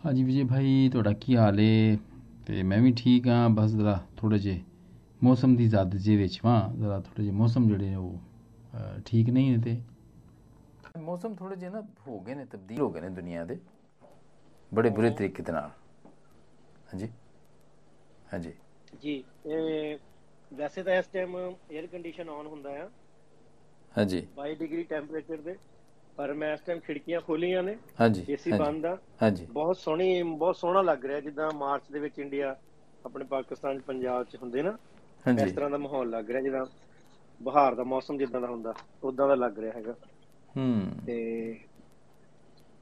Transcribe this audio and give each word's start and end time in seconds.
ਹਾਂਜੀ 0.00 0.22
ਵਿਜੇ 0.24 0.44
ਭਾਈ 0.44 0.88
ਤੁਹਾਡਾ 0.92 1.12
ਕੀ 1.12 1.36
ਹਾਲ 1.36 1.60
ਏ? 1.60 1.96
ਤੇ 2.46 2.62
ਮੈਂ 2.62 2.80
ਵੀ 2.82 2.92
ਠੀਕ 2.96 3.26
ਹਾਂ 3.28 3.48
ਬਸ 3.50 3.70
ਜ਼ਰਾ 3.70 3.98
ਥੋੜੇ 4.16 4.38
ਜੇ 4.38 4.60
ਮੌਸਮ 5.22 5.56
ਦੀ 5.56 5.66
ਜ਼ਦ 5.68 5.96
ਜੇ 5.96 6.16
ਵਿੱਚ 6.16 6.40
ਵਾਂ 6.44 6.60
ਜ਼ਰਾ 6.74 6.98
ਥੋੜੇ 7.00 7.24
ਜੇ 7.24 7.30
ਮੌਸਮ 7.30 7.68
ਜਿਹੜੇ 7.68 7.94
ਉਹ 7.94 8.18
ਠੀਕ 9.06 9.28
ਨਹੀਂ 9.30 9.50
ਨੇ 9.50 9.62
ਤੇ। 9.64 9.80
ਮੌਸਮ 10.98 11.34
ਥੋੜੇ 11.34 11.56
ਜੇ 11.56 11.68
ਨਾ 11.68 11.82
ਹੋ 12.08 12.18
ਗਏ 12.20 12.34
ਨੇ 12.34 12.44
ਤਬਦੀਲ 12.44 12.80
ਹੋ 12.80 12.90
ਗਏ 12.90 13.00
ਨੇ 13.00 13.08
ਦੁਨੀਆ 13.08 13.44
ਦੇ 13.44 13.58
ਬੜੇ 14.72 14.90
ਬੁਰੇ 14.90 15.10
ਤਰੀਕੇ 15.10 15.42
ਦੇ 15.42 15.52
ਨਾਲ। 15.52 15.70
ਹਾਂਜੀ? 16.92 17.08
ਹਾਂਜੀ। 18.32 18.52
ਜੀ 19.02 19.22
ਇਹ 19.46 19.98
ਵੈਸੇ 20.50 20.82
ਤਾਂ 20.82 20.94
ਇਸ 20.94 21.06
ਟਾਈਮ 21.06 21.36
에ਅਰ 21.36 21.86
ਕੰਡੀਸ਼ਨ 21.86 22.28
ਆਨ 22.28 22.46
ਹੁੰਦਾ 22.46 22.70
ਆ। 22.82 22.88
ਹਾਂਜੀ। 23.92 24.26
22 24.38 24.54
ਡਿਗਰੀ 24.54 24.82
ਟੈਂਪਰੇਚਰ 24.84 25.40
ਦੇ। 25.40 25.56
ਪਰ 26.16 26.32
ਮੈਂ 26.32 26.52
ਇਸ 26.54 26.60
ਟਾਈਮ 26.60 26.80
ਖਿੜਕੀਆਂ 26.80 27.20
ਖੋਲੀਆਂ 27.20 27.62
ਨੇ 27.62 27.76
ਹਾਂਜੀ 28.00 28.24
ਏਸੀ 28.28 28.52
ਬੰਦ 28.52 28.86
ਆ। 28.86 28.96
ਹਾਂਜੀ। 29.22 29.46
ਬਹੁਤ 29.50 29.76
ਸੋਹਣੀ 29.76 30.22
ਬਹੁਤ 30.22 30.56
ਸੋਹਣਾ 30.56 30.82
ਲੱਗ 30.82 31.04
ਰਿਹਾ 31.04 31.20
ਜਿੱਦਾਂ 31.20 31.50
ਮਾਰਚ 31.52 31.90
ਦੇ 31.92 31.98
ਵਿੱਚ 31.98 32.18
ਇੰਡੀਆ 32.18 32.54
ਆਪਣੇ 33.04 33.24
ਪਾਕਿਸਤਾਨ 33.24 33.78
ਚ 33.78 33.82
ਪੰਜਾਬ 33.82 34.24
ਚ 34.24 34.36
ਹੁੰਦੇ 34.36 34.62
ਨਾ 34.62 34.76
ਇਸ 35.38 35.52
ਤਰ੍ਹਾਂ 35.52 35.70
ਦਾ 35.70 35.78
ਮਾਹੌਲ 35.78 36.10
ਲੱਗ 36.10 36.30
ਰਿਹਾ 36.30 36.40
ਜਿੱਦਾਂ 36.42 36.64
ਬਹਾਰ 37.40 37.74
ਦਾ 37.74 37.84
ਮੌਸਮ 37.84 38.18
ਜਿੱਦਾਂ 38.18 38.40
ਦਾ 38.40 38.46
ਹੁੰਦਾ 38.46 38.74
ਉਦਾਂ 39.02 39.28
ਦਾ 39.28 39.34
ਲੱਗ 39.34 39.58
ਰਿਹਾ 39.58 39.72
ਹੈਗਾ। 39.72 39.94
ਹੂੰ। 40.54 41.00
ਤੇ 41.06 41.14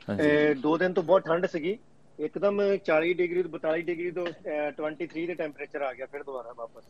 ਹਾਂਜੀ। 0.08 0.22
ਇਹ 0.22 0.55
ਦੋ 0.55 0.77
ਦਿਨ 0.78 0.92
ਤੋਂ 0.92 1.02
ਬਹੁਤ 1.02 1.24
ਠੰਡ 1.24 1.47
ਸੀਗੀ 1.47 1.78
ਇੱਕਦਮ 2.19 2.60
40 2.84 3.12
ਡਿਗਰੀ 3.14 3.42
ਤੋਂ 3.42 3.50
42 3.58 3.83
ਡਿਗਰੀ 3.83 4.10
ਤੋਂ 4.10 4.27
ਅਹ, 4.27 4.70
23 4.72 5.27
ਦੇ 5.27 5.34
ਟੈਂਪਰੇਚਰ 5.34 5.83
ਆ 5.83 5.92
ਗਿਆ 5.92 6.06
ਫਿਰ 6.06 6.22
ਦੁਬਾਰਾ 6.22 6.52
ਵਾਪਸ। 6.52 6.84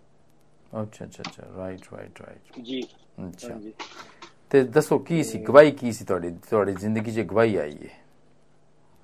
ਅੱਛਾ 0.73 1.05
ਅੱਛਾ 1.05 1.23
ਅੱਛਾ 1.23 1.47
ਰਾਈਟ 1.57 1.93
ਰਾਈਟ 1.93 2.21
ਰਾਈਟ 2.21 2.59
ਜੀ। 2.63 2.81
ਅੱਛਾ। 3.29 3.59
ਤੇ 4.51 4.63
ਦੱਸੋ 4.65 4.99
ਕੀ 4.99 5.23
ਸੀ 5.25 5.39
ਗਵਾਹੀ 5.39 5.71
ਕੀ 5.71 5.93
ਸੀ 5.93 6.05
ਤੁਹਾਡੀ 6.05 6.31
ਤੁਹਾਡੀ 6.51 6.75
ਜ਼ਿੰਦਗੀ 6.75 7.13
'ਚ 7.13 7.21
ਗਵਾਹੀ 7.21 7.57
ਆਈ 7.57 7.77
ਹੈ 7.85 7.97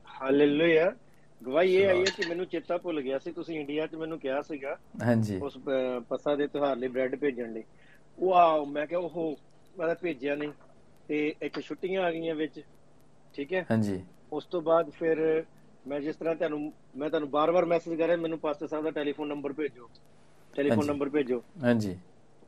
ਹਾਲੇਲੂਇਆ। 0.09 0.93
ਗਵਾਹੀ 1.41 1.75
ਇਹ 1.77 1.87
ਆਈ 1.89 1.99
ਹੈ 1.99 2.11
ਕਿ 2.17 2.29
ਮੈਨੂੰ 2.29 2.47
ਚੇਤਾ 2.47 2.77
ਭੁੱਲ 2.79 3.01
ਗਿਆ 3.01 3.19
ਸੀ 3.19 3.33
ਤੁਸੀਂ 3.33 3.59
ਇੰਡੀਆ 3.61 3.87
'ਚ 3.87 3.95
ਮੈਨੂੰ 3.95 4.19
ਕਿਹਾ 4.19 4.41
ਸੀਗਾ। 4.43 4.77
ਹਾਂਜੀ। 5.03 5.39
ਉਸ 5.41 5.59
ਪਸਾ 6.09 6.35
ਦੇ 6.37 6.47
ਤਿਉਹਾਰ 6.47 6.77
ਲਈ 6.77 6.89
ਬ੍ਰੈਡ 6.89 7.17
ਭੇਜਣ 7.17 7.53
ਲਈ। 7.53 7.63
ਵਾਓ 8.19 8.65
ਮੈਂ 8.65 8.87
ਕਿਹਾ 8.87 9.01
ਉਹ 9.01 9.37
ਮੈਂ 9.79 9.95
ਭੇਜਿਆ 9.95 10.35
ਨਹੀਂ। 10.35 10.53
ਤੇ 11.09 11.35
ਇੱਕ 11.43 11.61
ਛੁੱਟੀਆਂ 11.61 12.03
ਆ 12.03 12.11
ਗਈਆਂ 12.11 12.35
ਵਿੱਚ 12.35 12.61
ਠੀਕ 13.35 13.53
ਹੈ? 13.53 13.65
ਹਾਂਜੀ। 13.71 14.01
ਉਸ 14.33 14.45
ਤੋਂ 14.45 14.61
ਬਾਅਦ 14.63 14.91
ਫਿਰ 14.91 15.45
ਮੈਂ 15.87 16.01
ਜਿਸ 16.01 16.17
ਤਰ੍ਹਾਂ 16.17 16.35
ਤੁਹਾਨੂੰ 16.35 16.73
ਮੈਂ 16.97 17.09
ਤੁਹਾਨੂੰ 17.09 17.31
ਬਾਰ-ਬਾਰ 17.31 17.65
ਮੈਸੇਜ 17.65 17.99
ਕਰ 17.99 18.07
ਰਿਹਾ 18.07 18.17
ਮੈਨੂੰ 18.17 18.39
ਪਾਸਟਰ 18.39 18.67
ਸਾਹਿਬ 18.67 18.85
ਦਾ 18.85 18.91
ਟੈਲੀਫੋਨ 18.91 19.29
ਨੰਬਰ 19.29 19.53
ਭੇਜੋ। 19.53 19.89
ਟੈਲੀਫੋਨ। 20.55 20.87
ਨੰਬਰ 20.87 21.09
ਭੇਜੋ। 21.09 21.43
ਹਾਂਜੀ। 21.63 21.97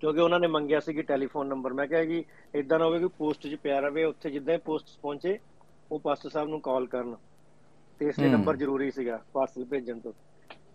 ਕਿਉਂਕਿ 0.01 0.21
ਉਹਨਾਂ 0.21 0.41
ਨੇ 0.41 0.47
ਮੰਗਿਆ 0.47 0.81
ਸੀ 0.81 0.95
ਕਿ 0.95 1.03
ਟੈਲੀਫੋਨ 1.03 1.47
ਨੰਬਰ। 1.47 1.73
ਮੈਂ 1.73 1.87
ਕਿਹਾ 1.87 2.05
ਕਿ 2.05 2.25
ਇਦਾਂ 2.55 2.79
ਨਾ 2.79 2.85
ਹੋਵੇ 2.85 2.99
ਕਿ 2.99 3.07
ਪੋਸਟ 3.07 3.47
'ਚ 3.47 3.55
ਪਿਆ 3.55 3.81
ਰਵੇ 3.81 4.05
ਉੱਥੇ 4.05 4.31
ਜਿੱਦਾਂ 4.31 4.55
ਹੀ 4.55 4.59
ਪੋਸਟ 4.59 4.87
ਪਹੁੰਚੇ 5.03 5.39
ਉਹ 5.93 6.01
ਪਾਸਟਰ 6.01 6.29
ਸਾਹਿਬ 6.29 6.49
ਨੂੰ 6.49 6.61
ਕਾਲ 6.61 6.87
ਕਰਨ। 6.87 7.17
ਤੇ 7.99 8.07
ਇਸ 8.07 8.19
ਲਈ। 8.19 8.29
ਨੰਬਰ 8.29 8.57
ਜ਼ਰੂਰੀ 8.57 8.91
ਸੀਗਾ 8.91 9.25
ਪਾਰਸਲ 9.33 9.65
ਭੇਜਣ 9.65 9.99
ਤੋਂ। 9.99 10.13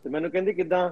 ਤੇ 0.03 0.09
ਮੈਨੂੰ 0.09 0.31
ਕਹਿੰਦੀ 0.31 0.53
ਕਿਦਾਂ 0.53 0.89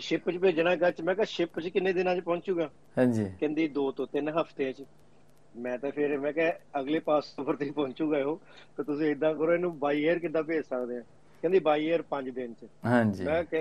ਸ਼ਿਪ 0.00 0.30
'ਚ 0.30 0.38
ਭੇਜਣਾ 0.38 0.76
ਗੱਚ 0.76 1.00
ਮੈਂ 1.00 1.14
ਕਿਹਾ 1.14 1.24
ਸ਼ਿਪ 1.24 1.60
'ਚ 1.60 1.68
ਕਿੰਨੇ 1.68 1.92
ਦਿਨਾਂ 1.92 2.16
'ਚ 2.16 2.20
ਪਹੁੰਚੂਗਾ? 2.20 2.70
ਹਾਂਜੀ। 2.98 3.24
ਕਹਿੰਦੀ 3.40 3.68
2 3.68 3.90
ਤੋਂ 3.90 4.06
3 4.06 4.28
ਹਫ਼ਤਿਆਂ 4.28 4.72
'ਚ। 4.72 4.84
ਮੈਂ 5.56 5.78
ਤਾਂ 5.78 5.90
ਫਿਰ 5.90 6.18
ਮੈਂ 6.18 6.32
ਕਿਹਾ 6.32 6.52
ਅਗਲੇ 6.80 6.98
ਪਾਸਪੋਰਟ 6.98 7.58
ਤੇ 7.58 7.70
ਪਹੁੰਚੂਗਾ 7.70 8.18
ਉਹ। 8.18 8.40
ਤਾਂ 8.76 8.84
ਤੁਸੀਂ 8.84 9.10
ਇਦਾਂ 9.10 9.34
ਕਰੋ 9.34 9.52
ਇਹਨੂੰ 9.52 9.78
ਬਾਈ 9.78 10.08
에ਅਰ 10.08 10.18
ਕਿੱਦਾਂ 10.18 10.42
ਭੇਜ 10.42 10.64
ਸਕਦੇ 10.64 10.96
ਆ? 10.96 11.02
ਕਹਿੰਦੀ 11.42 11.58
ਬਾਈ 11.58 11.92
에ਅਰ 11.92 12.02
5 12.10 12.30
ਦਿਨ 12.30 12.54
'ਚ। 12.54 12.66
ਹਾਂਜੀ। 12.84 13.24
ਮੈਂ 13.24 13.44
ਕਿ 13.44 13.58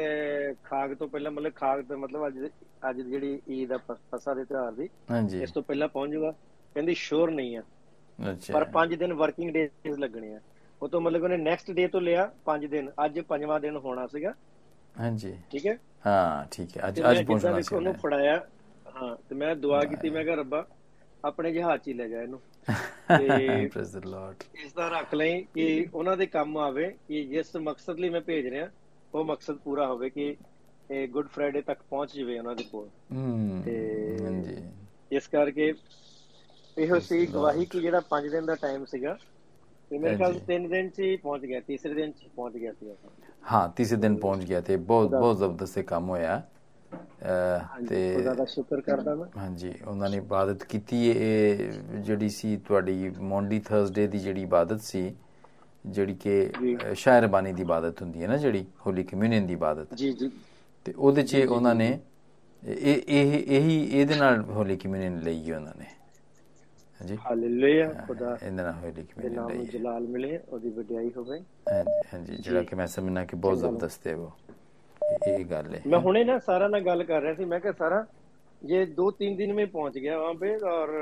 ਖਾਗ 0.64 0.94
ਤੋਂ 0.94 1.08
ਪਹਿਲਾਂ 1.08 1.32
ਮਤਲਬ 1.32 1.54
ਖਾਗ 1.56 1.82
ਦਾ 1.82 1.98
ਮਤਲਬ 1.98 2.28
ਅੱਜ 2.28 2.40
ਅੱਜ 2.90 3.02
ਜਿਹੜੀ 3.02 3.42
ਈਦ 3.50 3.74
ਪ- 3.78 3.98
ਪਸਾ 4.12 4.34
ਦੇ 4.34 4.46
ਤਿਉਹਾਰ 4.46 4.72
ਦੀ 4.72 4.90
ਹਾਂਜੀ। 5.12 5.42
ਇਸ 5.44 5.52
ਤੋਂ 5.52 5.62
ਪਹਿਲਾਂ 5.64 5.88
ਪਹੁੰਚ 5.88 6.12
ਜਾਊਗਾ। 6.12 6.32
ਕਹਿੰਦੀ 6.74 6.94
ਸ਼ੋਰ 6.94 7.32
ਨਹੀਂ 7.32 7.58
ਆ। 7.58 7.64
ਅੱਛਾ। 8.32 8.54
ਪਰ 8.54 8.66
5 8.74 8.96
ਦਿਨ 8.96 9.14
ਵਰਕਿੰਗ 9.14 9.52
ਡੇਜ਼ 9.52 10.00
ਲੱਗਣੇ 10.00 10.36
ਆ। 10.36 10.40
ਉਹ 10.82 10.90
ਤੋਂ 10.90 11.02
ਮਤਲਬ 11.02 11.24
ਉਹਨੇ 11.24 11.38
ਨੈਕਸਟ 11.38 11.72
ਡੇ 11.72 11.88
ਤੋਂ 11.88 12.02
ਲਿਆ 12.02 12.32
5 12.46 12.68
ਦਿਨ। 12.68 12.92
ਅੱਜ 13.06 13.20
ਪੰਜਵਾਂ 13.20 13.60
ਦਿਨ 13.60 13.78
ਹੋਣਾ 13.78 14.08
ਸੀਗਾ। 14.08 14.34
ਹਾਂਜੀ। 15.00 15.38
ਠੀਕ 15.52 15.68
ਹੈ? 15.68 15.78
ਹਾਂ 16.06 16.46
ਠੀਕ 16.52 16.78
ਹੈ। 16.78 16.88
ਅੱਜ 16.88 17.02
ਅੱਜ 17.12 17.26
ਪਹੁੰਚਣਾ 17.26 17.62
ਸੀ 17.62 17.76
ਉਹਨੇ। 17.76 17.92
ਫੜਾਇਆ। 17.92 18.46
ਹਾਂ 19.02 19.16
ਤੇ 19.30 19.36
ਮੈਂ 19.36 19.56
ਦੁਆ 19.56 19.80
ਕੀਤੀ। 19.82 20.10
ਮੈਂ 20.10 20.24
ਕਿਹਾ 20.24 20.36
ਰੱਬਾ 20.36 20.68
ਆਪਣੇ 21.26 21.52
ਜਹਾਜ਼ 21.52 21.82
'ਚ 21.82 21.88
ਹੀ 21.88 21.94
ਲੈ 21.94 22.08
ਜਾ 22.08 22.22
ਇਹਨੂੰ। 22.22 22.40
ਤੇ 22.68 23.18
Praise 23.76 23.92
the 23.98 24.06
Lord. 24.08 24.44
ਇਸ 24.66 24.74
ਦਾ 24.74 24.88
ਰੱਖ 24.90 25.14
ਲਈ 25.14 25.42
ਕਿ 25.54 25.88
ਉਹਨਾਂ 25.94 26.18
ਦੇ 26.18 26.26
ਕੰਮ 26.26 26.58
ਆਵੇ 26.58 26.96
ਕਿ 27.08 27.24
ਜਿਸ 27.24 27.56
ਮਕਸਦ 27.56 28.00
ਲਈ 28.00 28.10
ਮੈਂ 28.10 28.22
ਭੇਜ 28.22 28.48
ਰਿਹਾ 28.48 28.70
ਉਹ 29.14 29.26
ਮਕਸਦ 29.26 29.56
ਪੂਰਾ 29.56 29.88
ਹੋਵੇ 29.88 30.10
ਕਿ 30.10 30.36
ਇਹ 30.92 31.08
ਗੁੱਡ 31.08 31.28
ਫਰਾਈਡੇ 31.28 31.62
ਤੱਕ 31.62 31.80
ਪਹੁੰਚ 31.90 32.16
ਜਾਵੇ 32.18 32.40
ਉਹਨਾਂ 32.40 32.56
ਦੇ 32.56 32.64
ਕੋਲ। 32.64 32.90
ਹੂੰ 33.14 33.62
ਤੇ- 33.66 34.26
ਹਾਂਜੀ। 34.26 34.58
ਇਸ 35.12 35.28
ਕਰਕੇ 35.28 35.74
ਇਹੋ 36.78 37.00
ਸੀ 37.00 37.26
ਗਵਾਹੀ 37.26 37.66
ਕਿ 37.66 37.80
ਜਿਹੜਾ 37.80 38.02
5 38.10 38.30
ਦਿਨ 38.30 38.46
ਦਾ 38.46 38.56
ਟਾਈਮ 38.56 38.86
ਸੀਗਾ 38.86 39.18
ਤੇ 39.90 39.98
ਮੇਰੇ 39.98 40.16
ਖਿਆਲ। 40.18 40.40
3 40.48 40.68
ਦਿਨ 40.68 40.90
'ਚ 40.90 41.00
ਹੀ 41.00 41.16
ਪਹੁੰਚ 41.16 41.46
ਗਿਆ 41.46 41.60
ਤੀਸਰੇ 41.60 41.94
ਦਿਨ 41.94 42.12
'ਚ 42.12 42.28
ਪਹੁੰਚ 42.36 42.58
ਗਿਆ 42.58 42.74
ਸੀ। 42.74 42.92
ਹਾਂ 43.52 43.70
ਤੀਸਰੇ 43.70 43.98
ਦਿਨ 43.98 44.16
ਪਹੁੰਚ 44.16 44.44
ਗਿਆ 44.44 44.62
ਤੇ 44.62 44.76
ਬਹੁਤ 44.78 45.10
ਬਹੁਤ 45.12 45.38
ਜ਼ਬਰਦਸਤ 45.38 45.80
ਕੰਮ 45.80 46.10
ਹੋਇਆ। 46.10 46.42
ਤੇ 47.90 48.34
ਦਾ 48.36 48.46
ਸ਼ੁਕਰ 48.46 48.82
ਕਰਦਾ 48.82 49.16
ਮੈਂ। 49.16 49.26
ਹਾਂਜੀ 49.38 49.74
ਉਹਨਾਂ 49.88 50.10
ਨੇ 50.10 50.18
ਇਬਾਦਤ 50.18 50.64
ਕੀਤੀ 50.64 51.08
ਇਹ 51.10 51.72
ਜਿਹੜੀ 52.00 52.30
ਸੀ 52.30 52.56
ਤੁਹਾਡੀ 52.58 53.10
ਮੌਂਡੀ 53.22 53.60
ਥਰਸਡੇ 53.60 54.08
ਦੀ 54.08 54.20
ਜਿਹੜੀ 54.20 54.42
ਇਬਾਦਤ 54.42 54.82
ਸੀ 54.82 55.16
ਜਿਹੜੀ 55.86 56.16
ਕਿ 56.16 56.52
ਸ਼ਾਇਰਬਾਨੀ 56.96 57.54
ਦੀ 57.54 57.62
ਇਬਾਦਤ 57.62 58.02
ਹੁੰਦੀ 58.02 58.24
ਹੈ 58.24 58.28
ਨਾ 58.28 58.38
ਜਿਹੜੀ 58.38 58.66
ਹੋਲੀ 58.86 59.04
ਕਮਿਊਨੀਅਨ 59.04 59.48
ਦੀ 59.48 59.54
ਇਬਾਦਤ। 59.54 59.94
ਜੀ 59.94 60.12
ਜੀ। 60.14 60.32
ਤੇ 60.86 60.94
ਉਹਦੇ 60.98 61.24
'ਚ 61.24 61.36
ਉਹਨਾਂ 61.46 61.76
ਨੇ 61.76 61.88
ਇਹ 62.64 63.02
ਇਹ 63.10 63.34
ਇਹੀ 63.58 63.84
ਇਹਦੇ 63.92 64.16
ਨਾਲ 64.16 64.42
ਹੋਲੀ 64.44 64.76
ਕਮਿਊਨੀਅਨ 64.78 65.20
ਲਈ 65.20 65.52
ਉਹਨਾਂ 65.52 65.74
ਨੇ। 65.78 65.86
ਹਾਂਜੀ। 67.00 67.18
ਹਾਲੇਲੂਇਆ 67.26 67.92
ਖੁਦਾ 68.08 68.34
ਇਹਦੇ 68.36 68.52
ਨਾਲ 68.52 68.74
ਹੋਲੀ 68.74 69.04
ਕਮਿਊਨੀਅਨ 69.06 69.48
ਲਈ 69.48 69.66
ਜਲਾਲ 69.68 70.08
ਮਿਲੇ 70.08 70.40
ਉਹਦੀ 70.50 70.70
ਵਡਿਆਈ 70.70 71.12
ਹੋਵੇ। 71.18 71.40
ਹਾਂਜੀ 72.14 72.36
ਜਿਹੜਾ 72.36 72.64
ਕਿ 72.64 72.76
ਮੈਂ 72.76 72.88
ਸਮਝਣਾ 72.88 73.26
ਕਿ 73.26 73.36
ਬਹੁਤ। 73.38 73.58
ਜ਼ਬਰਦਸਤ 73.60 74.08
ਹੈ 74.08 74.16
ਉਹ। 74.16 74.32
ਇਹ 75.29 75.45
ਗੱਲ 75.47 75.75
ਹੈ 75.75 75.81
मैं 75.87 75.99
हुने 76.01 76.21
ना 76.25 76.35
सारा 76.43 76.67
ना 76.69 76.79
गल 76.83 77.03
कर 77.05 77.23
रहा 77.23 77.37
थी 77.37 77.47
मैं 77.47 77.61
कहा 77.61 77.73
सारा 77.79 78.01
ये 78.63 78.81
दो 78.97 79.07
तीन 79.15 79.37
दिन 79.37 79.53
में 79.55 79.65
पहुंच 79.69 79.97
गया 79.97 80.19
वहां 80.19 80.35
पे 80.37 80.51
और 80.71 80.93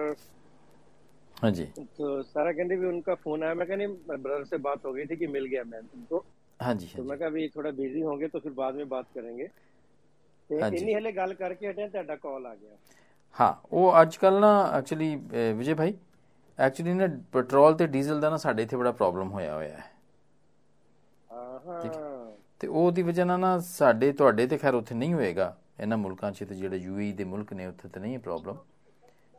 ਹਾਂਜੀ 1.37 1.67
तो 1.97 2.09
सारा 2.25 2.53
कहते 2.53 2.77
भी 2.77 2.87
उनका 2.89 3.15
फोन 3.21 3.43
आया 3.43 3.55
मैं 3.57 3.67
कहनी 3.67 3.87
ब्रदर 4.09 4.45
से 4.47 4.59
बात 4.61 4.85
हो 4.85 4.93
गई 4.93 5.07
थी 5.07 5.17
कि 5.17 5.27
मिल 5.31 5.47
गया 5.49 5.65
मैं 5.67 5.83
तुमको 5.85 6.23
ਹਾਂਜੀ 6.61 6.89
तो 6.89 7.03
मैं 7.03 7.09
ਹਾਂਜੀ 7.09 7.19
कहा 7.19 7.29
भी 7.31 7.49
थोड़ा 7.51 7.71
बिजी 7.77 8.01
होंगे 8.03 8.29
तो 8.29 8.41
फिर 8.41 8.53
बाद 8.57 8.75
में 8.77 8.89
बात 8.91 9.13
करेंगे 9.15 9.49
ਤੇ 10.51 10.61
ਹਾਂਜੀ। 10.61 10.77
ਇੰਨੀ 10.77 10.95
ਹਲੇ 10.95 11.11
ਗੱਲ 11.13 11.33
ਕਰਕੇ 11.35 11.69
ਹਟਿਆ 11.69 11.87
ਤੁਹਾਡਾ 11.89 12.15
ਕਾਲ 12.19 12.47
ਆ 12.47 12.55
ਗਿਆ 12.55 12.77
ਹਾਂ 13.37 13.53
ਉਹ 13.73 14.01
ਅੱਜ 14.01 14.17
ਕੱਲ 14.17 14.39
ਨਾ 14.41 14.49
ਐਕਚੁਅਲੀ 14.79 15.15
ਵਿਜੇ 15.57 15.75
ਭਾਈ 15.75 15.95
ਐਕਚੁਅਲੀ 16.59 16.95
ਨਾ 16.95 17.07
ਪੈਟਰੋਲ 17.33 17.75
ਤੇ 17.75 17.87
ਡੀਜ਼ਲ 17.89 18.21
ਦਾ 18.21 18.31
ਨਾ 18.31 18.37
ਸਾਡੇ 18.39 18.63
ਇੱਥੇ 18.63 18.77
ਬੜਾ 18.77 18.93
ਪ੍ਰੋਬਲਮ 18.93 19.31
ਹੋਇਆ 19.31 19.55
ਹੋਇਆ 19.55 19.77
ਹੈ 19.77 19.85
ਆਹਾਂ 21.31 21.81
ਤੇ 22.66 22.70
ਉਹਦੀ 22.70 23.02
ਵਜ੍ਹਾ 23.02 23.26
ਨਾਲ 23.26 23.40
ਨਾ 23.40 23.58
ਸਾਡੇ 23.60 24.12
ਤੁਹਾਡੇ 24.12 24.46
ਤੇ 24.48 24.58
ਖੈਰ 24.58 24.74
ਉੱਥੇ 24.74 24.96
ਨਹੀਂ 24.96 25.14
ਹੋਏਗਾ। 25.14 25.56
ਇਹਨਾਂ 25.80 25.98
ਮੁਲਕਾਂ 25.98 26.32
'ਚ 26.32 26.44
ਤੇ 26.44 26.56
ਜਿਹੜੇ 26.56 26.78
ਯੂਏਈ 26.78 27.12
ਦੇ 27.14 27.24
ਮੁਲਕ 27.24 27.52
ਨੇ 27.54 27.66
ਉੱਥੇ 27.66 27.90
ਤੇ 27.90 28.00
ਨਹੀਂ 28.00 28.14
ਹੈ 28.14 28.20
ਪ੍ਰੋਬਲਮ 28.20 28.58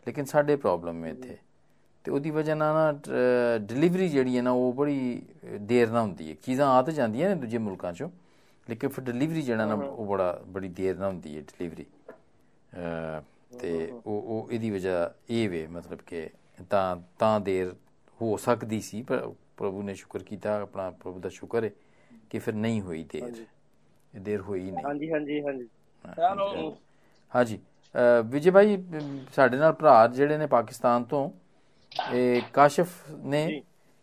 ਲੇਕਿਨ 0.06 0.24
ਸਾਡੇ 0.24 0.56
ਪ੍ਰੋਬਲਮ 0.56 1.04
ਹੈ 1.04 1.10
ਇੱਥੇ। 1.10 1.36
ਤੇ 2.04 2.10
ਉਹਦੀ 2.10 2.30
ਵਜ੍ਹਾ 2.30 2.54
ਨਾਲ 2.54 2.74
ਨਾ 2.74 2.92
ਡਿਲੀਵਰੀ 3.58 4.08
ਜਿਹੜੀ 4.08 4.36
ਹੈ 4.36 4.42
ਨਾ 4.42 4.50
ਉਹ 4.50 4.72
ਬੜੀ 4.72 5.22
ਦੇਰ 5.62 5.90
ਨਾਲ 5.90 6.02
ਹੁੰਦੀ 6.02 6.28
ਹੈ। 6.30 6.34
ਚੀਜ਼ਾਂ 6.42 6.68
ਆ 6.68 6.82
ਤਾਂ 6.82 6.92
ਜਾਂਦੀਆਂ 6.92 7.28
ਨੇ 7.28 7.34
ਦੂਜੇ 7.40 7.58
ਮੁਲਕਾਂ 7.58 7.92
'ਚੋਂ 7.92 8.08
ਲੇਕਿਨ 8.66 8.90
ਫਿਰ 8.90 9.04
ਡਿਲੀਵਰੀ 9.04 9.42
ਜਿਹੜਾ 9.42 9.66
ਨਾ 9.66 9.74
ਉਹ 9.74 10.06
ਬੜਾ 10.06 10.30
ਬੜੀ 10.46 10.68
ਦੇਰ 10.68 10.96
ਨਾਲ 10.96 11.10
ਹੁੰਦੀ 11.10 11.36
ਹੈ 11.36 11.40
ਡਿਲੀਵਰੀ 11.42 11.86
ਤੇ 13.60 13.72
ਉਹ 14.06 14.22
ਉਹ 14.22 14.52
ਇਹਦੀ 14.52 14.70
ਵਜ੍ਹਾ 14.70 15.10
ਇਹ 15.30 15.48
ਵੇ 15.50 15.66
ਮਤਲਬ 15.66 15.98
ਕਿ 16.06 16.28
ਤਾਂ 16.70 16.96
ਤਾਂ 17.18 17.38
ਦੇਰ 17.40 17.74
ਹੋ 18.20 18.36
ਸਕਦੀ 18.36 18.80
ਸੀ 18.80 19.02
ਪਰ 19.02 19.28
ਪ੍ਰਭੂ 19.56 19.82
ਨੇ 19.82 19.94
ਸ਼ੁਕਰ 19.94 20.22
ਕੀਤਾ 20.22 20.60
ਆਪਣਾ 20.60 20.90
ਪ੍ਰਭੂ 20.92 21.20
ਦਾ 21.20 21.28
ਸ਼ੁਕਰ 21.28 21.64
ਹੈ। 21.64 21.70
ਕਿ 22.30 22.38
ਫਿਰ 22.38 22.54
ਨਹੀਂ 22.56 22.80
ਹੋਈ 22.82 23.04
ਦੇਰ 23.12 23.44
ਇਹ 24.14 24.20
ਦੇਰ 24.20 24.40
ਹੋਈ 24.40 24.70
ਨਹੀਂ। 24.70 24.84
ਹਾਂਜੀ 24.86 25.10
ਹਾਂਜੀ 25.10 25.40
ਹਾਂਜੀ। 25.42 25.68
ਹੈਲੋ 26.04 26.76
ਹਾਂਜੀ 27.32 27.58
ਵਿਜੇ 28.26 28.50
ਭਾਈ 28.50 28.76
ਸਾਡੇ 29.32 29.56
ਨਾਲ 29.56 29.72
ਭਰਾ 29.72 30.06
ਜਿਹੜੇ 30.08 30.36
ਨੇ 30.38 30.46
ਪਾਕਿਸਤਾਨ 30.48 31.04
ਤੋਂ 31.04 31.28
ਇਹ 32.10 32.42
ਕਾਸ਼ਫ 32.52 32.88
ਨੇ। 33.24 33.52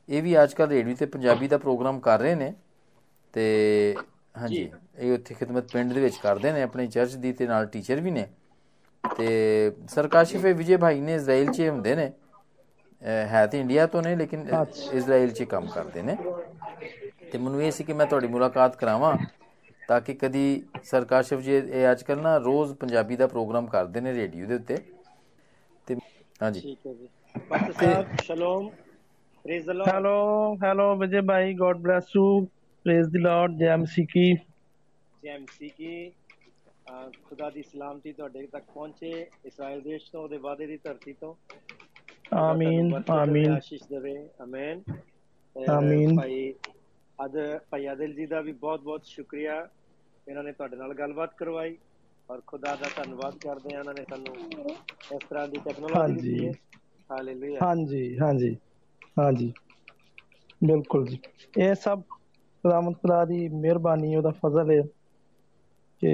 ਇਹ 0.09 0.21
ਵੀ 0.23 0.41
ਅੱਜ 0.41 0.53
ਕੱਲ੍ਹ 0.53 0.69
ਰੇਡੀਓ 0.69 0.95
ਤੇ 0.95 1.05
ਪੰਜਾਬੀ 1.07 1.47
ਦਾ 1.47 1.57
ਪ੍ਰੋਗਰਾਮ 1.57 1.99
ਕਰ 1.99 2.19
ਰਹੇ 2.19 2.35
ਨੇ। 2.35 2.53
ਤੇ 3.33 3.43
ਹਾਂਜੀ 4.35 4.69
ਇਹ 4.97 5.13
ਉੱਥੇ 5.13 5.35
ਖਿਦਮਤ 5.35 5.67
ਪਿੰਡ 5.67 5.93
ਦੇ 5.93 6.01
ਵਿੱਚ 6.01 6.17
ਕਰਦੇ 6.17 6.51
ਨੇ 6.51 6.61
ਆਪਣੀ 6.63 6.87
ਚਰਚ 6.87 7.15
ਦੀ 7.17 7.31
ਤੇ 7.33 7.47
ਨਾਲ 7.47 7.65
ਟੀਚਰ 7.67 8.01
ਵੀ 8.01 8.11
ਨੇ। 8.11 8.27
ਤੇ 9.17 9.25
ਸਰ 9.89 10.07
ਕਾਸ਼ਫ 10.09 10.45
ਇਹ 10.45 10.53
ਵਿਜੇ 10.55 10.77
ਭਾਈ 10.77 11.01
ਨੇ 11.01 11.15
ਇਜ਼ਰਾਈਲ 11.15 11.49
'ਚ 11.49 11.61
ਹੁੰਦੇ 11.61 11.95
ਨੇ। 11.95 12.11
ਹੈ 13.27 13.45
ਤੇ 13.47 13.59
ਇੰਡੀਆ 13.59 13.85
ਤੋਂ 13.87 14.01
ਨੇ 14.01 14.15
ਲੇਕਿਨ 14.15 14.47
ਇਜ਼ਰਾਈਲ 14.91 15.31
'ਚ 15.31 15.43
ਕੰਮ 15.45 15.69
ਕਰਦੇ 15.69 16.01
ਨੇ। 16.03 16.17
ਤੇ 17.33 17.39
ਮੈਨੂੰ 17.39 17.61
ਇਹ 17.63 17.71
ਸੀ 17.71 17.83
ਕਿ 17.83 17.93
ਮੈਂ 17.93 18.05
ਤੁਹਾਡੀ 18.05 18.27
ਮੁਲਾਕਾਤ 18.27 18.75
ਕਰਾਵਾਂ 18.75 19.15
ਤਾਂ 19.87 19.99
ਕਿ 20.01 20.13
ਕਦੀ 20.13 20.41
ਸਰ 20.83 21.05
ਕਾਸ਼ਫ 21.05 21.39
ਜੀ 21.39 21.53
ਇਹ 21.53 21.91
ਅੱਜ 21.91 22.01
ਕੱਲ 22.03 22.19
ਨਾ 22.21 22.35
ਰੋਜ਼ 22.37 22.73
ਪੰਜਾਬੀ 22.73 23.15
ਦਾ 23.15 23.27
ਪ੍ਰੋਗਰਾਮ 23.27 23.67
ਕਰਦੇ 23.67 24.01
ਨੇ 24.01 24.13
ਰੇਡੀਓ 24.13 24.47
ਦੇ 24.47 24.55
ਉੱਤੇ 24.55 24.77
ਤੇ 25.87 25.95
ਹਾਂਜੀ 26.41 26.59
ਠੀਕ 26.59 26.87
ਹੈ 26.87 26.93
ਜੀ 26.93 27.07
pastor 27.49 27.71
Sahib 27.73 28.15
shalom 28.23 28.69
praise 29.45 29.65
the 29.67 29.69
Lord 29.69 29.93
Hello, 29.93 30.17
hello, 30.61 30.85
Vijay 30.99 31.23
bhai. 31.23 31.39
God 31.61 31.81
bless 31.87 32.11
you. 32.17 32.27
Praise 32.85 33.09
the 33.15 33.23
Lord. 33.23 33.57
Jai 33.61 33.77
Msiki. 33.81 34.27
ਜੈਮਸੀ 35.23 35.69
ਕੀ 35.69 36.11
ਖੁਦਾ 37.25 37.49
ਦੀ 37.49 37.63
ਸਲਾਮਤੀ 37.63 38.11
ਤੁਹਾਡੇ 38.13 38.45
ਤੱਕ 38.47 38.63
ਪਹੁੰਚੇ 38.73 39.11
ਇਸਰਾਇਲ 39.45 39.81
ਦੇਸ਼ 39.81 40.09
ਤੋਂ 40.11 40.21
ਉਹਦੇ 40.23 40.37
ਵਾਅਦੇ 40.37 40.65
ਦੀ 40.65 40.77
ਧਰਤੀ 40.83 41.13
ਤੋਂ 41.13 41.33
ਦੇਵੇ, 42.31 42.65
Amin. 43.13 43.51
ਆਸ਼ੀਸ਼ 43.55 43.83
ਦੇਵੇ 43.89 44.15
ਆਮੀਨ 44.41 44.81
ਆਮੀਨ। 45.55 46.15
ਭਾਈ 46.17 46.53
ਅੱਜ 47.19 47.37
ਭਾਈ 47.69 47.85
ਆਦਿਲ 47.87 48.13
ਜੀ 48.13 48.25
ਦਾ 48.27 48.41
ਵੀ 48.41 48.51
ਬਹੁਤ-ਬਹੁਤ 48.53 49.05
ਸ਼ੁਕਰੀਆ। 49.05 49.55
ਇਹਨਾਂ 50.27 50.43
ਨੇ 50.43 50.51
ਤੁਹਾਡੇ 50.51 50.75
ਨਾਲ 50.77 50.93
ਗੱਲਬਾਤ 50.95 51.33
ਕਰਵਾਈ 51.35 51.77
ਔਰ 52.29 52.41
ਖੁਦਾ 52.47 52.75
ਦਾ 52.75 52.89
ਧੰਨਵਾਦ 52.95 53.37
ਕਰਦੇ 53.39 53.73
ਆ 53.73 53.79
ਇਹਨਾਂ 53.79 53.93
ਨੇ 53.93 54.03
ਸਾਨੂੰ 54.05 54.35
ਇਸ 55.11 55.23
ਤਰ੍ਹਾਂ 55.23 55.47
ਦੀ 55.47 55.59
ਟੈਕਨੋਲੋਜੀ। 55.59 56.13
ਦਿੱਤੀ 56.13 56.45
ਹੈ। 56.45 56.53
ਹਾਲੇਲੂਇਆ 57.09 57.63
ਹਾਂਜੀ 57.63 58.17
ਹਾਂਜੀ 58.19 58.55
ਹਾਂਜੀ। 59.17 59.53
ਬਿਲਕੁਲ 60.61 61.05
ਜੀ। 61.05 61.17
ਇਹ 61.57 61.73
ਸਭ 61.77 62.01
ਖੁਦਾਵੰਦ 62.01 62.95
ਖੁਦਾ 62.97 63.23
ਦੀ 63.25 63.47
ਮਿਹਰਬਾਨੀ 63.51 64.15
ਉਹਦਾ 64.15 64.31
ਫਜ਼ਲ 64.37 64.71
ਹੈ। 64.71 64.81
ਕਿ 66.01 66.11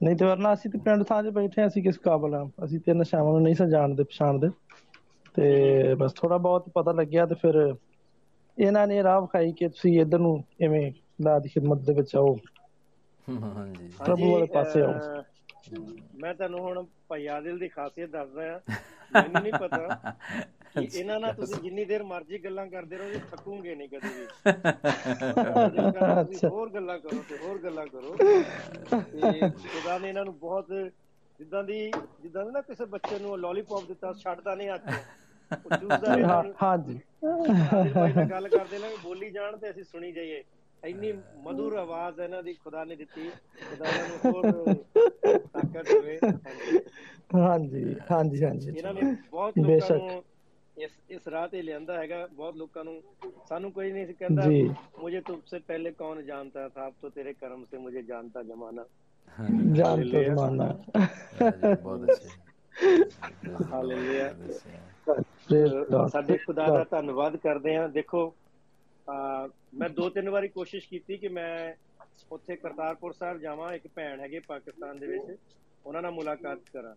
ਨਹੀਂ 0.00 0.16
ਤੇ 0.16 0.24
ਵਰਨਾ 0.24 0.52
ਅਸੀਂ 0.52 0.70
ਤੇ 0.70 0.78
ਪਿੰਡ 0.80 1.04
ਥਾਂ 1.04 1.22
'ਚ 1.22 1.28
ਬੈਠੇ 1.34 1.66
ਅਸੀਂ 1.66 1.82
ਕਿਸ 1.82 1.98
ਕਾਬਲ 2.00 2.34
ਆ 2.34 2.44
ਅਸੀਂ 2.64 2.80
ਤੇ 2.80 2.94
ਨਸ਼ਾਵਾਂ 2.94 3.32
ਨੂੰ 3.32 3.42
ਨਹੀਂ 3.42 3.54
ਸੀ 3.54 3.68
ਜਾਣਦੇ 3.70 4.04
ਪਛਾਣਦੇ। 4.04 4.48
ਤੇ 5.34 5.94
ਬਸ 5.96 6.12
ਥੋੜਾ 6.14 6.36
ਬਹੁਤ 6.38 6.68
ਪਤਾ 6.74 6.92
ਲੱਗਿਆ 6.92 7.26
ਤੇ 7.26 7.34
ਫਿਰ 7.36 7.56
ਇਹਨਾਂ 8.58 8.86
ਨੇ 8.86 9.02
ਰਾਹ 9.02 9.20
ਵਿਖਾਈ 9.20 9.52
ਕਿ 9.52 9.68
ਤੁਸੀਂ 9.68 10.00
ਇੱਧਰ 10.00 10.18
ਨੂੰ 10.18 10.42
ਐਵੇਂ 10.62 10.90
ਲਾ 11.20 11.38
ਦੀ 11.38 11.48
ਖਿਦਮਤ 11.48 11.78
ਦੇ 11.78 11.94
ਵਿੱਚ 11.94 12.16
ਆਓ। 12.16 12.36
ਹਾਂਜੀ। 13.28 13.88
ਪ੍ਰਭੂ 13.98 14.32
ਵਾਲੇ 14.32 14.46
ਪਾਸੇ 14.46 14.82
ਆਓ। 14.82 15.22
ਮੈਂ 16.16 16.34
ਤੁਹਾਨੂੰ 16.34 16.60
ਹੁਣ 16.60 16.84
ਭਾਈ 17.08 17.26
ਆਦਿਲ 17.26 17.58
ਦੀ 17.58 17.68
ਖਾਸੀਅਤ 17.68 18.10
ਦੱਸਦਾ 18.10 18.54
ਆ 18.54 18.60
ਮੈਨੂੰ 19.12 19.42
ਨਹੀਂ 19.42 19.52
ਪਤਾ 19.52 20.12
ਇਹਨਾਂ 20.94 21.18
ਨਾਲ 21.20 21.32
ਤੁਸੀਂ 21.34 21.62
ਜਿੰਨੀ 21.62 21.84
ਦੇਰ 21.84 22.02
ਮਰਜ਼ੀ 22.02 22.38
ਗੱਲਾਂ 22.38 22.66
ਕਰਦੇ 22.66 22.96
ਰਹੋ 22.96 23.18
ਥੱਕੂਗੇ 23.30 23.74
ਨਹੀਂ 23.74 23.88
ਕਦੇ 23.88 24.08
ਵੀ। 24.08 24.26
ਹੋਰ 26.48 26.70
ਗੱਲਾਂ 26.70 26.98
ਕਰੋ 26.98 27.22
ਤੇ 27.28 27.36
ਹੋਰ 27.38 27.58
ਗੱਲਾਂ 27.58 27.86
ਕਰੋ। 27.86 28.16
ਤੇ 28.16 29.50
ਖੁਦਾ 29.50 29.98
ਨੇ 29.98 30.08
ਇਹਨਾਂ 30.08 30.24
ਨੂੰ 30.24 30.38
ਬਹੁਤ 30.38 30.72
ਜਿੱਦਾਂ 31.38 31.62
ਦੀ 31.64 31.90
ਜਿੱਦਾਂ 32.22 32.44
ਨਾ 32.44 32.60
ਕਿਸੇ 32.60 32.84
ਬੱਚੇ 32.84 33.18
ਨੂੰ 33.18 33.38
ਲੋਲੀਪੌਪ 33.38 33.84
ਦਿੱਤਾ 33.84 34.12
ਛੱਡਦਾ 34.12 34.54
ਨਹੀਂ 34.54 34.68
ਹੱਥ। 34.68 34.90
ਹਾਂਜੀ। 36.62 37.00
ਗੱਲ 38.30 38.48
ਕਰਦੇ 38.48 38.78
ਨੇ 38.78 38.96
ਬੋਲੀ 39.02 39.30
ਜਾਣ 39.30 39.56
ਤੇ 39.56 39.70
ਅਸੀਂ 39.70 39.84
ਸੁਣੀ 39.84 40.12
ਜਾਈਏ। 40.12 40.44
ਇੰਨੀ 40.84 41.12
ਮధుਰ 41.36 41.72
ਆਵਾਜ਼ 41.72 42.20
ਇਹਨਾਂ 42.20 42.42
ਦੀ 42.42 42.52
ਖੁਦਾ 42.52 42.84
ਨੇ 42.84 42.96
ਦਿੱਤੀ 42.96 43.30
ਖੁਦਾ 43.70 43.84
ਨੂੰ 43.84 44.32
ਹੋਰ 44.32 44.74
ਤਾਕਤ 45.38 45.88
ਦੇਵੇ। 45.88 46.18
ਹਾਂਜੀ 47.34 47.96
ਹਾਂਜੀ 48.10 48.44
ਹਾਂਜੀ। 48.44 48.72
ਇਹਨਾਂ 48.78 48.94
ਨੇ 48.94 49.16
ਬਹੁਤ 49.30 49.54
ਲੋਕਾਂ 49.58 49.96
ਨੂੰ 49.96 50.24
ਇਸ 50.78 50.90
ਇਸ 51.10 51.28
ਰਾਹ 51.28 51.48
ਤੇ 51.48 51.62
ਲਿਆਂਦਾ 51.62 51.98
ਹੈਗਾ 51.98 52.28
ਬਹੁਤ 52.32 52.56
ਲੋਕਾਂ 52.56 52.84
ਨੂੰ 52.84 53.02
ਸਾਨੂੰ 53.48 53.72
ਕੋਈ 53.72 53.92
ਨਹੀਂ 53.92 54.06
ਕਹਿੰਦਾ 54.06 54.42
ਮੁਝੇ 55.00 55.20
ਤੁਮਸੇ 55.20 55.58
ਪਹਿਲੇ 55.58 55.90
ਕੌਣ 55.90 56.22
ਜਾਣਤਾ 56.22 56.68
ਥਾ 56.68 56.86
ਆਪ 56.86 56.94
ਤੋ 57.02 57.08
ਤੇਰੇ 57.08 57.32
ਕਰਮ 57.32 57.64
ਸੇ 57.64 57.78
ਮੁਝੇ 57.78 58.02
ਜਾਣਤਾ 58.02 58.42
ਜਮਾਨਾ। 58.42 58.84
ਜਾਣਤਾ 59.72 60.22
ਜਮਾਨਾ। 60.22 60.76
ਬਹੁਤ 61.74 62.10
ਅੱਛੇ। 62.10 62.28
ਹਾਲੇਲੂਇਆ। 63.72 64.34
ਸਾਡੇ 66.08 66.36
ਖੁਦਾ 66.38 66.66
ਦਾ 66.70 66.84
ਧੰਨਵਾਦ 66.84 67.36
ਕਰਦੇ 67.36 67.76
ਹਾਂ। 67.76 67.88
ਦੇਖੋ 67.88 68.24
ਮੈਂ 69.74 69.88
ਦੋ 69.88 70.08
ਤਿੰਨ 70.10 70.28
ਵਾਰੀ 70.30 70.48
ਕੋਸ਼ਿਸ਼ 70.48 70.88
ਕੀਤੀ 70.88 71.16
ਕਿ 71.16 71.28
ਮੈਂ 71.28 71.74
ਉੱਥੇ 72.32 72.56
ਕਰਤਾਰਪੁਰ 72.56 73.12
ਸਾਹਿਬ 73.12 73.38
ਜਾਵਾਂ। 73.38 73.72
ਇੱਕ 73.72 73.86
ਭੈਣ 73.94 74.20
ਹੈਗੇ 74.20 74.40
ਪਾਕਿਸਤਾਨ 74.40 74.98
ਦੇ 74.98 75.06
ਵਿੱਚ। 75.06 75.36
ਉਹਨਾਂ 75.86 76.02
ਨਾਲ 76.02 76.12
ਮੁਲਾਕਾਤ 76.12 76.58
ਕਰਾਂ। 76.72 76.94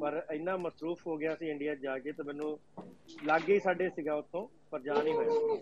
ਪਰ 0.00 0.22
ਇੰਨਾ 0.32 0.56
ਮਸਰੂਫ 0.56 1.06
ਹੋ 1.06 1.16
ਗਿਆ 1.16 1.34
ਸੀ 1.34 1.48
ਇੰਡੀਆ 1.50 1.74
ਜਾ 1.74 1.98
ਕੇ 1.98 2.12
ਤਾਂ 2.12 2.24
ਮੈਨੂੰ 2.24 2.58
ਲਾਗੇ 3.24 3.54
ਹੀ 3.54 3.60
ਸਾਡੇ 3.60 3.88
ਸੀਗਾ 3.90 4.14
ਉੱਥੋਂ 4.14 4.46
ਪਰ 4.70 4.80
ਜਾ 4.80 5.02
ਨਹੀਂ 5.02 5.14
ਹੋਇਆ। 5.14 5.60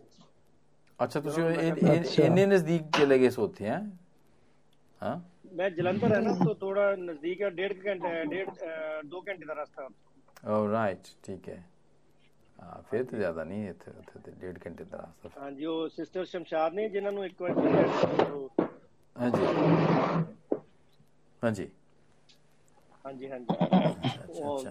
ਅੱਛਾ 0.99 1.21
ਤੁਸੀਂ 1.21 1.43
ਇਹ- 1.45 1.61
ਇਹ- 1.61 1.87
ਇਹ- 1.87 2.25
ਇੰਨੇ 2.25 2.47
ਨਜ਼ਦੀਕ 2.47 2.83
ਚਲੇ 2.99 3.19
ਗਏ 3.19 3.31
ਸੋ 3.31 3.45
ਉੱਥੇ 3.45 3.69
ਹੈ? 3.69 3.81
ਹਾਂ? 5.01 5.21
ਮੈਂ 5.53 5.71
ਜਲੰਧਰ 5.71 6.13
ਹੈ 6.13 6.21
ਨਾ 6.21 6.33
ਤੋਂ 6.45 6.55
ਥੋੜਾ 6.55 6.95
ਨਜ਼ਦੀਕ 6.97 7.43
ਹੈ 7.43 7.51
ਡੇਢ 7.51 7.73
ਕੁ 7.73 7.89
ਘੰਟਾ 7.89 8.25
ਡੇਢ 8.25 8.49
ਅਹ 8.51 9.03
ਦੋ 9.07 9.21
ਘੰਟੇ 9.29 9.45
ਦਾ 9.47 9.55
ਰਸਤਾ 9.55 9.89
ਓ 10.43 10.69
ਰਾਈਟ 10.71 11.09
ਠੀਕ 11.23 11.49
ਹੈ 11.49 11.63
ਹਾਂ 12.59 12.81
ਫਿਰ 12.83 13.05
ਤਾਂ 13.05 13.19
ਜ਼ਿਆਦਾ 13.19 13.45
ਨਹੀਂ 13.45 13.69
ਇੱਥੇ 13.69 13.91
ਉੱਥੇ 13.93 14.19
ਤੇ 14.21 14.33
ਡੇਢ 14.33 14.59
ਘੰਟੇ 14.59 14.85
ਦਾ 14.87 15.13
ਰਸਤਾ 15.21 15.41
ਹਾਂਜੀ 15.41 15.65
ਉਹ 15.67 15.89
ਸਿਸਟਰ 15.91 16.25
ਸ਼ਮਸ਼ਾਦ 16.27 16.75
ਨੇ 16.75 16.89
ਜਿਨ੍ਹਾਂ 16.89 17.13
ਨੂੰ 17.13 17.25
ਇੱਕ 17.27 17.43
ਵਾਰ 17.43 17.53
ਹਾਂਜੀ 19.17 19.47
ਹਾਂਜੀ 21.43 21.71
ਹਾਂਜੀ 23.05 23.29
ਹਾਂਜੀ 23.29 23.57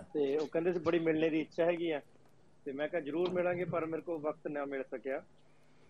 ਤੇ 0.05 0.37
ਉਹ 0.37 0.47
ਕਹਿੰਦੇ 0.47 0.73
ਸੀ 0.73 0.79
ਬੜੀ 0.81 0.99
ਮਿਲਣੇ 1.01 1.29
ਦੀ 1.29 1.39
ਇੱਛਾ 1.41 1.65
ਹੈਗੀ 1.65 1.89
ਆ 1.91 1.99
ਤੇ 2.65 2.71
ਮੈਂ 2.71 2.87
ਕਿਹਾ 2.89 3.01
ਜਰੂਰ 3.01 3.29
ਮਿਲਾਂਗੇ 3.31 3.65
ਪਰ 3.67 3.85
ਮੇਰੇ 3.85 4.01
ਕੋਲ 4.01 4.19
ਵਕਤ 4.21 4.47
ਨਾ 4.49 4.65
ਮਿਲ 4.65 4.83
ਸਕਿਆ 4.85 5.21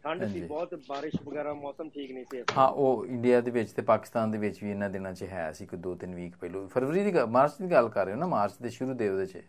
ਠੰਡ 0.04 0.24
ਸੀ। 0.26 0.42
ਬਹੁਤ 0.42 0.74
ਬਾਰਿਸ਼ 0.88 1.16
ਵਗੈਰਾ 1.24 1.54
ਮੌਸਮ 1.54 1.90
ਠੀਕ 1.90 2.12
ਨਹੀਂ 2.12 2.26
ਸੀ 2.26 2.44
ਹਾਂ 2.58 2.68
ਉਹ 2.68 3.06
ਇੰਡੀਆ 3.06 3.40
ਦੇ 3.42 3.52
ਵਿੱਚ 3.52 3.72
ਤੇ 3.72 3.82
ਪਾਕਿਸਤਾਨ 3.84 4.32
ਦੇ 4.32 4.38
ਵਿੱਚ 4.38 4.64
ਵੀ 4.64 4.70
ਇਹਨਾਂ 4.72 4.90
ਦਿਨਾਂ 4.90 5.14
'ਚ 5.14 5.24
ਹੈ 5.24 5.52
ਸੀ 5.52 5.68
ਦੋ 5.78 5.96
ਤਿੰਨ 5.96 6.16
ਵੀਕ 6.16 6.36
ਪਹਿਲਾਂ 6.38 6.68
ਫਰਵਰੀ 6.68 7.04
ਦੀ 7.04 7.12
ਮਾਰਚ 7.30 7.58
ਦੀ 7.60 7.72
ਗੱਲ 7.72 7.90
ਕਰ 7.90 8.06
ਰਹੇ 8.06 8.14
ਹੋ 8.14 8.20
ਨਾ 8.20 8.28
ਮਾਰਚ 8.28 8.54
ਦੇ 8.62 8.70
ਸ਼ੁਰੂ 8.70 8.94
ਦੇ 8.94 9.10
ਉਹਦੇ 9.10 9.26
'ਚ 9.26 9.42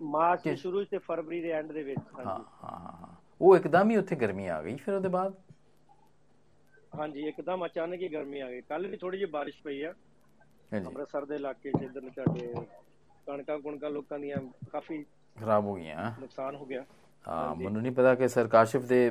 ਮਾਰਚ 0.00 0.44
ਦੇ 0.44 0.54
ਸ਼ੁਰੂ 0.56 0.82
'ਚ 0.84 0.88
ਤੇ 0.90 0.98
ਫਰਵਰੀ 0.98 1.40
ਦੇ 1.40 1.50
ਐਂਡ 1.52 1.72
ਦੇ 1.72 1.82
ਵਿੱਚ 1.82 2.00
ਹਾਂ 2.16 2.24
ਹਾਂ 2.24 2.78
ਹਾਂ। 2.80 3.08
ਉਹ 3.40 3.56
ਇੱਕਦਮ 3.56 3.90
ਹੀ 3.90 3.96
ਉੱਥੇ 3.96 4.16
ਗਰਮੀ 4.16 4.46
ਆ 4.48 4.60
ਗਈ 4.62 4.76
ਫਿਰ 4.76 4.94
ਉਹਦੇ 4.94 5.08
ਬਾਅਦ? 5.08 5.34
ਹਾਂਜੀ 6.94 7.26
ਇੱਕਦਮ 7.28 7.64
ਅਚਾਨਕ 7.66 8.00
ਹੀ 8.02 8.08
ਗਰਮੀ 8.08 8.40
ਆ 8.40 8.48
ਗਈ। 8.50 8.60
ਕੱਲ 8.60 8.86
ਵੀ 8.86 8.96
ਥੋੜੀ 8.96 9.18
ਜਿਹੀ 9.18 9.30
ਬਾਰਿਸ਼ 9.30 9.62
ਪਈ 9.62 9.82
ਆ 9.82 9.92
ਹਾਂਜੀ। 10.72 10.86
ਅੰਮ੍ਰਿਤਸਰ 10.86 11.24
ਦੇ 11.24 11.34
ਇਲਾਕੇ 11.34 11.70
'ਚ 11.70 11.82
ਇਧਰ 11.82 12.08
ਤੁਹਾਡੇ 12.08 12.52
ਕਣਕਾਂ 13.26 13.58
ਕੁਣਕਾਂ 13.58 13.90
ਲੋਕਾਂ 13.90 14.18
ਦੀਆਂ 14.18 14.36
ਕਾਫੀ 14.72 15.02
ਖਰਾਬ 15.36 15.64
ਹੋ 15.64 15.74
ਗਈਆਂ। 15.74 16.10
ਨੁਕਸਾਨ 16.20 16.54
ਹੋ 16.56 16.64
ਗਿਆ। 16.66 16.84
ਹਾਂ 17.24 17.54
ਮੈਨੂੰ 17.56 17.82
ਨਹੀਂ 17.82 17.92
ਪਤਾ 17.92 18.14
ਕਿ 18.14 18.28
ਸਰ 18.28 18.46
ਕਾਸ਼ਿਫ 18.48 18.84
ਦੇ 18.84 19.10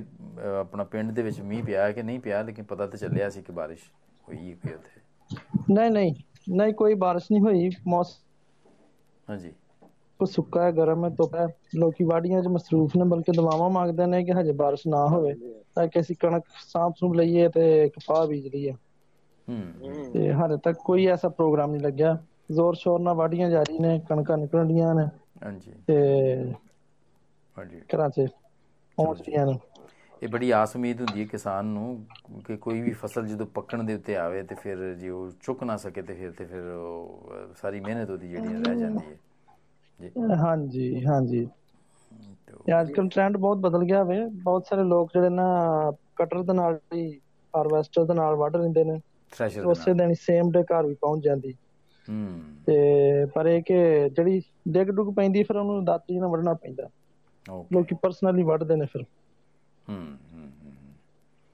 ਆਪਣਾ 0.60 0.84
ਪਿੰਡ 0.86 1.12
ਦੇ 1.12 1.24
ਵਿੱਚ 1.24 1.40
ਮੀਂਹ 1.42 1.64
ਪਿਆ 1.64 1.84
ਹੈ 1.84 1.92
ਕਿ 1.92 2.04
ਨਹੀਂ 2.04 2.20
ਪਿਆ 2.20 2.42
ਲੇਕਿਨ 2.42 2.66
ਪਤਾ 2.66 2.88
ਤਾਂ 2.88 2.98
ਚੱਲਿਆ 3.00 3.30
ਸੀ 3.30 3.42
ਕਿ 3.42 3.52
ਬਾਰਿਸ਼ 3.54 3.90
ਹੋਈ 4.28 4.54
ਹੈ 4.66 4.76
ਉੱਥੇ। 4.76 5.02
ਨਹੀਂ 5.72 5.92
ਨਹੀਂ 5.92 6.14
ਨਹੀਂ 6.52 6.74
ਕੋਈ 6.74 6.94
ਬਾਰਿਸ਼ 6.98 7.26
ਨਹੀਂ 7.32 7.42
ਹੋਈ 7.42 7.70
ਮੌਸਮ 7.88 8.22
ਹਾਂਜੀ। 9.28 9.54
ਸੁੱਕਾ 10.20 10.64
ਹੈ 10.64 10.72
ਗਰਮ 10.72 11.04
ਹੈ 11.06 11.10
ਧੁੱਪ 11.10 11.36
ਹੈ। 11.36 11.46
ਲੋਕੀ 11.76 12.04
ਵਾੜੀਆਂ 12.04 12.42
'ਚ 12.44 12.48
ਮਸਰੂਫ 12.48 12.96
ਨੇ 12.98 13.04
ਬਲਕਿ 13.06 13.32
ਦੁਆਵਾਂ 13.32 13.70
ਮੰਗਦੇ 13.70 14.06
ਨੇ 14.06 14.24
ਕਿ 14.24 14.34
ਹਜੇ 14.34 14.52
ਬਾਰਿਸ਼ 14.54 14.88
ਨਾ 14.88 15.06
ਹੋਵੇ 15.08 15.34
ਤਾਂ 15.76 15.88
ਕਿ 15.88 16.00
ਅਸੀਂ 16.00 16.16
ਕਣਕ 16.20 16.44
ਸਾਂਭ 16.68 16.94
ਸੂਭ 16.98 17.14
ਲਈਏ 17.14 17.48
ਤੇ 17.50 17.90
ਕਪਾਹ 17.90 18.26
ਬੀਜ 18.28 18.48
ਲਈਏ। 18.48 18.74
ਹੂੰ। 19.48 19.58
ਤੇ 20.14 20.32
ਹਾਲੇ 20.34 20.58
ਤੱਕ 20.58 20.78
ਕੋਈ 20.86 21.06
ਐਸਾ 21.08 21.30
ਪ੍ਰੋਗਰਾਮ 21.30 21.72
ਨਹੀਂ 21.72 21.82
ਲੱਗਿਆ। 21.82 22.18
ਜ਼ੋਰ 22.52 22.76
ਸ਼ੋਰ 22.76 23.00
ਨਾਲ 23.00 23.16
ਵਾੜੀਆਂ 23.16 23.50
ਜਾਰੀ 23.50 23.80
ਨੇ 23.80 24.00
ਕਣਕਾਂ 24.10 24.38
ਨਿਕਲਣ 24.38 24.68
ਡੀਆਂ 24.68 24.94
ਨੇ। 24.96 25.06
ਹਾਂਜੀ। 25.44 25.74
ਤੇ 25.88 25.96
ਹਾਂਜੀ। 27.60 27.82
ਘਰਾਂ 27.90 28.10
'ਚ 28.10 28.28
ਪਹੁੰਚ 28.98 29.22
ਰਹੀਆਂ 29.22 29.46
ਨੇ। 29.46 29.58
ਇਹ 30.22 30.28
ਬੜੀ 30.30 30.50
ਆਸ 30.52 30.76
ਉਮੀਦ 30.76 31.02
ਹੁੰਦੀ 31.02 31.20
ਹੈ 31.20 31.26
ਕਿਸਾਨ 31.28 31.66
ਨੂੰ 31.68 32.42
ਕਿ 32.46 32.58
ਕੋਈ 32.58 32.82
ਵੀ 32.82 32.92
ਫਸਲ 32.94 33.28
ਜਦੋਂ 33.28 33.46
ਪੱਕਣ 33.50 33.84
ਦੇ 33.84 33.94
ਉੱਤੇ 33.96 34.16
ਆਵੇ 34.18 34.42
ਤੇ 34.44 34.56
ਫਿਰ 34.56 34.94
ਜੇ 34.96 35.10
ਉਹ 35.12 35.30
ਚੁੱਕ 35.42 35.64
ਨਾ 35.64 35.78
ਸਕੇ 35.78 36.02
ਤੇ 36.02 36.14
ਫਿਰ 36.16 36.32
ਤੇ 36.34 36.46
ਫਿਰ 36.46 37.54
ਸਾਰੀ 37.56 37.80
ਮਿਹਨਤ 37.82 38.10
ਉਹਦੀ 38.10 38.30
ਜਿਹੜੀ 38.30 38.56
ਰਹਿ 38.56 38.76
ਜਾਂਦੀ 38.76 39.06
ਹੈ। 39.06 39.18
ਜੀ। 40.00 40.12
ਹਾਂਜੀ 40.42 41.04
ਹਾਂਜੀ। 41.06 41.46
ਅੱਜ 42.74 42.92
ਕੱਲ 42.92 43.08
ਟ੍ਰੈਂਡ 43.10 43.38
ਬਹੁਤ 43.38 43.58
ਬਦਲ 43.60 43.84
ਗਿਆ 43.86 44.04
ਵੇ। 44.04 44.18
ਬਹੁਤ 44.44 44.66
ਸਾਰੇ 44.66 44.84
ਲੋਕ 44.86 45.10
ਜਿਹੜੇ 45.14 45.30
ਨਾ 45.32 45.46
ਕਟਰ 46.16 46.42
ਦੇ 46.44 46.54
ਨਾਲ 46.54 46.80
ਹੀ 46.94 47.10
ਹਾਰਵੈਸਟਰ 47.54 48.06
ਦੇ 48.06 48.14
ਨਾਲ 48.14 48.36
ਵੱਢ 48.38 48.56
ਲੈਂਦੇ 48.56 48.84
ਨੇ। 48.84 49.00
ਥ੍ਰੈਸ਼ਰ 49.34 49.66
ਉਸੇ 49.66 49.94
ਦਿਨ 49.94 50.14
ਸੇਮ 50.20 50.52
ਡੇ 50.52 50.64
ਘਰ 50.66 50.86
ਵੀ 50.86 50.96
ਪਹੁੰਚ 50.96 51.24
ਜਾਂਦੀ। 51.24 51.54
ਹੂੰ। 52.08 52.18
ਤੇ 52.68 53.26
ਪਰ 53.34 53.46
ਇਹ 53.48 53.62
ਕਿ 53.64 53.78
ਜਿਹੜੀ 54.10 54.42
ਡਿੱਗ 54.70 54.88
ਡੁੱਗ 54.92 55.14
ਪੈਂਦੀ 55.16 55.44
ਫਿਰ 55.44 55.58
ਉਹਨੂੰ 55.58 55.84
ਦਾਤੀ 55.86 56.20
ਨਾਲ 56.20 56.30
ਵੱਢਣਾ 56.30 56.54
ਪੈਂਦਾ। 56.56 56.90
ਲੋਕੀ 57.72 57.96
ਪਰਸਨਲੀ 58.02 58.44
ਵੱਢਦੇ 58.44 58.76
ਨੇ 58.76 58.86
ਫਿਰ। 58.86 59.06
ਹੂੰ 59.86 59.98
ਹੂੰ 60.26 60.52
ਹੂੰ 60.54 60.76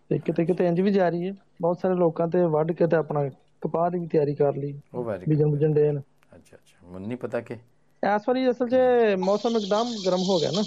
ਤੇ 0.09 0.17
ਕਿਤੇ 0.19 0.45
ਕਿਤੇ 0.45 0.67
ਇੰਜ 0.67 0.79
ਵੀ 0.81 0.91
ਜਾਰੀ 0.91 1.27
ਹੈ। 1.27 1.33
ਬਹੁਤ 1.61 1.79
ਸਾਰੇ 1.79 1.95
ਲੋਕਾਂ 1.95 2.27
ਤੇ 2.27 2.43
ਵੱਢ 2.49 2.71
ਕੇ 2.73 2.87
ਤੇ 2.87 2.95
ਆਪਣਾ 2.95 3.27
ਕਪਾਹ 3.61 3.89
ਦੀ 3.91 3.99
ਵੀ 3.99 4.07
ਤਿਆਰੀ 4.07 4.35
ਕਰ 4.35 4.55
ਲਈ। 4.55 4.73
ਉਹ 4.91 5.03
ਵੈਰੀ 5.03 5.27
ਬੀਜਣ 5.27 5.47
ਬੁਜਣ 5.47 5.73
ਦੇ 5.73 5.91
ਨੇ। 5.91 6.01
ਅੱਛਾ 6.35 6.57
ਅੱਛਾ। 6.57 6.77
ਮੈਨੂੰ 6.83 7.07
ਨਹੀਂ 7.07 7.17
ਪਤਾ 7.17 7.41
ਕਿ 7.41 7.57
ਇਸ 8.03 8.27
ਵਾਰੀ 8.27 8.49
ਅਸਲ 8.49 8.67
'ਚ 8.67 8.75
ਮੌਸਮ 9.19 9.57
ਇੱਕਦਮ 9.57 9.95
ਗਰਮ 10.01 10.21
ਹੋ 10.23 10.39
ਗਿਆ 10.39 10.51
ਨਾ। 10.51 10.61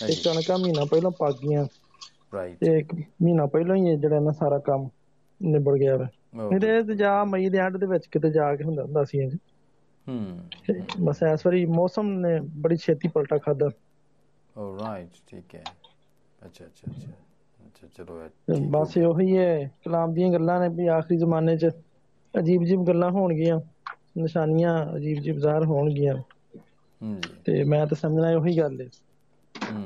ਤੇ 0.00 0.14
ਕਣਕਾਂ 0.16 0.58
ਮਹੀਨਾ 0.58 0.84
ਪਹਿਲਾਂ 0.86 1.10
ਪੱਕ 1.18 1.36
ਗਈਆਂ। 1.38 1.64
ਰਾਈਟ 2.32 2.60
ਤੇ 2.60 2.78
ਇੱਕ 2.78 2.94
ਮਹੀਨਾ 2.94 3.46
ਪਹਿਲਾਂ 3.48 3.76
ਹੀ 3.76 3.96
ਜਿਹੜਾ 3.96 4.20
ਨਾ 4.20 4.32
ਸਾਰਾ 4.34 4.58
ਕੰਮ 4.64 4.88
ਨਿਬੜ 5.40 5.76
ਗਿਆ 5.78 5.96
ਵਾ। 5.96 6.06
ਨਹੀਂ 6.50 6.82
ਤੇ 6.82 6.94
ਜਾ 6.96 7.12
ਮਈ 7.26 7.48
ਦੇ 7.48 7.58
ਐਂਡ 7.58 7.76
ਦੇ 7.76 7.86
ਵਿੱਚ 7.86 8.06
ਕਿਤੇ 8.08 8.30
ਜਾ 8.30 8.54
ਕੇ 8.56 8.64
ਹੁੰਦਾ 8.64 8.82
ਹੁੰਦਾ 8.82 9.04
ਸੀ 9.04 9.18
ਇੰਜ 9.18 9.36
ਹੂੰ 10.06 10.18
ਬਸ 11.00 11.22
ਇਸ 11.24 11.44
ਵਾਰੀ 11.46 11.64
ਮੌਸਮ 11.68 12.10
ਨੇ 12.18 12.38
ਬੜੀ 12.58 12.76
ਛੇਤੀ 12.76 13.08
ਪਲਟਾ 13.08 13.38
ਖਾਦਾ 13.38 13.68
ਓ 14.56 14.66
ਰਾਈਟ 14.78 15.16
ਠੀਕ 15.26 15.54
ਹੈ 15.54 15.64
ਅੱਛਾ 16.38 16.66
ਅੱਛਾ 16.66 16.88
ਅੱਛਾ। 16.88 17.12
ਅੱਛਾ 17.66 17.86
ਚਲੋ 17.88 18.20
ਬਸ 18.70 18.96
ਉਹੀ 18.98 19.36
ਹੈ 19.38 19.54
ਕਲਾਮ 19.84 20.12
ਦੀਆਂ 20.14 20.30
ਗੱਲਾਂ 20.32 20.58
ਨੇ 20.60 20.68
ਵੀ 20.74 20.86
ਆਖਰੀ 20.90 21.16
ਜ਼ਮਾਨੇ 21.18 21.56
'ਚ 21.56 21.70
ਅਜੀਬ 22.34 22.62
ਅਜੀਬ 22.62 22.84
ਗੱਲਾਂ 22.84 23.10
ਹੋਣਗੀਆਂ। 23.10 23.60
ਨਿਸ਼ਾਨੀਆਂ 24.18 24.74
ਅਜੀਬ 24.96 25.18
ਅਜੀਬ 25.18 25.38
ਜ਼ਾਹਰ 25.38 25.64
ਹੋਣਗੀਆਂ। 25.66 26.14
ਹੂੰ 27.00 27.20
ਜੀ। 27.22 27.42
ਤੇ 27.46 27.62
ਮੈਂ 27.64 27.86
ਤਾਂ 27.86 27.96
ਸਮਝਣਾ 27.98 28.36
ਉਹੀ 28.36 28.58
ਗੱਲ 28.58 28.80
ਹੈ। 28.80 28.88
ਹੂੰ। 29.54 29.80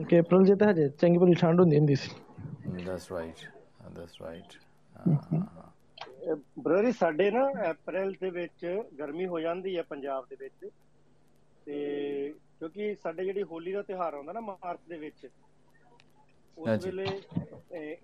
ਕਿ 0.00 0.18
ਅਪ੍ਰੈਲ 0.20 0.44
'ਚ 0.46 0.58
ਤਾਂ 0.58 0.70
ਹਜੇ 0.70 0.88
ਚੰਗੀ 0.90 1.18
ਭਲੀ 1.18 1.34
ਠੰਡ 1.36 1.60
ਹੁੰਦੀ 1.60 1.78
ਹੁੰਦੀ 1.78 1.94
ਸੀ। 1.96 2.10
That's 2.78 3.10
right 3.10 3.44
that's 3.90 4.20
right 4.20 4.54
brother 6.58 6.90
ਸਾਡੇ 6.94 7.30
ਨਾ 7.30 7.44
ਅਪ੍ਰੈਲ 7.70 8.12
ਦੇ 8.16 8.30
ਵਿੱਚ 8.32 8.66
ਗਰਮੀ 8.98 9.26
ਹੋ 9.26 9.40
ਜਾਂਦੀ 9.40 9.76
ਹੈ 9.76 9.82
ਪੰਜਾਬ 9.84 10.26
ਦੇ 10.30 10.36
ਵਿੱਚ। 10.38 10.70
ਤੇ 11.66 12.32
ਕਿਉਂਕਿ 12.66 12.94
ਸਾਡੇ 12.96 13.24
ਜਿਹੜੀ 13.24 13.42
ਹੋਲੀ 13.44 13.72
ਦਾ 13.72 13.82
ਤਿਉਹਾਰ 13.84 14.14
ਆਉਂਦਾ 14.14 14.32
ਨਾ 14.32 14.40
ਮਾਰਚ 14.42 14.80
ਦੇ 14.84 14.98
ਵਿੱਚ 14.98 15.26
ਉਸ। 16.56 16.78
ਵੇਲੇ 16.78 17.06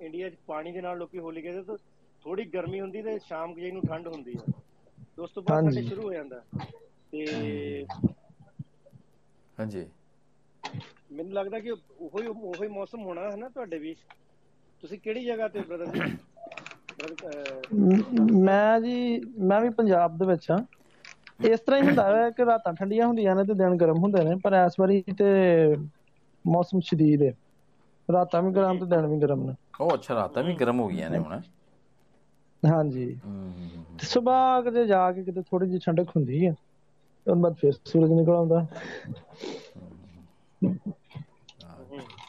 ਇੰਡੀਆ 0.00 0.28
'ਚ 0.30 0.36
ਪਾਣੀ 0.46 0.72
ਦੇ 0.72 0.80
ਨਾਲ 0.80 0.98
ਲੋਕੀ 0.98 1.18
ਹੋਲੀ 1.18 1.42
ਖੇਡਦੇ 1.42 1.62
ਤਾਂ 1.64 1.76
ਥੋੜੀ 2.24 2.44
ਗਰਮੀ 2.50 2.80
ਹੁੰਦੀ 2.80 3.02
ਤੇ 3.02 3.18
ਸ਼ਾਮ 3.20 3.54
ਜਿਹੀ 3.54 3.70
ਨੂੰ 3.72 3.82
ਠੰਡ 3.84 4.08
ਹੁੰਦੀ 4.08 4.36
ਤੇ 4.36 5.22
ਉਸ 5.22 5.30
ਤੋਂ 5.30 5.42
ਬਾਅਦ 5.42 5.60
ਸਾਡੇ। 5.60 5.82
ਸ਼ੁਰੂ 5.82 6.02
ਹੋ 6.02 6.12
ਜਾਂਦਾ। 6.12 6.42
ਤੇ 7.12 7.86
ਹਾਂਜੀ। 9.58 9.84
ਮੈਨੂੰ 11.10 11.32
ਲੱਗਦਾ 11.32 11.58
ਕਿ 11.60 11.70
ਉਹੀ 11.70 12.26
ਉਹੀ 12.26 12.68
ਮੌਸਮ 12.70 13.02
ਹੋਣਾ 13.02 13.22
ਹੈ 13.22 13.36
ਨਾ 13.36 13.48
ਤੁਹਾਡੇ 13.50 13.78
ਵੀ 13.78 13.94
ਤੁਸੀਂ 14.82 14.98
ਕਿਹੜੀ 15.00 15.24
ਜਗ੍ਹਾ 15.24 15.48
ਤੇ 15.48 15.62
ਬ੍ਰਦਰ 15.62 15.90
ਜੀ? 15.90 16.04
ਮੈਂ 18.42 18.80
ਜੀ 18.80 18.94
ਮੈਂ 19.42 19.60
ਵੀ 19.60 19.70
ਪੰਜਾਬ 19.72 20.18
ਦੇ 20.18 20.26
ਵਿੱਚ 20.26 20.50
ਹਾਂ। 20.50 20.58
ਇਸ 21.44 21.60
ਤਰ੍ਹਾਂ 21.60 21.78
ਹੀ 21.78 21.84
ਹੁੰਦਾ 21.84 22.04
ਹੈ 22.08 22.28
ਕਿ 22.30 22.44
ਰਾਤਾਂ 22.44 22.72
ਠੰਡੀਆਂ 22.74 23.06
ਹੁੰਦੀਆਂ 23.06 23.34
ਨੇ 23.36 23.44
ਤੇ 23.44 23.54
ਦਿਨ 23.54 23.76
ਗਰਮ 23.76 23.98
ਹੁੰਦੇ 23.98 24.22
ਨੇ 24.22 24.34
ਪਰ 24.42 24.52
ਇਸ 24.56 24.78
ਵਾਰੀ 24.80 25.02
ਤੇ 25.18 25.30
ਮੌਸਮ 26.44 26.80
ਸ਼ਦੀਦ 26.84 27.22
ਹੈ। 27.22 27.32
ਰਾਤਾਂ 28.08 28.42
ਵੀ 28.42 28.52
ਗਰਮ 28.52 28.78
ਤੇ 28.78 28.86
ਦਿਨ 28.86 29.06
ਵੀ 29.06 29.18
ਗਰਮ 29.20 29.44
ਨੇ। 29.44 29.54
ਉਹ 29.80 29.94
ਅੱਛਾ 29.94 30.14
ਰਾਤਾਂ 30.14 30.42
ਵੀ 30.44 30.54
ਗਰਮ 30.54 30.80
ਹੋ 30.80 30.88
ਗਈਆਂ 30.88 31.10
ਨੇ 31.10 31.18
ਹੁਣ। 31.18 31.40
ਹਾਂਜੀ। 32.62 33.06
ਤੇ 33.98 34.06
ਸਵੇਰ 34.06 34.62
ਕਿਤੇ 34.64 34.84
ਜਾ 34.86 35.10
ਕੇ 35.12 35.24
ਕਿਤੇ 35.24 35.42
ਥੋੜੀ 35.42 35.66
ਜਿਹੀ 35.66 35.78
ਠੰਡਕ 35.78 36.10
ਹੁੰਦੀ 36.10 36.46
ਹੈ 36.46 36.52
ਤੇ 37.26 37.34
ਬਾਅਦ 37.36 37.54
ਫਿਰ 37.56 37.72
ਸੂਰਜ 37.84 38.12
ਨਿਕਲ 38.12 38.32
ਆਉਂਦਾ 38.32 38.66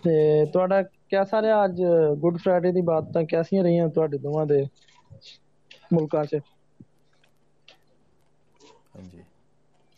ਤੇ 0.04 0.46
ਤੁਹਾਡਾ 0.54 0.82
ਕਿਹਦਾ 0.84 1.42
ਰਿਹਾ 1.42 1.64
ਅੱਜ? 1.66 1.82
ਗੁੱਡ 2.20 2.38
ਫਰਾਈਡੇ 2.38 2.72
ਦੀ 2.72 2.82
ਬਾਤਾਂ 2.84 3.24
ਕੈਸੀਆਂ 3.26 3.64
ਰਹੀਆਂ 3.64 3.88
ਤੁਹਾਡੇ 3.90 4.18
ਦੋਵਾਂ 4.20 4.46
ਦੇ 4.46 4.66
ਮੁਲਕਾਂ 5.92 6.26
'ਚ 6.26 6.40
ਹਾਂਜੀ 8.96 9.24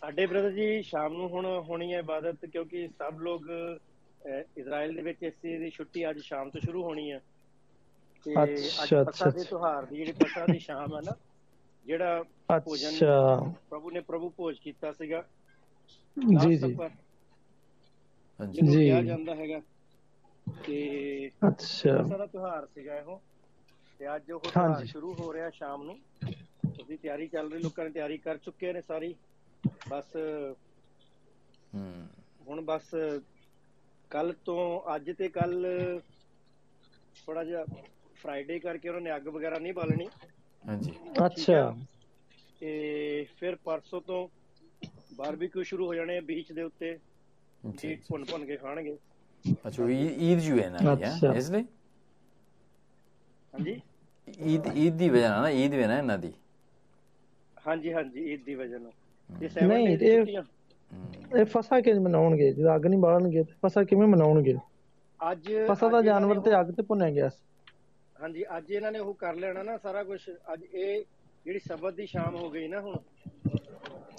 ਸਾਡੇ 0.03 0.25
ਬ੍ਰਦਰ 0.25 0.51
ਜੀ 0.51 0.81
ਸ਼ਾਮ 0.83 1.13
ਨੂੰ 1.13 1.27
ਹੁਣ 1.29 1.45
ਹੋਣੀ 1.67 1.93
ਹੈ 1.93 1.99
ਇਬਾਦਤ 1.99 2.45
ਕਿਉਂਕਿ 2.45 2.87
ਸਭ 2.89 3.19
ਲੋਕ 3.21 3.43
ਇਜ਼ਰਾਈਲ 4.57 4.95
ਦੇ 4.95 5.01
ਵਿੱਚ 5.01 5.23
ਇਸ 5.23 5.33
ਦੀ 5.43 5.69
ਛੁੱਟੀ 5.69 6.09
ਅੱਜ 6.09 6.19
ਸ਼ਾਮ 6.21 6.49
ਤੋਂ 6.49 6.61
ਸ਼ੁਰੂ 6.61 6.83
ਹੋਣੀ 6.83 7.11
ਹੈ। 7.11 7.19
ਤੇ 8.25 8.33
ਅੱਜ 8.83 8.95
ਅੱਛਾ, 8.95 9.03
ਪਸਾ 9.05 9.29
ਦੇ। 9.29 9.43
ਤਿਉਹਾਰ 9.43 9.85
ਦੀ 9.85 9.95
ਜਿਹੜੀ 9.95 10.11
ਪਸਾ 10.15 10.45
ਦੀ 10.47 10.59
ਸ਼ਾਮ 10.59 10.95
ਹੈ 10.95 11.01
ਨਾ 11.01 11.15
ਜਿਹੜਾ 11.85 12.23
ਭੋਜਨ 12.65 13.01
ਪ੍ਰਭੂ 13.69 13.91
ਨੇ 13.91 13.99
ਪ੍ਰਭੂ 14.01 14.29
ਭੋਜ 14.37 14.59
ਕੀਤਾ 14.59 14.91
ਸੀਗਾ। 14.91 15.23
ਜੀ 16.17 16.55
ਜੀ। 16.57 16.73
ਹਾਂਜੀ। 18.39 18.61
ਜੀ। 18.63 18.77
ਕਿਹਾ 18.79 19.01
ਜਾਂਦਾ 19.01 19.35
ਹੈਗਾ 19.35 19.59
ਤੇ 20.47 21.29
ਅੱਛਾ। 21.47 21.95
ਦਾ 22.09 22.25
ਤਿਉਹਾਰ 22.27 22.65
ਸੀਗਾ 22.67 22.97
ਇਹੋ। 22.97 23.21
ਤੇ 24.01 24.15
ਅੱਜ 24.15 24.31
ਉਹ 24.31 24.51
ਤਿਉਹਾਰ। 24.51 24.85
ਸ਼ੁਰੂ 24.85 25.13
ਹੋ 25.13 25.31
ਰਿਹਾ 25.33 25.49
ਸ਼ਾਮ 25.51 25.83
ਨੂੰ। 25.83 25.99
ਉਹਦੀ 26.79 26.97
ਤਿਆਰੀ 26.97 27.27
ਚੱਲ 27.27 27.51
ਰਹੀ 27.51 27.59
ਲੋਕਾਂ 27.59 27.85
ਨੇ 27.85 27.91
ਤਿਆਰੀ 27.91 28.17
ਕਰ 28.17 28.37
ਚੁੱਕੇ 28.37 28.73
ਨੇ 28.73 28.81
ਸਾਰੀ। 28.81 29.13
ਬਸ 29.87 30.15
ਹੂੰ। 31.71 31.83
ਹੁਣ 32.41 32.61
ਬਸ 32.61 32.89
ਕੱਲ 34.11 34.33
ਤੋਂ 34.45 34.95
ਅੱਜ 34.95 35.11
ਤੇ 35.13 35.29
ਕੱਲ 35.31 35.65
ਥੋੜਾ 37.27 37.43
ਜਿਹਾ 37.43 37.65
ਫਰਾਈਡੇ 38.15 38.59
ਕਰਕੇ 38.59 38.89
ਉਹਨਾਂ 38.89 39.01
ਨੇ 39.01 39.15
ਅੱਗ 39.15 39.27
ਵਗੈਰਾ 39.29 39.59
ਨਹੀਂ 39.59 39.73
ਬਾਲਣੀ। 39.73 40.09
ਹਾਂਜੀ। 40.65 40.93
ਅੱਛਾ। 41.25 41.61
ਤੇ 42.61 43.25
ਫਿਰ 43.37 43.55
ਪਰਸੋਂ 43.63 44.01
ਤੋਂ 44.01 44.27
ਬਾਰਬੀਕਿਊ 45.11 45.63
ਸ਼ੁਰੂ 45.63 45.85
ਹੋ 45.87 45.93
ਜਾਣੇ 45.95 46.19
ਬੀਚ 46.23 46.51
ਦੇ 46.51 46.63
ਉੱਤੇ। 46.63 46.97
ਜੀ 47.63 47.95
ਭੁੰਨ 48.07 48.25
ਭੁੰਨ 48.25 48.45
ਕੇ 48.45 48.57
ਖਾਣਗੇ। 48.57 48.97
ਅੱਛਾ 49.65 49.87
ਈਦ 49.89 50.39
ਜੂ 50.41 50.59
ਹੈ 50.59 50.69
ਨਾ 50.71 50.83
ਅੱਛਾ। 50.93 51.33
ਇਸ 51.33 51.49
ਲਈ? 51.49 51.65
ਹਾਂਜੀ? 53.53 53.79
ਈਦ 54.45 54.67
ਈਦ 54.75 54.93
ਦੀ 54.95 55.09
ਵਜ੍ਹਾ 55.09 55.29
ਨਾਲ 55.29 55.41
ਨਾ 55.41 55.49
ਈਦ 55.59 55.73
ਵੀ 55.73 55.85
ਨਾ 55.85 55.97
ਇਹਨਾਂ 55.97 56.17
ਦੀ। 56.17 56.33
ਹਾਂਜੀ 57.57 57.93
ਹਾਂਜੀ 57.93 58.25
ਈਦ 58.33 58.43
ਦੀ 58.43 58.55
ਵਜ੍ਹਾ 58.55 58.79
ਨਾਲ। 58.79 58.91
ਨਹੀਂ, 59.35 59.47
7 59.49 59.97
ਡੇ 59.97 60.07
ਇਹ-। 60.07 60.43
ਇਹ 61.33 61.45
ਫਸਾ 61.47 61.79
ਕਿਵੇਂ 61.81 61.99
ਮਨਾਉਣਗੇ? 62.01 62.51
ਜਦੋਂ 62.51 62.75
ਅੱਗ 62.75 62.85
ਨਹੀਂ 62.85 62.99
ਬਾਲਣਗੇ 62.99 63.43
ਤੇ 63.43 63.53
ਫਸਾ 63.63 63.83
ਕਿਵੇਂ 63.85 64.07
ਮਨਾਉਣਗੇ? 64.07 64.55
ਅੱਜ 65.19 65.51
ਫਸਾ 65.67 65.89
ਦਾ 65.89 66.01
ਜਾਨਵਰ 66.03 66.39
ਤੇ 66.41 66.59
ਅੱਗ 66.59 66.71
ਤੇ 66.71 66.83
ਭੁੰਨਿਆ 66.83 67.09
ਗਿਆ 67.11 67.29
ਹਾਂਜੀ 68.15 68.43
ਅੱਜ 68.57 68.71
ਇਹਨਾਂ 68.71 68.91
ਨੇ 68.91 68.99
ਉਹ 68.99 69.13
ਕਰ 69.15 69.35
ਲੈਣਾ 69.35 69.63
ਨਾ 69.63 69.77
ਸਾਰਾ 69.79 70.03
ਕੁਝ 70.03 70.19
ਅੱਜ 70.53 70.63
ਇਹ 70.63 71.03
ਜਿਹੜੀ 71.45 71.59
ਸਬਤ 71.61 71.93
ਦੀ 71.93 72.05
ਸ਼ਾਮ 72.07 72.35
ਹੋ 72.35 72.49
ਗਈ 72.49 72.67
ਨਾ 72.67 72.79
ਹੁਣ। 72.81 72.97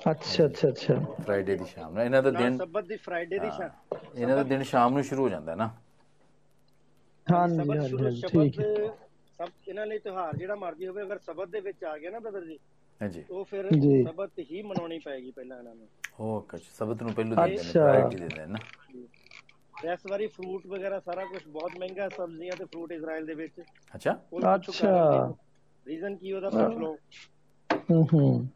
ਅੱਛਾ 0.07 0.45
ਅੱਛਾ 0.47 0.69
ਅੱਛਾ। 0.69 0.95
ਫਰਾਈਡੇ 1.19 1.57
ਦੀ 1.57 1.65
ਸ਼ਾਮ 1.67 1.95
ਨੂੰ 1.95 2.03
ਇਹਨਾਂ 2.03 2.23
ਦਾ 2.23 2.31
ਦਿਨ 2.33 2.57
ਸਬਤ 2.57 2.85
ਦੀ 2.85 2.97
ਫਰਾਈਡੇ 2.99 3.39
ਦੀ 3.39 3.51
ਸ਼ਾਮ। 3.51 3.71
ਇਹਨਾਂ 4.15 4.37
ਦਾ 4.37 4.43
ਦਿਨ 4.45 4.63
ਸ਼ਾਮ 4.65 4.95
ਨੂੰ 4.95 5.03
ਸ਼ੁਰੂ 5.05 5.23
ਹੋ 5.23 5.29
ਜਾਂਦਾ 5.29 5.53
ਹੈ 5.53 5.57
ਨਾ। 5.57 5.71
ਹਾਂਜੀ 7.27 7.77
ਹਾਂਜੀ 7.77 8.23
ਠੀਕ 8.25 8.59
ਹੈ। 8.61 8.67
ਸਭ 9.39 9.49
ਇਹਨਾਂ 9.63 9.87
ਲਈ 9.87 9.99
ਤਿਉਹਾਰ 9.99 10.37
ਜਿਹੜਾ 10.37 10.55
ਮਰਜ਼ੀ 10.57 10.87
ਹੋਵੇ 10.87 11.03
ਅਗਰ 11.03 11.19
ਸਬਤ 11.21 11.49
ਦੇ 11.49 11.61
ਵਿੱਚ 11.61 11.85
ਆ 11.85 11.97
ਗਿਆ 11.99 12.11
ਨਾ 12.11 12.19
ਬਦਰ 12.21 12.45
ਜੀ 12.45 12.59
ਹਾਂਜੀ। 13.01 13.25
ਉਹ 13.31 13.45
ਫਿਰ। 13.45 13.69
ਸਬਤ 14.03 14.39
ਹੀ 14.51 14.63
ਮਨਾਉਣੀ 14.63 14.99
ਪਏਗੀ 14.99 15.31
ਪਹਿਲਾਂ 15.31 15.59
ਇਹਨਾਂ 15.59 15.75
ਨੂੰ। 15.75 15.89
ਕੱਚ 16.49 16.63
ਸਬਤ 16.71 17.03
ਨੂੰ 17.03 17.13
ਪਹਿਲੂ 17.15 17.37
ਦਿੰਦੇ 17.37 17.51
ਨੇ 17.55 17.57
ਅੱਛਾ। 17.61 17.81
ਪ੍ਰਾਇੋਰਟੀ 17.81 18.17
ਦਿੰਦੇ 18.17 18.37
ਨੇ 18.37 18.47
ਨਾ। 18.49 18.59
ਇਸ 19.87 20.07
ਵਾਰੀ 20.07 20.27
ਫਰੂਟ 20.27 20.67
ਵਗੈਰਾ 20.67 20.99
ਸਾਰਾ 21.01 21.25
ਕੁਝ 21.25 21.43
ਬਹੁਤ 21.49 21.77
ਮਹਿੰਗਾ 21.79 22.09
ਸਬਜ਼ੀਆਂ 22.09 22.57
ਤੇ 22.57 22.65
ਫਰੂਟ 22.65 22.93
ਇਜ਼ਰਾਈਲ 22.93 23.27
ਦੇ 23.27 23.35
ਵਿੱਚ। 23.35 23.61
ਅੱਛਾ। 23.95 24.13
ਅੱਛਾ। 24.55 24.93
ਰੀਜ਼ਨ 25.87 26.17
ਕੀ 26.17 26.33
ਉਹਦਾ 26.33 26.51
ਪੁੱਛ 26.51 26.77
ਲਓ। 26.77 26.97
ਹੂੰ 27.91 28.07
ਹੂੰ। 28.13 28.49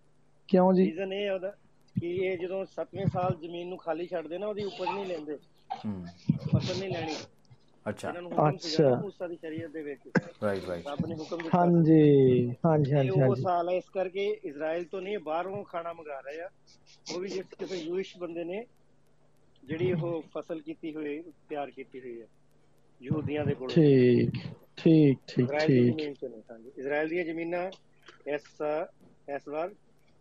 ਕਿਉਂ 0.48 0.72
ਜੀ? 0.74 0.84
ਰੀਜ਼ਨ 0.84 1.12
ਇਹ 1.12 1.30
ਉਹਦਾ 1.30 1.50
ਕਿ 1.96 2.14
ਇਹ 2.16 2.36
ਜਦੋਂ 2.38 2.64
7ਵੇਂ 2.66 3.06
ਸਾਲ 3.06 3.36
ਜ਼ਮੀਨ 3.40 3.68
ਨੂੰ 3.68 3.78
ਖਾਲੀ 3.78 4.06
ਛੱਡਦੇ 4.06 4.38
ਨਾ 4.38 4.46
ਉਹਦੀ 4.46 4.64
ਉਪਜ 4.64 4.88
ਨਹੀਂ 4.88 5.06
ਲੈਂਦੇ। 5.06 5.38
ਹੂੰ। 5.78 6.04
ਫਸਲ 6.48 6.78
ਨਹੀਂ 6.78 6.90
ਲੈਣੀ। 6.90 7.14
ਅੱਛਾ। 7.88 8.12
ਅੱਛਾ। 8.48 8.94
ਮੂਸਾ 8.96 9.26
ਦੀ 9.28 9.36
ਸ਼ਰੀਅਤ 9.36 9.70
ਦੇ 9.70 9.82
ਵਿੱਚ। 9.82 10.08
ਰਾਈਟ 10.42 10.64
ਰਾਈਟ 10.64 10.86
ਰੱਬ 10.86 11.06
ਨੇ 11.06 11.14
ਹੁਕਮ 11.14 11.38
ਦਿੱਤਾ। 11.38 11.58
ਹਾਂਜੀ 11.60 12.50
ਹਾਂਜੀ 12.64 12.92
ਹਾਂਜੀ 12.92 13.20
ਉਹ 13.20 13.34
ਸਾਲ 13.36 13.70
ਇਸ 13.72 13.88
ਕਰਕੇ 13.90 14.26
ਇਜ਼ਰਾਈਲ 14.42 14.84
ਤੋਂ 14.86 15.00
ਨਹੀਂ 15.02 15.18
ਬਾਹਰੋਂ 15.20 15.64
ਖਾਣਾ 15.64 15.92
ਮੰਗਾ 15.92 16.20
ਰਹੇ 16.20 16.40
ਆ। 16.40 16.48
ਉਹ 17.06 17.20
ਵੀ 17.20 17.28
ਜਿਸ 17.28 17.46
ਕਿਸੇ 17.54 17.76
ਯੂਇਸ਼ 17.78 18.16
ਬੰਦੇ 18.18 18.44
ਨੇ 18.44 18.64
ਜਿਹੜੀ 19.62 19.92
ਉਹ 19.94 20.22
ਫਸਲ 20.32 20.60
ਕੀਤੀ 20.62 20.94
ਹੋਈ 20.94 21.20
ਤਿਆਰ 21.48 21.70
ਕੀਤੀ 21.70 22.00
ਹੋਈ 22.00 22.20
ਹੈ 22.20 22.26
ਯਹੂਦੀਆਂ 23.00 23.44
ਦੇ 23.44 23.54
ਕੋਲ। 23.54 23.68
ਠੀਕ 23.70 24.36
ਠੀਕ 24.76 25.18
ਠੀਕ 25.28 25.50
ਠੀਕ। 25.58 26.06
ਇਜ਼ਰਾਈਲ 26.72 27.08
ਦੀਆਂ 27.08 27.24
ਜ਼ਮੀਨਾਂ 27.24 27.70
ਇਸ 28.28 28.46
ਇਸ 29.30 29.48
ਵਾਰ 29.48 29.74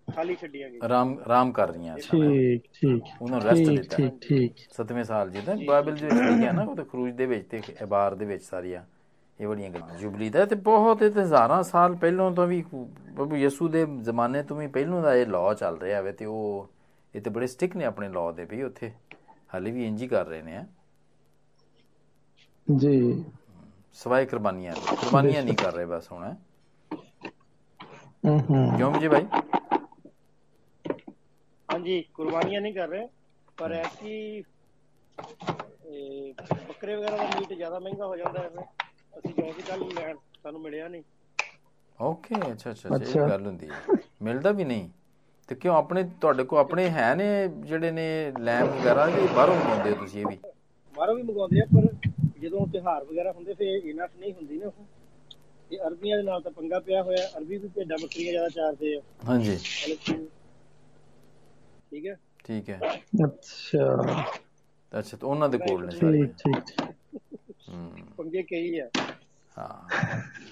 ਖਾਲੀ 0.07 0.35
ਛੱਡੀਆਂ 0.35 0.69
ਗਈਆਂ। 0.69 0.83
ਆਰਾਮ 0.83 1.17
ਆਰਾਮ 1.19 1.51
ਕਰ 1.51 1.69
ਰਹੀਆਂ। 1.69 1.97
ਠੀਕ 1.97 2.63
ਠੀਕ। 2.73 3.03
ਉਹਨਾਂ 3.21 3.39
ਰੈਸਟ 3.41 3.69
ਦਿੱਤਾ। 3.69 3.97
ਠੀਕ 3.97 4.19
ਠੀਕ। 4.21 4.53
ਸਤਵੇਂ 4.71 5.03
ਸਾਲ 5.03 5.29
ਜਿਹਦਾ 5.29 5.55
ਬਾਈਬਲ 5.67 5.95
ਦੇ 5.95 6.05
ਵਿੱਚ 6.07 6.13
ਲਿਖਿਆ 6.15 6.51
ਨਾ 6.51 6.63
ਉਹ 6.63 6.75
ਤੇ 6.75 6.83
ਖਰੂਜ 6.83 7.11
ਦੇ 7.13 7.25
ਵਿੱਚ 7.25 7.47
ਤੇ 7.47 7.61
ਇਬਾਰ 7.81 8.15
ਦੇ 8.15 8.25
ਵਿੱਚ 8.25 8.43
ਸਾਰੀਆਂ 8.43 8.83
ਇਹ 9.39 9.47
ਬੜੀਆਂ 9.47 9.69
ਗੱਲਾਂ। 9.69 9.97
ਜੁਬਲੀ 9.97 10.29
ਦਾ 10.29 10.45
ਤੇ 10.45 10.55
ਬਹੁਤ 10.55 11.01
ਇਹ 11.01 11.11
ਤੇ 11.11 11.21
ਹਜ਼ਾਰਾਂ 11.21 11.63
ਸਾਲ 11.63 11.95
ਪਹਿਲਾਂ 11.95 12.31
ਤੋਂ 12.31 12.47
ਵੀ 12.47 12.61
ਪ੍ਰਭੂ 13.15 13.35
ਯਿਸੂ 13.35 13.67
ਦੇ 13.67 13.85
ਜ਼ਮਾਨੇ 14.01 14.43
ਤੋਂ 14.43 14.57
ਵੀ 14.57 14.67
ਪਹਿਲਾਂ 14.67 15.01
ਦਾ 15.01 15.15
ਇਹ 15.15 15.25
ਲਾਅ 15.27 15.53
ਚੱਲ 15.53 15.77
ਰਿਹਾ 15.77 16.01
ਵੇ 16.01 16.11
ਤੇ 16.11 16.25
ਉਹ 16.25 16.69
ਇਹ 17.15 17.21
ਤੇ 17.21 17.29
ਬੜੇ 17.29 17.47
ਸਟਿਕ 17.47 17.75
ਨੇ 17.75 17.85
ਆਪਣੇ 17.85 18.09
ਲਾਅ 18.09 18.31
ਦੇ 18.31 18.45
ਵੀ 18.45 18.63
ਉੱਥੇ 18.63 18.91
ਹਾਲੇ 19.53 19.71
ਵੀ 19.71 19.85
ਇੰਜ 19.87 20.01
ਹੀ 20.01 20.07
ਕਰ 20.07 20.25
ਰਹੇ 20.25 20.41
ਨੇ 20.41 20.55
ਆ। 20.57 20.65
ਜੀ। 22.67 23.23
ਸਵਾਏ 23.93 24.25
ਕੁਰਬਾਨੀਆਂ। 24.25 24.73
ਕੁਰਬਾਨੀਆਂ 24.73 25.43
ਨਹੀਂ 25.43 25.55
ਕਰ 25.55 25.73
ਰਹੇ 25.73 25.85
ਬਸ 25.85 26.11
ਹੁਣ। 26.11 26.33
ਹੂੰ 28.25 28.39
ਹੂੰ। 28.39 28.77
ਕਿਉਂ 28.77 28.99
ਜੀ 28.99 29.07
ਭਾਈ? 29.07 29.25
ਹਾਂਜੀ 31.87 32.01
ਕੁਰਬਾਨੀਆਂ 32.13 32.61
ਨਹੀਂ 32.61 32.73
ਕਰ 32.73 32.87
ਰਹੇ 32.89 33.07
ਪਰ 33.57 33.71
ਐਸੀ 33.73 34.43
ਇਹ 35.85 36.33
ਬੱਕਰੇ 36.61 36.95
ਵਗੈਰਾ 36.95 37.17
ਦਾ 37.17 37.27
ਮੀਟ 37.29 37.53
ਜ਼ਿਆਦਾ 37.53 37.79
ਮਹਿੰਗਾ 37.79 38.05
ਹੋ 38.05 38.15
ਜਾਂਦਾ 38.17 38.41
ਹੈ 38.41 38.65
ਅਸੀਂ 39.13 39.33
ਗਏ 39.33 39.53
ਸੀ 39.53 39.61
ਕੱਲ 39.63 39.87
ਲੈਣ 39.91 40.17
ਸਾਨੂੰ 40.35 40.61
ਮਿਲਿਆ 40.61 40.87
ਨਹੀਂ। 40.87 41.03
ਓਕੇ 41.99 42.35
ਅੱਛਾ 42.43 42.71
ਅੱਛਾ। 42.71 42.89
ਇਹ 43.01 43.21
ਗੱਲ 43.21 43.45
ਹੁੰਦੀ 43.45 43.69
ਹੈ। 43.69 43.81
ਮਿਲਦਾ 44.21 44.51
ਵੀ 44.51 44.63
ਨਹੀਂ। 44.65 44.89
ਤੇ 45.49 45.55
ਕਿਉਂ 45.55 45.75
ਆਪਣੇ 45.75 46.03
ਤੁਹਾਡੇ 46.21 46.43
ਕੋਲ 46.43 46.59
ਆਪਣੇ 46.59 46.87
ਹੈ 46.89 47.13
ਨੇ 47.15 47.25
ਜਿਹੜੇ 47.59 47.91
ਨੇ 47.91 48.05
ਲੈਮ 48.39 48.67
ਵਗੈਰਾ 48.71 49.05
ਕਿ 49.09 49.27
ਬਾਹਰੋਂ 49.27 49.55
ਮੰਗਵਾਉਂਦੇ 49.55 49.89
ਹੋ 49.89 49.95
ਤੁਸੀਂ 49.95 50.21
ਇਹ 50.21 50.25
ਵੀ? 50.27 50.37
ਬਾਹਰੋਂ 50.95 51.15
ਵੀ 51.15 51.21
ਮੰਗਵਾਉਂਦੇ 51.21 51.59
ਆ 51.61 51.65
ਪਰ 51.71 51.87
ਜਦੋਂ 52.37 52.65
ਤਿਉਹਾਰ 52.67 53.03
ਵਗੈਰਾ 53.05 53.31
ਹੁੰਦੇ 53.31 53.53
ਫਿਰ 53.53 53.85
ਇਨਫ 53.85 54.15
ਨਹੀਂ 54.15 54.33
ਹੁੰਦੀ 54.33 54.57
ਨਾ 54.57 54.67
ਉਹ। 54.67 54.85
ਇਹ 55.71 55.79
ਅਰਬੀਆਂ 55.81 56.17
ਦੇ 56.17 56.23
ਨਾਲ 56.23 56.41
ਤਾਂ 56.41 56.51
ਪੰਗਾ 56.51 56.79
ਪਿਆ 56.81 57.01
ਹੋਇਆ 57.03 57.27
ਅਰਬੀ 57.37 57.57
ਵੀ 57.57 57.67
ਭੇਡਾਂ 57.69 57.97
ਬੱਕਰੀਆਂ 57.97 58.31
ਜ਼ਿਆਦਾ 58.31 58.49
ਚਾਰਦੇ 58.51 58.95
ਆ। 58.95 59.01
ਹਾਂਜੀ। 59.25 59.57
ਕਿ- 59.97 60.27
ਠੀਕ 61.91 62.05
ਹੈ? 62.05 62.15
ਠੀਕ 62.45 62.69
ਹੈ। 62.69 62.83
ਅੱਛਾ। 63.25 63.85
ਅੱਛਾ 64.91 65.17
ਤਾਂ 65.17 65.29
ਉਹਨਾਂ 65.29 65.49
ਦੇ 65.49 65.57
ਕੋਲ 65.59 65.85
ਨੇ 65.85 65.91
ਸਾਰੇ। 65.91 66.19
ਠੀਕ। 66.19 66.33
ਠੀਕ 66.37 66.65
ਹੂੰ। 67.69 68.07
ਪੰਗੇ 68.17 68.43
ਕਈ 68.45 68.77
ਆ 68.77 68.87
ਹਾਂ। 69.57 69.89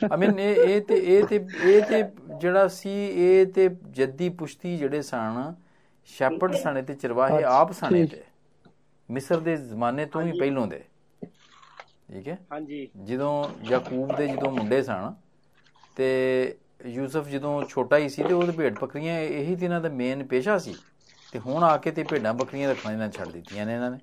ਆਈ 0.06 0.18
ਮੀਨ 0.18 0.40
ਇਹ 0.40 0.56
ਇਹ 0.58 0.82
ਤੇ 0.84 0.96
ਇਹ 1.08 1.24
ਤੇ 1.26 1.36
ਇਹ 1.66 1.82
ਤੇ 1.84 2.02
ਜਿਹੜਾ 2.40 2.68
ਸੀ 2.70 2.92
ਇਹ 3.08 3.46
ਤੇ 3.54 3.68
ਜੱਦੀ 3.92 4.30
ਪੁਸ਼ਤੀ 4.38 4.76
ਜਿਹੜੇ 4.78 5.02
ਸਨ 5.04 5.54
ਸ਼ੈਪਰਡ 6.10 6.56
ਸਣੇ 6.56 6.82
ਤੇ 6.82 6.94
ਚਰਵਾਹੇ 6.96 7.44
ਆਪ 7.50 7.72
ਸਣੇ। 7.74 8.06
ਤੇ 8.06 8.24
ਮਿਸਰ 9.10 9.40
ਦੇ 9.40 9.56
ਜ਼ਮਾਨੇ 9.58 10.06
ਤੋਂ 10.08 10.22
ਵੀ 10.22 10.32
ਪਹਿਲੋਂ 10.34 10.68
ਦੇ। 10.68 10.84
ਠੀਕ 12.08 12.28
ਹੈ? 12.28 12.38
ਹਾਂਜੀ। 12.52 12.88
ਜਦੋਂ 13.06 13.32
ਯਾਕੂਬ 13.64 14.16
ਦੇ 14.16 14.28
ਜਦੋਂ 14.28 14.52
ਮੁੰਡੇ 14.52 14.82
ਸਨ 14.84 15.14
ਤੇ 15.98 16.08
ਯੂਸਫ 16.88 17.28
ਜਦੋਂ 17.28 17.62
ਛੋਟਾ 17.66 17.98
ਹੀ 17.98 18.10
ਸੀ 18.10 18.24
ਤੇ 18.24 18.34
ਉਹਦੇ 18.34 18.52
ਭੇਡ 18.54 18.80
ਬੱਕਰੀਆਂ 18.80 19.20
ਇਹੀ 19.20 19.56
ਤੇ 19.56 19.66
ਇਹਨਾਂ 19.66 19.82
ਦਾ 19.82 19.90
ਮੇਨ 19.92 20.26
ਪੇਸ਼ਾ 20.28 20.58
ਸੀ। 20.58 20.76
ਤੇ 21.36 21.40
ਹੁਣ 21.42 21.64
ਆ 21.64 21.76
ਕੇ 21.78 21.92
ਤੇ 21.92 22.04
ਭੇਡਾਂ 22.06 22.34
ਬੱਕਰੀਆਂ 22.36 22.70
ਰੱਖਣਾ 22.70 22.92
ਇਹਨਾਂ 22.92 23.10
ਛੱਡ 23.12 23.30
ਦਿੱਤੀਆਂ 23.30 23.66
ਨੇ 23.66 23.74
ਇਹਨਾਂ 23.74 23.92
ਨੇ। 23.92 24.00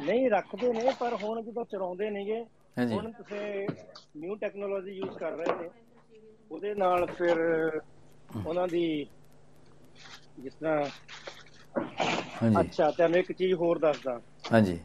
ਨਹੀਂ 0.00 0.28
ਰੱਖਦੇ 0.30 0.72
ਨੇ 0.72 0.92
ਪਰ 0.94 1.14
ਹੁਣ 1.16 1.42
ਜਦੋਂ 1.42 1.64
ਚਰਾਉਂਦੇ 1.66 2.10
ਨੇਗੇ 2.10 2.42
ਹੁਣ 2.76 3.10
ਤੁਸੀਂ 3.12 3.68
ਨਿਊ 4.16 4.34
ਟੈਕਨੋਲੋਜੀ 4.36 4.92
ਯੂਜ਼ 4.92 5.16
ਕਰ 5.16 5.32
ਰਹੇ 5.34 5.54
ਨੇ। 5.54 5.68
ਉਹਦੇ 6.50 6.74
ਨਾਲ 6.74 7.06
ਫਿਰ 7.08 7.38
ਉਹਨਾਂ 8.30 8.66
ਦੀ 8.68 8.84
ਜਿਸ 10.38 10.54
ਤਰ੍ਹਾਂ 10.54 10.90
ਹਾਂਜੀ। 12.34 12.70
ਅੱਛਾ 12.72 12.90
ਤੁਹਾਨੂੰ 12.90 13.18
ਇੱਕ 13.18 13.32
ਚੀਜ਼ 13.32 13.54
ਹੋਰ 13.54 13.78
ਦੱਸਦਾ। 13.80 14.18
ਹਾਂਜੀ। 14.44 14.78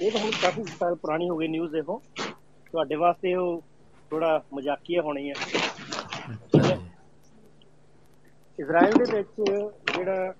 ਇਹ 0.00 0.10
ਤਾਂ 0.12 0.20
ਹੁਣ 0.20 0.30
ਕਾਫੀ 0.36 0.62
ਸਾਲ 0.70 0.94
ਪੁਰਾਣੀ 0.96 1.28
ਹੋ 1.28 1.36
ਗਈ 1.36 1.48
ਨਿਊਜ਼ 1.48 1.72
ਦੇਖੋ। 1.72 2.00
ਤੁਹਾਡੇ 2.74 2.96
ਵਾਸਤੇ 2.96 3.34
ਉਹ 3.36 3.60
ਥੋੜਾ 4.10 4.40
ਮਜ਼ਾਕੀਆ 4.54 5.02
ਹੋਣੀ 5.02 5.30
ਹੈ। 5.30 5.36
ਇਜ਼ਰਾਈਲ 8.60 8.96
ਦੇ 8.96 9.04
ਵਿੱਚ 9.06 9.50
ਜਿਹੜਾ 9.88 10.32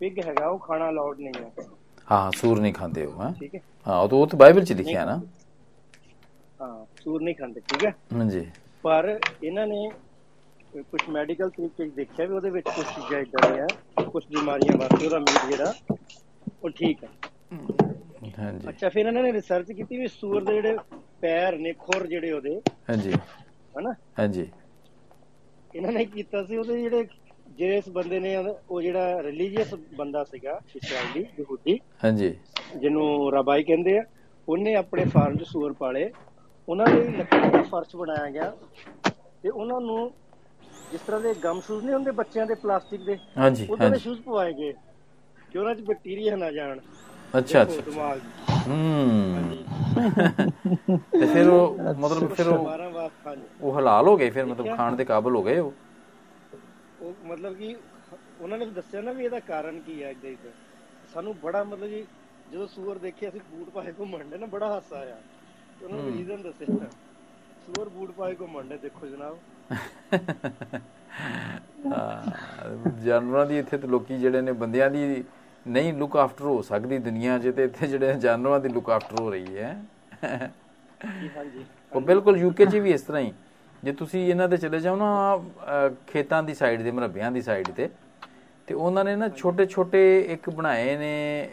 ਪਿਗ 0.00 0.18
ਹੈਗਾ 0.20 0.48
ਉਹ 0.48 0.58
ਖਾਣਾ 0.60 0.88
ਅਲਾਉਡ 0.90 1.20
ਨਹੀਂ 1.20 1.34
ਹੈ। 1.36 1.50
ਹਾਂ 2.08 2.30
ਸੂਰ 2.32 2.60
ਨਹੀਂ 2.60 2.72
ਖਾਂਦੇ 2.74 3.04
ਉਹ 3.04 3.20
ਹਾਂ? 3.20 3.32
ਠੀਕ 3.34 3.54
ਹੈ। 3.54 3.60
ਹਾਂ 3.86 3.98
ਉਹ 3.98 4.08
ਤਾਂ 4.08 4.18
ਉਹ 4.18 4.26
ਤਾਂ 4.26 4.38
ਬਾਈਬਲ 4.38 4.64
'ਚ 4.64 4.72
ਲਿਖਿਆ 4.72 5.04
ਨਾ। 5.04 5.20
ਹਾਂ 6.60 6.84
ਸੂਰ 6.96 7.22
ਨਹੀਂ 7.22 7.34
ਖਾਂਦੇ 7.36 7.60
ਠੀਕ 7.62 7.84
ਹੈ? 7.84 7.92
ਹਾਂਜੀ। 8.12 8.44
ਪਰ 8.84 9.08
ਇਹਨਾਂ 9.42 9.66
ਨੇ 9.66 9.90
ਕੁਝ 10.82 11.00
ਮੈਡੀਕਲ 11.08 11.50
ਤਰੀਕੇ 11.50 11.88
ਦੇਖਿਆ 11.92 12.26
ਵੀ 12.26 12.34
ਉਹਦੇ 12.34 12.50
ਵਿੱਚ 12.50 12.68
ਕੁਝ 12.68 12.86
ਚੀਜ਼ਾਂ 12.86 13.20
ਇਦਾਂ 13.20 13.42
ਦੀਆਂ 13.44 13.66
ਕੁਝ 14.06 14.24
ਬਿਮਾਰੀਆਂ 14.28 14.76
ਵਾਸਤੇ 14.76 15.04
ਉਹਦਾ 15.04 15.18
ਮੀਟ 15.20 15.44
ਜਿਹੜਾ 15.46 15.72
ਉਹ 16.62 16.70
ਠੀਕ 16.72 17.04
ਹੈ। 17.04 17.08
ਹਾਂਜੀ। 18.38 18.68
ਅੱਛਾ 18.70 18.88
ਫਿਰ 18.88 19.06
ਇਹਨਾਂ 19.06 19.22
ਨੇ 19.22 19.32
ਰਿਸਰਚ 19.32 19.72
ਕੀਤੀ 19.72 19.96
ਵੀ 19.96 20.06
ਸੂਰ 20.08 20.44
ਦੇ 20.44 20.52
ਜਿਹੜੇ 20.52 20.78
ਪੈਰ 21.22 21.58
ਨੇ 21.58 21.72
ਖੁਰ 21.78 22.06
ਜਿਹੜੇ 22.06 22.32
ਉਹਦੇ 22.32 22.60
ਹਾਂਜੀ। 22.88 23.12
ਹਨਾ? 23.74 23.92
ਹਾਂਜੀ। 24.14 24.50
ਇਹਨਾਂ 25.74 25.92
ਨੇ 25.92 26.04
ਕੀਤਾ 26.06 26.42
ਸੀ 26.44 26.56
ਉਹਦੇ 26.56 26.80
ਜਿਹੜੇ 26.80 27.06
ਜਿਸ 27.56 27.88
ਬੰਦੇ 27.90 28.18
ਨੇ 28.20 28.36
ਉਹ 28.36 28.80
ਜਿਹੜਾ 28.82 29.22
ਰਿਲੀਜੀਅਸ 29.22 29.74
ਬੰਦਾ 29.94 30.22
ਸੀਗਾ 30.24 30.60
ਇਸਰਾਈਲੀ 30.74 31.26
ਯਹੂਦੀ 31.38 31.78
ਹਾਂਜੀ। 32.04 32.34
ਜਿਹਨੂੰ 32.74 33.32
ਰਬਾਈ 33.32 33.62
ਕਹਿੰਦੇ 33.64 33.96
ਆ 33.98 34.02
ਉਹਨੇ 34.48 34.74
ਆਪਣੇ 34.76 35.04
ਫਾਰਮ 35.06 35.36
'ਚ 35.36 35.44
ਸੂਰ 35.46 35.72
ਪਾਲੇ। 35.74 36.10
ਉਹਨਾਂ 36.68 36.86
ਲਈ 36.86 37.10
ਲੱਕੜੀ 37.10 37.48
ਦਾ 37.48 37.62
ਫਰਸ਼ 37.62 37.94
ਬਣਾਇਆ 37.96 38.30
ਗਿਆ 38.30 38.50
ਤੇ 39.44 39.48
ਉਹਨਾਂ 39.50 39.80
ਨੂੰ 39.80 40.12
ਜਿਸ 40.90 41.00
ਤਰ੍ਹਾਂ 41.00 41.20
ਦੇ 41.20 41.32
ਗਮ 41.36 41.60
ਸ਼ੂਜ਼ 41.60 41.84
ਨਹੀਂ 41.84 41.94
ਹੁੰਦੇ 41.94 42.10
ਬੱਚਿਆਂ 42.12 42.46
ਦੇ 42.46 42.54
ਪਲਾਸਟਿਕ 42.56 43.02
ਦੇ 43.02 43.18
ਹਾਂਜੀ 43.36 43.66
ਉਹਨਾਂ 43.66 43.90
ਦੇ 43.90 43.98
ਸ਼ੂਜ਼ 43.98 44.20
ਪਵਾਏ 44.22 44.52
ਗਏ 44.54 44.72
ਕਿ 45.52 45.58
ਉਹਨਾਂ 45.58 45.74
'ਚ 45.74 45.80
ਬੈਕਟੀਰੀਆ 45.82 46.36
ਨਾ 46.36 46.50
ਜਾਣ। 46.52 46.80
ਅੱਛਾ 47.34 47.62
ਅੱਛਾ। 47.62 48.53
ਹੂੰ। 48.68 49.56
ਤੇ 51.12 51.26
ਫਿਰ 51.26 51.48
ਉਹ 51.48 51.78
ਮਤਲਬ 51.94 52.32
ਫਿਰ 52.34 52.46
ਉਹ 52.48 52.68
ਉਹ 53.60 53.78
ਹਲਾਲ 53.78 54.08
ਹੋ 54.08 54.16
ਗਏ 54.16 54.30
ਫਿਰ 54.30 54.44
ਮਤਲਬ 54.46 54.76
ਖਾਣ 54.76 54.96
ਦੇ 54.96 55.04
ਕਾਬਿਲ 55.04 55.34
ਹੋ 55.36 55.42
ਗਏ 55.42 55.58
ਉਹ? 55.58 55.72
ਉਹ 57.00 57.14
ਮਤਲਬ 57.26 57.54
ਕਿ 57.54 57.74
ਉਹਨਾਂ 58.40 58.58
ਨੇ 58.58 58.66
ਦੱਸਿਆ 58.66 59.00
ਨਾ 59.00 59.12
ਵੀ 59.12 59.24
ਇਹਦਾ 59.24 59.40
ਕਾਰਨ 59.40 59.80
ਕੀ 59.80 60.02
ਹੈ 60.02 60.10
ਇਦਾਂ 60.10 60.30
ਇਦਾਂ 60.30 60.50
ਸਾਨੂੰ 61.14 61.34
ਬੜਾ 61.42 61.62
ਮਤਲਬ 61.64 61.88
ਕਿ 61.88 62.04
ਜਦੋਂ 62.52 62.66
ਸੂਰ 62.66 62.98
ਦੇਖੇ 62.98 63.28
ਅਸੀਂ 63.28 63.40
ਬੂਟ 63.50 63.70
ਪਾਏ 63.70 63.92
ਘੁੰਮਣ 63.98 64.24
ਦੇ 64.24 64.38
ਨਾ 64.38 64.46
ਬੜਾ 64.46 64.66
ਹਾਸਾ 64.66 64.96
ਆਇਆ। 64.96 65.16
ਉਹਨਾਂ 65.80 66.02
ਨੇ 66.02 66.12
ਰੀਜ਼ਨ 66.12 66.42
ਦੱਸਿਆ 66.42 66.88
ਸੂਰ 67.66 67.88
ਬੂਟ 67.88 68.10
ਪਾਏ 68.10 68.34
ਘੁੰਮਣ 68.40 68.64
ਦੇ 68.64 68.76
ਦੇਖੋ 68.78 69.06
ਜਨਾਬ। 69.06 69.38
ਜਾਨਵਰਾਂ 73.04 73.46
ਦੀ 73.46 73.58
ਇੱਥੇ 73.58 73.78
ਤੇ 73.78 73.88
ਲੋਕੀ 73.88 74.18
ਜਿਹੜੇ 74.18 74.40
ਨੇ 74.40 74.52
ਬੰਦਿਆਂ 74.54 74.90
ਦੀ 74.90 75.22
ਨਹੀਂ 75.66 75.92
ਲੁੱਕ 75.94 76.16
ਆਫਟਰ 76.16 76.44
ਹੋ 76.44 76.60
ਸਕਦੀ 76.62 76.98
ਦੁਨੀਆ 76.98 77.38
'ਚ 77.38 77.52
ਤੇ 77.56 77.64
ਇੱਥੇ 77.64 77.86
ਜਿਹੜੇ 77.86 78.14
ਜਾਨਵਰਾਂ 78.20 78.60
ਦੀ 78.60 78.68
ਲੁੱਕ 78.68 78.90
ਆਫਟਰ 78.90 79.20
ਹੋ 79.20 79.30
ਰਹੀ 79.30 79.56
ਹੈ। 79.58 79.76
ਜੀ 81.20 81.30
ਹਾਂਜੀ। 81.36 81.64
ਉਹ 81.92 82.00
ਬਿਲਕੁਲ 82.00 82.38
ਯੂਕੇ 82.38 82.66
'ਚ 82.66 82.76
ਵੀ 82.76 82.92
ਇਸ 82.92 83.02
ਤਰ੍ਹਾਂ 83.02 83.22
ਹੀ। 83.22 83.32
ਜੇ 83.82 83.92
ਤੁਸੀਂ 83.92 84.26
ਇਹਨਾਂ 84.30 84.48
ਦੇ 84.48 84.56
ਚਲੇ 84.56 84.80
ਜਾਓ 84.80 84.96
ਨਾ 84.96 85.08
ਖੇਤਾਂ 86.06 86.42
ਦੀ 86.42 86.54
ਸਾਈਡ 86.54 86.82
ਦੇ 86.82 86.90
ਮਰਬਿਆਂ 86.90 87.30
ਦੀ 87.32 87.42
ਸਾਈਡ 87.42 87.70
ਤੇ 87.70 87.88
ਤੇ 88.68 88.74
ਉਹਨਾਂ 88.74 89.04
ਨੇ 89.04 89.14
ਨਾ 89.16 89.28
ਛੋਟੇ 89.28 89.66
ਛੋਟੇ 89.66 90.00
ਇੱਕ 90.32 90.48
ਬਣਾਏ 90.50 90.96
ਨੇ 90.98 91.48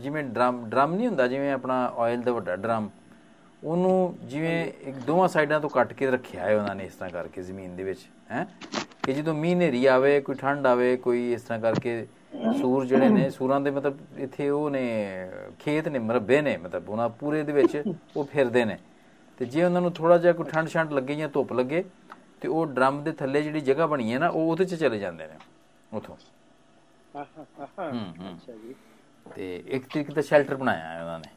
ਜਿਵੇਂ 0.00 0.22
ਡਰਮ 0.24 0.64
ਡਰਮ 0.70 0.94
ਨਹੀਂ 0.94 1.06
ਹੁੰਦਾ 1.08 1.26
ਜਿਵੇਂ 1.28 1.52
ਆਪਣਾ 1.52 1.76
ਆਇਲ 1.98 2.22
ਦਾ 2.22 2.32
ਵੱਡਾ 2.32 2.56
ਡਰਮ 2.56 2.88
ਉਹਨੂੰ 3.64 4.16
ਜਿਵੇਂ 4.24 4.64
ਇੱਕ 4.82 4.96
ਦੋਵਾਂ 4.96 5.28
ਸਾਈਡਾਂ 5.28 5.60
ਤੋਂ 5.60 5.70
ਕੱਟ 5.70 5.92
ਕੇ 5.92 6.10
ਰੱਖਿਆ 6.10 6.44
ਹੈ 6.44 6.56
ਉਹਨਾਂ 6.56 6.74
ਨੇ 6.74 6.84
ਇਸ 6.84 6.94
ਤਰ੍ਹਾਂ 6.94 7.10
ਕਰਕੇ 7.10 7.42
ਜ਼ਮੀਨ 7.42 7.76
ਦੇ 7.76 7.84
ਵਿੱਚ 7.84 8.00
ਹੈ। 8.30 8.46
ਕਿ 9.02 9.12
ਜਦੋਂ 9.12 9.34
ਮੀਂਹ 9.34 9.54
ਹਨੇਰੀ 9.56 9.84
ਆਵੇ 9.86 10.20
ਕੋਈ 10.20 10.34
ਠੰਡ 10.34 10.66
ਆਵੇ 10.66 10.96
ਕੋਈ 10.96 11.32
ਇਸ 11.32 11.42
ਤਰ੍ਹਾਂ 11.42 11.60
ਕਰਕੇ 11.60 12.06
ਸੂਰ 12.32 12.84
ਜਿਹੜੇ 12.86 13.08
ਨੇ 13.08 13.28
ਸੂਰਾਂ 13.30 13.60
ਦੇ 13.60 13.70
ਮਤਲਬ 13.70 13.98
ਇੱਥੇ 14.18 14.48
ਉਹ 14.50 14.68
ਨੇ 14.70 14.82
ਖੇਤ 15.58 15.88
ਨੇ 15.88 15.98
ਮਰਬੇ 16.00 16.40
ਨੇ 16.42 16.56
ਮਤਲਬ 16.56 16.88
ਉਹਨਾਂ 16.90 17.08
ਪੂਰੇ 17.18 17.42
ਦੇ 17.42 17.52
ਵਿੱਚ 17.52 17.76
ਉਹ 18.16 18.24
ਫਿਰਦੇ 18.24 18.64
ਨੇ 18.64 18.76
ਤੇ 19.40 19.44
ਜੇ 19.46 19.64
ਉਹਨਾਂ 19.64 19.80
ਨੂੰ 19.80 19.92
ਥੋੜਾ 19.92 20.16
ਜਿਹਾ 20.18 20.32
ਕੋਈ 20.32 20.46
ਠੰਡ 20.46 20.68
ਛੰਡ 20.68 20.92
ਲੱਗੇ 20.92 21.14
ਜਾਂ 21.14 21.28
ਧੁੱਪ 21.28 21.52
ਲੱਗੇ 21.52 21.82
ਤੇ 22.40 22.48
ਉਹ 22.48 22.66
ਡਰਮ 22.68 23.02
ਦੇ 23.02 23.12
ਥੱਲੇ 23.12 23.42
ਜਿਹੜੀ 23.42 23.60
ਜਗ੍ਹਾ 23.60 23.86
ਬਣੀ 23.86 24.12
ਹੈ 24.12 24.18
ਨਾ 24.18 24.28
ਉਹ 24.28 24.50
ਉਹਦੇ 24.50 24.64
'ਚ 24.64 24.74
ਚਲੇ 24.74 24.98
ਜਾਂਦੇ 24.98 25.26
ਨੇ 25.26 25.38
ਉਥੋਂ 25.92 26.16
ਆਹਾ 27.14 27.44
ਆਹਾ 27.58 27.90
ਹੂੰ, 27.90 28.04
ਹੂੰ। 28.18 28.28
ਅੱਛਾ 28.30 28.52
ਜੀ 28.54 28.74
ਤੇ 29.26 29.56
ਇੱਕ 29.68 29.86
ਤਰੀਕੇ 29.86 30.12
ਦਾ 30.12 30.22
ਸ਼ੈਲਟਰ 30.22 30.56
ਬਣਾਇਆ 30.56 30.88
ਹੈ 30.88 31.00
ਉਹਨਾਂ 31.00 31.18
ਨੇ 31.18 31.30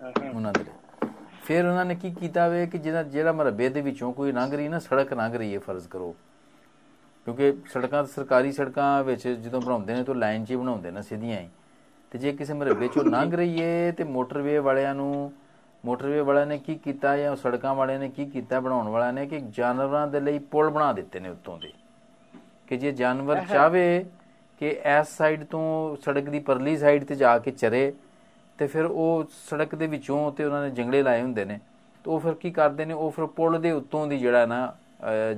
ਆਹਾ 0.00 0.30
ਉਹਨਾਂ 0.30 0.52
ਦੇ 0.52 0.64
ਲਈ। 0.64 1.08
ਫਿਰ 1.42 1.66
ਉਹਨਾਂ 1.66 1.84
ਨੇ 1.84 1.94
ਕੀ 1.94 2.10
ਕੀਤਾ 2.14 2.46
ਵੇ 2.48 2.66
ਕਿ 2.66 2.78
ਜਿਹੜਾ 2.78 3.02
ਜਿਹੜਾ 3.04 3.32
ਮਰਬੇ 3.32 3.68
ਦੇ 3.68 3.80
ਵਿੱਚੋਂ 3.80 4.12
ਕੋਈ 4.12 4.32
ਲੰਘ 4.32 4.52
ਰਹੀ 4.54 4.68
ਨਾ 4.68 4.78
ਸੜਕ 4.80 5.12
ਲੰਘ 5.14 5.34
ਰਹੀ 5.34 5.54
ਹੈ 5.54 5.58
ਫਰਜ਼ 5.58 5.88
ਕਰੋ 5.88 6.14
ਕਿਉਂਕਿ 7.28 7.52
ਸੜਕਾਂ 7.70 8.04
ਸਰਕਾਰੀ 8.04 8.52
ਸੜਕਾਂ 8.52 9.04
ਵਿੱਚ 9.04 9.28
ਜਦੋਂ 9.28 9.60
ਬਣਾਉਂਦੇ 9.60 9.94
ਨੇ 9.94 10.04
ਤਾਂ 10.04 10.14
ਲਾਈਨ 10.14 10.44
'ਚ 10.44 10.50
ਹੀ 10.50 10.56
ਬਣਾਉਂਦੇ 10.56 10.90
ਨੇ 10.90 11.02
ਸਿੱਧੀਆਂ 11.02 11.40
ਹੀ। 11.40 11.48
ਤੇ 12.10 12.18
ਜੇ 12.18 12.32
ਕਿਸੇ 12.32 12.54
ਮਰਬੇ 12.54 12.86
'ਚੋਂ 12.86 13.04
ਲੰਘ 13.04 13.34
ਰਹੀ 13.34 13.60
ਏ 13.60 13.92
ਤੇ 13.92 14.04
ਮੋਟਰਵੇ 14.04 14.58
ਵਾਲਿਆਂ 14.58 14.94
ਨੂੰ 14.94 15.32
ਮੋਟਰਵੇ 15.84 16.20
ਵਾਲਿਆਂ 16.20 16.46
ਨੇ 16.46 16.58
ਕੀ 16.58 16.74
ਕੀਤਾ 16.74 17.16
ਜਾਂ 17.16 17.36
ਸੜਕਾਂ 17.36 17.74
ਵਾਲਿਆਂ 17.74 17.98
ਨੇ 17.98 18.08
ਕੀ 18.08 18.26
ਕੀਤਾ 18.26 18.60
ਬਣਾਉਣ 18.60 18.88
ਵਾਲਿਆਂ 18.88 19.12
ਨੇ 19.12 19.26
ਕਿ 19.26 19.40
ਜਾਨਵਰਾਂ 19.40 20.06
ਦੇ 20.08 20.20
ਲਈ 20.20 20.38
ਪੁਲ 20.38 20.70
ਬਣਾ 20.70 20.92
ਦਿੱਤੇ 20.92 21.20
ਨੇ 21.20 21.28
ਉੱਤੋਂ 21.28 21.58
ਦੇ। 21.58 21.72
ਕਿ 22.66 22.76
ਜੇ 22.76 22.92
ਜਾਨਵਰ 22.92 23.44
ਚਾਵੇ 23.52 24.04
ਕਿ 24.58 24.68
ਇਸ 24.68 25.16
ਸਾਈਡ 25.16 25.44
ਤੋਂ 25.44 25.96
ਸੜਕ 25.96 26.24
ਦੀ 26.24 26.38
ਪਰਲੀ 26.38 26.76
ਸਾਈਡ 26.76 27.04
ਤੇ 27.04 27.14
ਜਾ 27.14 27.38
ਕੇ 27.38 27.50
ਚਰੇ 27.50 27.92
ਤੇ 28.58 28.66
ਫਿਰ 28.66 28.84
ਉਹ 28.84 29.24
ਸੜਕ 29.50 29.74
ਦੇ 29.74 29.86
ਵਿੱਚੋਂ 29.86 30.32
ਤੇ 30.32 30.44
ਉਹਨਾਂ 30.44 30.62
ਨੇ 30.62 30.70
ਜੰਗਲੇ 30.70 31.02
ਲਾਏ 31.02 31.22
ਹੁੰਦੇ 31.22 31.44
ਨੇ 31.44 31.58
ਤੇ 32.04 32.10
ਉਹ 32.10 32.20
ਫਿਰ 32.20 32.34
ਕੀ 32.34 32.50
ਕਰਦੇ 32.50 32.84
ਨੇ? 32.84 32.94
ਉਹ 32.94 33.10
ਫਿਰ 33.10 33.26
ਪੁਲ 33.26 33.60
ਦੇ 33.60 33.70
ਉੱਤੋਂ 33.70 34.06
ਦੀ 34.06 34.18
ਜਿਹੜਾ 34.18 34.46
ਨਾ 34.46 34.76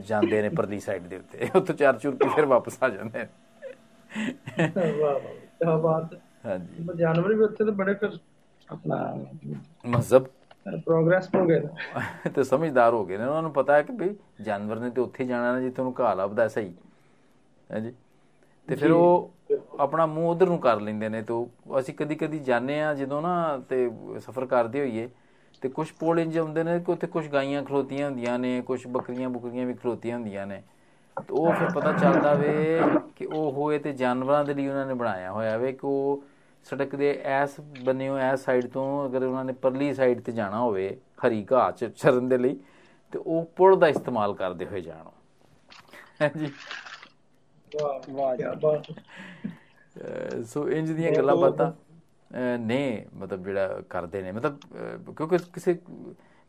ਜਾਂਦੇ 0.02 0.40
ਨੇ 0.42 0.48
ਪਰਲੀ 0.50 0.80
ਸਾਈਡ 0.80 1.06
ਦੇ 1.06 1.16
ਉੱਤੇ। 1.16 1.48
ਉੱਥੋਂ 1.56 1.74
ਚਾਰ 1.74 1.98
ਚੁਰ 1.98 2.16
ਕੇ 2.16 2.28
ਫਿਰ 2.28 2.44
ਵਾਪਸ 2.46 2.78
ਆ 2.82 2.88
ਜਾਂਦੇ 2.88 3.18
ਨੇ। 3.18 3.28
ਵਾਹ 4.92 5.18
ਵਾਹ 5.60 5.78
ਬਾਤ 5.80 6.14
ਹਾਂਜੀ। 6.44 6.84
ਜਾਨਵਰ 6.94 7.34
ਵੀ 7.34 7.44
ਉੱਥੇ 7.44 7.64
ਤੇ 7.64 7.70
ਬੜੇ 7.72 7.94
ਫਿਰ 7.94 8.18
ਆਪਣਾ 8.68 8.96
ਮਜ਼ਹਬ 9.88 10.26
ਪ੍ਰੋਗਰੈਸ 10.84 11.28
ਹੋ 11.34 11.44
ਗਏ। 11.46 11.60
ਤੇ 12.34 12.42
ਸਮਝਦਾਰ 12.44 12.92
ਹੋ 12.92 13.04
ਗਏ 13.04 13.16
ਨੇ। 13.18 13.24
ਉਹਨਾਂ 13.24 13.42
ਨੂੰ 13.42 13.52
ਪਤਾ 13.52 13.76
ਹੈ 13.76 13.82
ਕਿ 13.82 13.92
ਭਈ 13.94 14.14
ਜਾਨਵਰ 14.42 14.78
ਨੇ 14.78 14.90
ਤੇ 14.90 15.00
ਉੱਥੇ 15.00 15.24
ਜਾਣਾ 15.24 15.52
ਨਾ 15.52 15.60
ਜਿੱਥੇ 15.60 15.82
ਉਹਨੂੰ 15.82 15.94
ਘਾਹ 16.00 16.14
ਲੱਭਦਾ 16.16 16.48
ਸਹੀ। 16.48 16.72
ਹਾਂਜੀ। 17.70 17.92
ਤੇ 18.68 18.76
ਫਿਰ 18.76 18.90
ਉਹ 18.92 19.30
ਆਪਣਾ 19.80 20.06
ਮੂੰਹ 20.06 20.28
ਉਧਰ 20.30 20.46
ਨੂੰ 20.46 20.58
ਕਰ 20.60 20.80
ਲੈਂਦੇ 20.80 21.08
ਨੇ। 21.08 21.22
ਤੇ 21.22 21.34
ਅਸੀਂ 21.78 21.94
ਕਦੀ 21.94 22.14
ਕਦੀ 22.16 22.38
ਜਾਂਦੇ 22.40 22.80
ਆ 22.82 22.92
ਜਦੋਂ 22.94 23.20
ਨਾ 23.22 23.34
ਤੇ 23.68 23.88
ਸਫ਼ਰ 24.20 24.46
ਕਰਦੇ 24.46 24.80
ਹੋਈਏ 24.80 25.08
ਤੇ 25.62 25.68
ਕੁਝ 25.68 25.90
ਪੁਲ 25.92 26.20
ਇੰਜ 26.20 26.38
ਹੁੰਦੇ 26.38 26.62
ਨੇ 26.64 26.78
ਕਿ 26.80 26.92
ਉੱਥੇ 26.92 27.06
ਕੁਝ 27.06 27.26
ਗਾਈਆਂ 27.28 27.62
ਖਲੋਤੀਆਂ 27.62 28.08
ਹੁੰਦੀਆਂ 28.08 28.38
ਨੇ 28.38 28.60
ਕੁਝ 28.60 28.86
ਬੱਕਰੀਆਂ 28.86 29.28
ਬੁਕਰੀਆਂ 29.28 29.66
ਵੀ 29.66 29.74
ਖਲੋਤੀਆਂ 29.74 30.16
ਹੁੰਦੀਆਂ 30.16 30.46
ਨੇ। 30.46 30.62
ਤੇ 31.16 31.34
ਉਹ 31.34 31.52
ਫਿਰ 31.52 31.70
ਪਤਾ 31.70 31.92
ਚੱਲਦਾ 31.92 32.34
ਵੇ 32.34 32.80
ਕਿ 33.16 33.26
ਉਹ 33.26 33.52
ਹੋਏ 33.52 33.78
ਤੇ 33.78 33.92
ਜਾਨਵਰਾਂ 33.92 34.44
ਦੇ 34.44 34.54
ਲਈ 34.54 34.66
ਉਹਨਾਂ 34.68 34.86
ਨੇ 34.86 34.94
ਬਣਾਇਆ 34.94 35.32
ਹੋਇਆ 35.32 35.56
ਵੇ 35.56 35.72
ਕਿ 35.72 35.86
ਉਹ 35.86 36.22
ਸੜਕ 36.66 36.94
ਦੇ 36.96 37.20
ਐਸ 37.24 37.60
ਬੰਨਿਓ 37.84 38.16
ਐਸ 38.16 38.44
ਸਾਈਡ 38.44 38.66
ਤੋਂ 38.66 39.06
ਅਗਰ 39.06 39.22
ਉਹਨਾਂ 39.22 39.44
ਨੇ 39.44 39.52
ਪਰਲੀ 39.52 39.92
ਸਾਈਡ 39.94 40.20
ਤੇ 40.20 40.32
ਜਾਣਾ 40.32 40.58
ਹੋਵੇ 40.58 40.96
ਹਰੀ 41.26 41.46
ਘਾਹ 41.52 41.70
ਚ 41.72 41.84
ਚਰਨ 41.84 42.28
ਦੇ 42.28 42.38
ਲਈ 42.38 42.56
ਤੇ 43.12 43.18
ਉਹ 43.18 43.44
ਪੁਲ 43.56 43.78
ਦਾ 43.78 43.88
ਇਸਤੇਮਾਲ 43.88 44.34
ਕਰਦੇ 44.34 44.66
ਹੋਏ 44.66 44.80
ਜਾਣੋ 44.80 45.12
ਹਾਂਜੀ 46.22 46.52
ਵਾਹ 47.72 48.10
ਵਾਹ 48.10 48.82
ਸੋ 50.44 50.68
ਇੰਜ 50.68 50.90
ਦੀਆਂ 50.92 51.12
ਗੱਲਾਂ 51.12 51.36
ਬਾਤਾਂ। 51.36 51.72
ਨੇ, 52.58 53.06
ਮਤਲਬ 53.14 53.44
ਜਿਹੜਾ 53.44 53.82
ਕਰਦੇ 53.90 54.22
ਨੇ। 54.22 54.32
ਮਤਲਬ, 54.32 54.58
ਅਹ, 54.60 55.12
ਕਿਉਂਕਿ 55.12 55.38
ਕਿਸੇ, 55.52 55.78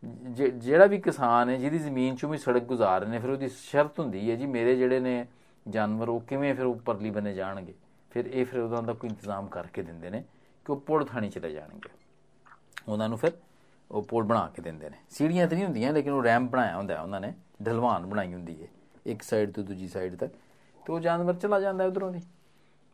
ਜਿ- 0.06 0.52
ਜਿਹੜਾ 0.52 0.86
ਵੀ 0.86 1.02
ਕਿਸਾਨ 1.02 1.50
ਹੈ, 1.50 1.56
ਜਿਹਦੀ 1.56 1.78
ਜ਼ਮੀਨ 1.78 2.16
ਚੋਂ 2.16 2.30
ਵੀ 2.30 2.38
ਸੜਕ 2.38 2.62
ਗੁਜ਼ਾਰ 2.62 3.02
ਰਹੇ 3.02 3.12
ਨੇ, 3.12 3.20
ਫਿਰ 3.20 3.30
ਉਹਦੀ 3.30 3.48
ਸ਼ਰਤ 3.48 4.00
ਹੁੰਦੀ 4.00 4.32
ਹੈ, 4.32 4.36
ਜੀ 4.36 4.46
ਮੇਰੇ 4.46 4.76
ਜਿਹੜੇ 4.76 5.00
ਨੇ 5.00 5.28
ਜਾਨਵਰ, 5.70 6.10
ਉਹ 6.10 6.20
ਕਿਵੇਂ 6.20 6.56
ਫਿਰ 6.56 6.66
ਉੱਪਰਲੀ 6.66 7.10
ਬਨੇ 7.10 7.34
ਜਾਣਗੇ? 7.34 7.74
ਫਿਰ 8.12 8.26
ਇਹ 8.26 8.46
ਫਿਰ 8.46 8.60
ਉਹਨਾਂ 8.60 8.84
ਦਾ 8.84 8.94
ਕੋਈ 8.94 9.10
ਇੰਤਜ਼ਾਮ 9.10 9.48
ਕਰਕੇ 9.48 9.82
ਦਿੰਦੇ 9.82 10.10
ਨੇ 10.10 10.24
ਕਿ 10.66 10.72
ਉਹ 10.72 10.78
ਪੁਲ 10.78 11.06
ਥਾਣੀ 11.06 11.30
ਚਲੇ 11.30 11.52
ਜਾਣਗੇ। 11.52 11.90
ਉਹਨਾਂ 12.88 13.10
ਨੂੰ 13.10 13.18
ਫਿਰ 13.18 13.32
ਉਹ 13.92 14.04
ਪੁਲ 14.04 14.24
ਬਣਾ 14.24 14.52
ਕੇ 14.56 14.62
ਦਿੰਦੇ 14.62 14.90
ਨੇ। 14.90 14.98
ਸੀੜੀਆਂ 15.10 15.48
ਤੇ 15.48 15.56
ਨਹੀਂ 15.56 15.66
ਹੁੰਦੀਆਂ, 15.66 15.94
ਲੇਕਿਨ 15.94 16.14
ਉਹ 16.14 16.24
ਰੈਂਪ 16.24 16.52
ਬਣਾਇਆ 16.52 16.78
ਹੁੰਦਾ 16.78 16.96
ਹੈ 16.96 17.02
ਉਹਨਾਂ 17.02 17.22
ਨੇ। 17.22 17.34
ਢਲਵਾਨ 17.66 18.06
ਬਣਾਈ 18.06 18.34
ਹੁੰਦੀ 18.34 18.64
ਹੈ, 18.64 18.68
ਇੱਕ 19.06 19.22
ਸਾਈਡ 19.22 19.52
ਤੋਂ 19.52 19.64
ਦੂਜੀ 19.64 19.88
ਸਾਈਡ 19.88 20.16
ਤੱਕ। 20.16 20.34
ਤੇ 20.86 20.94
ਉਹ 20.94 21.00
ਜਾਨਵਰ 21.00 21.34
ਚਲਾ 21.34 21.60
ਜਾਂਦਾ 21.60 21.86
ਉਧਰੋਂ 21.86 22.12
ਦੀ 22.12 22.22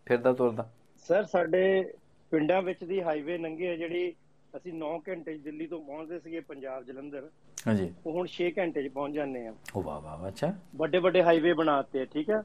ਫਿਰਦਾ 0.05 0.33
ਤੁਰਦਾ। 0.33 0.69
ਸਰ, 1.07 1.25
ਸਾਡੇ 1.25 1.93
ਪਿੰਡਾਂ 2.31 2.61
ਵਿੱਚ 2.61 2.83
ਦੀ 2.83 3.01
ਹਾਈਵੇ 3.01 3.37
ਲੰਘੇ 3.37 3.69
ਆ 3.69 3.75
ਜਿਹੜੀ 3.75 4.13
ਅਸੀਂ 4.57 4.73
9 4.73 4.97
ਘੰਟੇ 5.07 5.37
'ਚ 5.37 5.41
ਦਿੱਲੀ 5.41 5.67
ਤੋਂ 5.67 5.79
ਪਹੁੰਚਦੇ 5.81 6.19
ਸੀਗੇ 6.19 6.39
ਪੰਜਾਬ 6.39 6.83
ਜਲੰਧਰ। 6.83 7.29
ਹਾਂਜੀ। 7.67 7.93
ਉਹ 8.05 8.13
ਹੁਣ 8.13 8.27
6 8.27 8.49
ਘੰਟੇ 8.57 8.83
'ਚ 8.83 8.87
ਪਹੁੰਚ 8.87 9.13
ਜਾਂਦੇ 9.13 9.47
ਆ। 9.47 9.53
ਉਹ 9.75 9.83
ਵਾਹ 9.83 10.01
ਵਾਹ 10.01 10.17
ਵਾਹ, 10.17 10.27
ਅੱਛਾ। 10.27 10.53
ਵੱਡੇ 10.75 10.97
ਵੱਡੇ 10.97 11.23
ਹਾਈਵੇ 11.23 11.53
ਬਣਾਤੇ 11.53 12.01
ਆ 12.01 12.05
ਠੀਕ 12.05 12.29
ਆ? 12.31 12.43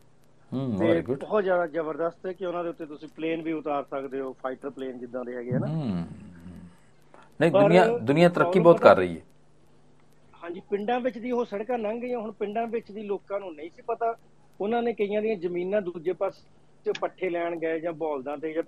ਹੂੰ 0.53 0.77
ਵੈਰੀ 0.79 1.03
ਗੁੱਡ 1.03 1.21
ਬਹੁਤ 1.21 1.42
ਜ਼ਿਆਦਾ 1.42 1.66
ਜ਼ਬਰਦਸਤ 1.66 2.27
ਹੈ 2.27 2.33
ਕਿ 2.33 2.47
ਉਹਨਾਂ 2.47 2.62
ਦੇ 2.64 2.71
ਉੱਤੇ 2.71 2.87
ਤੁਸੀਂ 2.87 3.09
ਪਲੇਨ 3.09 3.42
ਵੀ 3.42 3.53
ਉਤਾਰ 3.53 3.85
ਸਕਦੇ 3.90 4.21
ਹੋ 4.21 4.33
ਫਾਈਟਰ 4.33 4.71
ਪਲੇਨ 4.71 4.99
ਜਿੱਦਾਂ 4.99 5.25
ਦੇ 5.25 5.37
ਹੈਗੇ 5.37 5.55
ਆ 5.55 5.59
ਨਾ। 5.59 5.66
ਹੂੰ 5.66 6.05
ਨਹੀਂ 7.40 7.51
ਦੁਨੀਆ 7.51 7.87
ਦੁਨੀਆ 7.99 8.29
ਤਰੱਕੀ 8.29 8.61
ਬਹੁਤ 8.61 8.81
ਕਰ 8.81 8.97
ਰਹੀ 8.97 9.16
ਹੈ। 9.16 9.23
ਹਾਂਜੀ 10.42 10.61
ਪਿੰਡਾਂ 10.71 11.01
ਵਿੱਚ 11.01 11.18
ਦੀ 11.18 11.31
ਉਹ 11.31 11.45
ਸੜਕਾਂ 11.45 11.79
ਲੰਘ 11.79 12.01
ਗਈਆਂ 12.01 12.18
ਹੁਣ 12.18 12.33
ਪਿੰਡਾਂ 12.33 12.66
ਵਿੱਚ 12.66 12.92
ਦੀ 12.92 13.03
ਲੋਕਾਂ 13.03 13.40
ਨੂੰ 13.40 13.55
ਨਹੀਂ 13.55 13.71
ਸੀ 13.77 13.83
ਪਤਾ। 13.83 14.14
ਉਹਨਾਂ 14.61 14.83
ਨੇ 14.83 14.92
ਕਈਆਂ 14.92 15.23
ਦੀਆਂ 15.23 15.37
ਜ਼ਮੀਨਾਂ 15.37 15.83
ਦੂਜੇ 15.83 16.12
ਪਾਸੇ 16.12 16.92
ਪੱਠੇ 17.01 17.31
ਲੈਣ 17.31 17.57
ਗਏ 17.57 17.81
ਜਾਂ 17.81 17.92
ਬੌਲਦਾਂ 17.92 18.37
ਤੇ 18.38 18.53
ਜਾਂ 18.53 18.62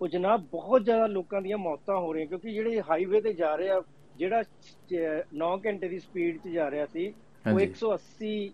ਉਹ 0.00 0.08
ਜਨਾਬ 0.08 0.40
ਬਹੁਤ 0.40 0.84
ਜ਼ਿਆਦਾ 0.84 1.06
ਲੋਕਾਂ 1.06 1.42
ਦੀਆਂ 1.42 1.58
ਮੌਤਾਂ 1.58 1.96
ਹੋ 1.96 2.12
ਰਹੀਆਂ 2.12 2.26
ਕਿਉਂਕਿ 2.26 2.52
ਜਿਹੜੇ 2.52 2.80
ਹਾਈਵੇ 2.90 3.20
ਤੇ 3.20 3.32
ਜਾ 3.32 3.54
ਰਹੇ 3.54 3.68
ਆ 3.68 3.82
ਜਿਹੜਾ 4.16 4.42
9 5.36 5.56
ਘੰਟੇ 5.66 5.88
ਦੀ 5.88 5.98
ਸਪੀਡ 5.98 6.38
'ਚ 6.38 6.48
ਜਾ 6.48 6.70
ਰਿਹਾ 6.70 6.86
ਸੀ 6.86 7.06
ਉਹ 7.08 7.50
ਹਾਂਜੀ। 7.50 7.64
180 7.66 8.50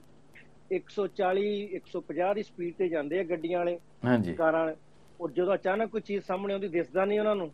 140 0.72 1.44
150 1.76 2.35
ਦੀ 2.35 2.42
ਸਪੀਡ 2.42 2.74
ਤੇ 2.78 2.88
ਜਾਂਦੇ 2.88 3.18
ਆ 3.18 3.22
ਗੱਡੀਆਂ 3.22 3.59
ਵਾਲੇ 3.59 3.78
ਹਾਂਜੀ। 4.05 4.35
ਕਾਰਾਂ 4.35 4.61
ਵਾਲੇ। 4.61 4.76
ਔਰ 5.20 5.31
ਜਦੋਂ 5.31 5.55
ਅਚਾਨਕ 5.55 5.90
ਕੋਈ 5.90 6.00
ਚੀਜ਼ 6.00 6.24
ਸਾਹਮਣੇ 6.24 6.52
ਆਉਂਦੀ 6.55 6.68
ਦਿਸਦਾ 6.68 7.05
ਨਹੀਂ 7.05 7.18
ਉਹਨਾਂ 7.18 7.37
ਨੂੰ। 7.37 7.50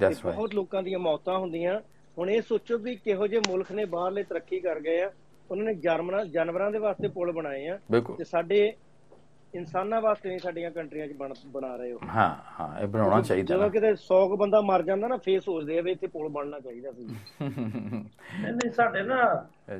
ਦੈਟਸ 0.00 0.24
ਰਾਈਟ 0.24 0.36
ਬਹੁਤ 0.36 0.54
ਲੋਕਾਂ 0.54 0.82
ਦੀਆਂ 0.82 0.98
ਮੌਤਾਂ 0.98 1.38
ਹੁੰਦੀਆਂ। 1.38 1.80
ਹੁਣ 2.18 2.30
ਇਹ 2.30 2.42
ਸੋਚੋ 2.42 2.78
ਵੀ 2.78 2.94
ਕਿਹੋ 2.96 3.26
ਜਿਹੇ 3.26 3.40
ਮੁਲਕ 3.48 3.72
ਨੇ 3.72 3.84
ਬਾਹਰਲੇ 3.84 4.22
ਤਰੱਕੀ 4.22 4.60
ਕਰ 4.60 4.80
ਗਏ 4.80 5.00
ਆ। 5.00 5.12
ਉਹਨਾਂ 5.50 5.64
ਨੇ 5.64 5.74
ਜਾਨਵਰਾਂ 5.74 6.24
ਜਾਨਵਰਾਂ 6.24 6.70
ਦੇ 6.70 6.78
ਵਾਸਤੇ 6.78 7.08
ਪੁਲ 7.08 7.32
ਬਣਾਏ 7.32 7.66
ਆ। 7.66 7.78
ਤੇ 8.18 8.24
ਸਾਡੇ 8.24 8.72
ਇਨਸਾਨਾਂ 9.56 10.00
ਵਾਸਤੇ 10.00 10.28
ਨਹੀਂ 10.28 10.38
ਸਾਡੀਆਂ 10.38 10.70
ਕੰਟਰੀਆਂ 10.70 11.06
'ਚ 11.08 11.12
ਬਣਾ 11.46 11.74
ਰਹੇ 11.76 11.92
ਹੋ 11.92 11.98
ਹਾਂ 12.06 12.28
ਹਾਂ 12.60 12.68
ਇਹ 12.80 12.86
ਬਣਾਉਣਾ 12.86 13.20
ਚਾਹੀਦਾ 13.22 13.54
ਜਦੋਂ 13.54 13.68
ਕਿਤੇ 13.70 13.90
100 13.94 14.36
ਬੰਦਾ 14.36 14.60
ਮਰ 14.60 14.82
ਜਾਂਦਾ 14.82 15.08
ਨਾ 15.08 15.16
ਫੇਰ 15.16 15.40
ਸੋਚਦੇ 15.40 15.78
ਆ 15.78 15.82
ਵੀ 15.82 15.90
ਇੱਥੇ 15.90 16.06
ਪੁਲ 16.06 16.28
ਬਣਨਾ 16.28 16.60
ਚਾਹੀਦਾ 16.60 16.92
ਸੀ। 16.92 17.04
ਨਹੀਂ 17.04 18.52
ਨਹੀਂ 18.52 18.70
ਸਾਡੇ 18.72 19.02
ਨਾ 19.02 19.18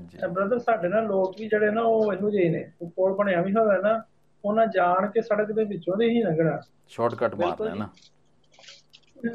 ਜੀ 0.02 0.18
ਬ੍ਰਦਰ 0.28 0.58
ਸਾਡੇ 0.60 0.88
ਨਾਲ 0.88 1.06
ਲੋਕ 1.06 1.34
ਵੀ 1.38 1.48
ਜਿਹੜੇ 1.48 1.70
ਨਾ 1.70 1.82
ਉਹ 1.84 2.12
ਇਹੋ 2.12 2.30
ਜਿਹੇ 2.30 2.48
ਨੇ 2.48 2.64
ਉਹ 2.82 2.90
ਪੁਲ 2.96 3.14
ਬਣਿਆ 3.14 3.40
ਵੀ 3.42 3.52
ਹੋਵੇ 3.54 3.78
ਨਾ 3.82 4.00
ਉਹਨਾਂ 4.44 4.66
ਜਾਣ 4.66 5.06
ਕੇ 5.10 5.22
ਸੜਕ 5.22 5.52
ਦੇ 5.52 5.64
ਵਿੱਚੋਂ 5.64 5.96
ਦੇ 5.96 6.08
ਹੀ 6.10 6.22
ਲੰਘਣਾ। 6.22 6.60
ਸ਼ਾਰਟਕਟ 6.88 7.34
ਮਾਰਨਾ 7.34 7.74
ਨਾ। 7.74 7.88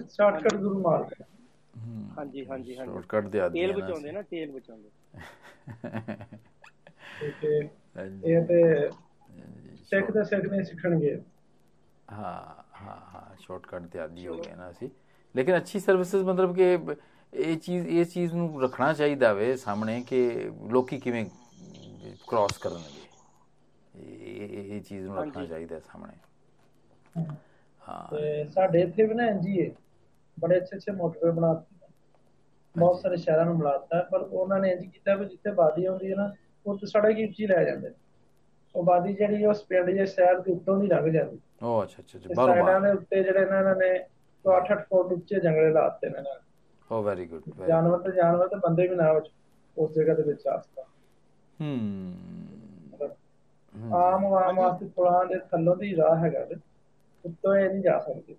ਸ਼ਾਰਟਕਟ 0.10 0.54
ਗੁਰੂ 0.56 0.80
ਮਾਰਦੇ 0.82 1.24
ਹਾਂਜੀ 2.18 2.46
ਹਾਂਜੀ 2.46 2.78
ਹਾਂਜੀ। 2.78 2.92
ਸ਼ਾਰਟਕਟ 2.92 3.28
ਦੇ 3.28 3.40
ਆਦੀ 3.40 3.60
ਤੇਲ 3.60 3.74
ਬਚਾਉਂਦੇ 3.74 4.12
ਨਾ 4.12 4.22
ਤੇਲ 4.22 4.52
ਬਚਾਉਂਦੇ। 4.52 4.90
ਤੇ 7.42 7.58
ਇਹ 8.26 8.46
ਤੇ 8.46 8.90
ਸਿੱਖ 9.92 10.12
ਤੇ 10.12 10.24
ਸਿੱਖ 10.26 10.46
ਨਹੀਂ 10.46 10.64
ਸਿੱਖਣਗੇ। 10.66 11.16
ਹਾਂ 12.12 12.34
ਹਾਂ 12.78 12.98
ਹਾਂ 13.08 13.36
ਸ਼ਾਰਟਕਟ 13.38 13.88
ਤੇ 13.88 14.00
ਆਦੀ 14.00 14.28
ਹੋ 14.28 14.38
ਗਏ 14.38 14.56
ਨਾ 14.56 14.70
ਅਸੀਂ। 14.70 14.90
ਲੇਕਿਨ 15.36 15.58
ਅੱਛੀ 15.58 15.80
ਸਰਵਿਸਿਜ਼ 15.80 16.24
ਮਤਲਬ 16.26 16.56
ਕਿ 16.56 16.78
ਇਹ 17.34 17.58
ਚੀਜ਼ 17.58 17.88
ਇਹ 17.90 18.06
ਚੀਜ਼ 18.06 18.34
ਨੂੰ 18.34 18.62
ਰੱਖਣਾ 18.62 18.92
ਚਾਹੀਦਾ 18.94 19.32
ਵੇ 19.34 19.56
ਸਾਹਮਣੇ 19.58 20.02
ਕਿ 20.04 20.22
ਲੋਕੀ 20.72 21.00
ਕਿਵੇਂ 21.00 21.26
ਕ੍ਰਾਸ 22.28 22.58
ਕਰਨਗੇ। 22.58 23.06
ਇਹ 23.96 24.54
ਇਹ 24.68 24.82
ਚੀਜ਼ 24.82 25.06
ਨੂੰ 25.06 25.18
ਰੱਖਣਾ 25.18 25.46
ਚਾਹੀਦਾ 25.46 25.80
ਸਾਹਮਣੇ। 25.82 26.18
ਹਾਂ। 27.84 28.08
ਤੇ 28.12 28.44
ਸਾਡੇ 28.50 28.82
ਇੱਥੇ 28.82 29.06
ਵੀ 29.06 29.14
ਨਾ 29.14 29.24
ਐਨਜੀਏ 29.26 29.70
ਬੜੇ 30.38 30.58
ਅੱਛੇ 30.58 30.76
ਅੱਛੇ 30.78 30.92
ਮੋਟਰਵੇ 30.94 31.32
ਬਣਾਤੇ 31.32 31.76
ਬਹੁਤ 32.76 33.00
ਸਾਰੇ 33.00 33.18
ਸ਼ਹਿਰਾਂ 33.18 33.46
ਨੂੰ 33.46 33.58
ਮਿਲਾਤਾ 33.58 34.02
ਪਰ 34.04 34.22
ਉਹਨਾਂ 34.22 34.60
ਨੇ 34.60 34.72
ਇੰਜ 34.72 34.86
ਕੀਤਾ 34.86 35.16
ਵੀ 35.16 35.26
ਜਿੱਥੇ 35.26 35.52
ਬਾਦੀ 35.54 35.86
ਆਉਂਦੀ 35.86 36.10
ਹੈ 36.12 36.16
ਨਾ 36.16 36.32
ਉੱਥੇ 36.66 36.88
ਸੜਕ 36.88 37.18
ਹੀ 37.18 37.26
ਉੱਚੀ 37.26 37.48
ਲੈ 37.48 37.64
ਜਾਂਦੇ 37.64 37.90
ਉਹ 38.76 38.84
ਬਾਦੀ 38.84 39.14
ਜਿਹੜੀ 39.14 39.46
ਉਸ 39.46 39.64
ਪਿੰਡ 39.64 39.90
ਦੇ 39.90 40.06
ਸ਼ਹਿਰ 40.06 40.40
ਦੇ 40.40 40.52
ਉੱਤੋਂ 40.52 40.78
ਦੀ 40.78 40.88
ਲੰਘ 40.88 41.10
ਜਾਂਦੀ। 41.10 41.40
ਉਹ 41.62 41.84
ਅੱਛਾ 41.84 42.02
ਅੱਛਾ 42.02 42.18
ਅੱਛਾ 42.20 42.34
ਬਾਹਰੋਂ 42.36 42.54
ਸਾਈਡਾਂ 42.56 42.80
ਦੇ 42.82 42.92
ਉੱਤੇ 42.92 43.24
ਜਿਹੜੇ 43.24 43.42
ਇਹਨਾਂ 43.42 43.76
ਨੇ 43.76 43.90
8-8 44.46 44.78
ਫੁੱਟ 44.90 45.12
ਉੱਚੇ 45.14 45.40
ਜੰਗਲੇ 45.40 45.72
ਲਾਤੇ 45.72 46.10
ਨੇ 46.10 46.22
ਨਾ। 46.22 46.40
ਉਹ 46.92 47.04
ਵੈਰੀ 47.04 47.26
ਗੁੱਡ 47.26 47.66
ਜਾਨਵਰ 47.68 48.00
ਤੇ 48.00 48.12
ਜਾਨਵਰ 48.12 48.48
ਤੇ 48.48 48.56
ਬੰਦੇ 48.60 48.88
ਵੀ 48.88 48.96
ਨਾ 48.96 49.10
ਉਸ 49.78 49.92
ਜਗ੍ਹਾ 49.94 50.14
ਦੇ 50.16 50.24
ਵਿੱਚ 50.24 50.48
ਆ 50.48 50.58
ਸਕਦਾ। 50.58 50.84
ਹੂੰ। 51.60 52.14
ਆਮ 53.96 54.26
ਆਮ 54.36 54.56
ਵਾਸਤੇ 54.58 54.88
ਪੁਲਾਂ 54.96 55.26
ਦੇ 55.26 55.38
ਥੱਲੋਂ 55.52 55.76
ਦੀ 55.76 55.96
ਰਾਹ 55.96 56.16
ਹੈਗਾ 56.18 56.44
ਤੇ 56.46 56.56
ਉੱਤੋਂ 57.24 57.56
ਇਹ 57.56 57.70
ਨਹੀਂ 57.70 57.82
ਜਾ 57.84 57.98
ਸਕਦੇ। 58.00 58.36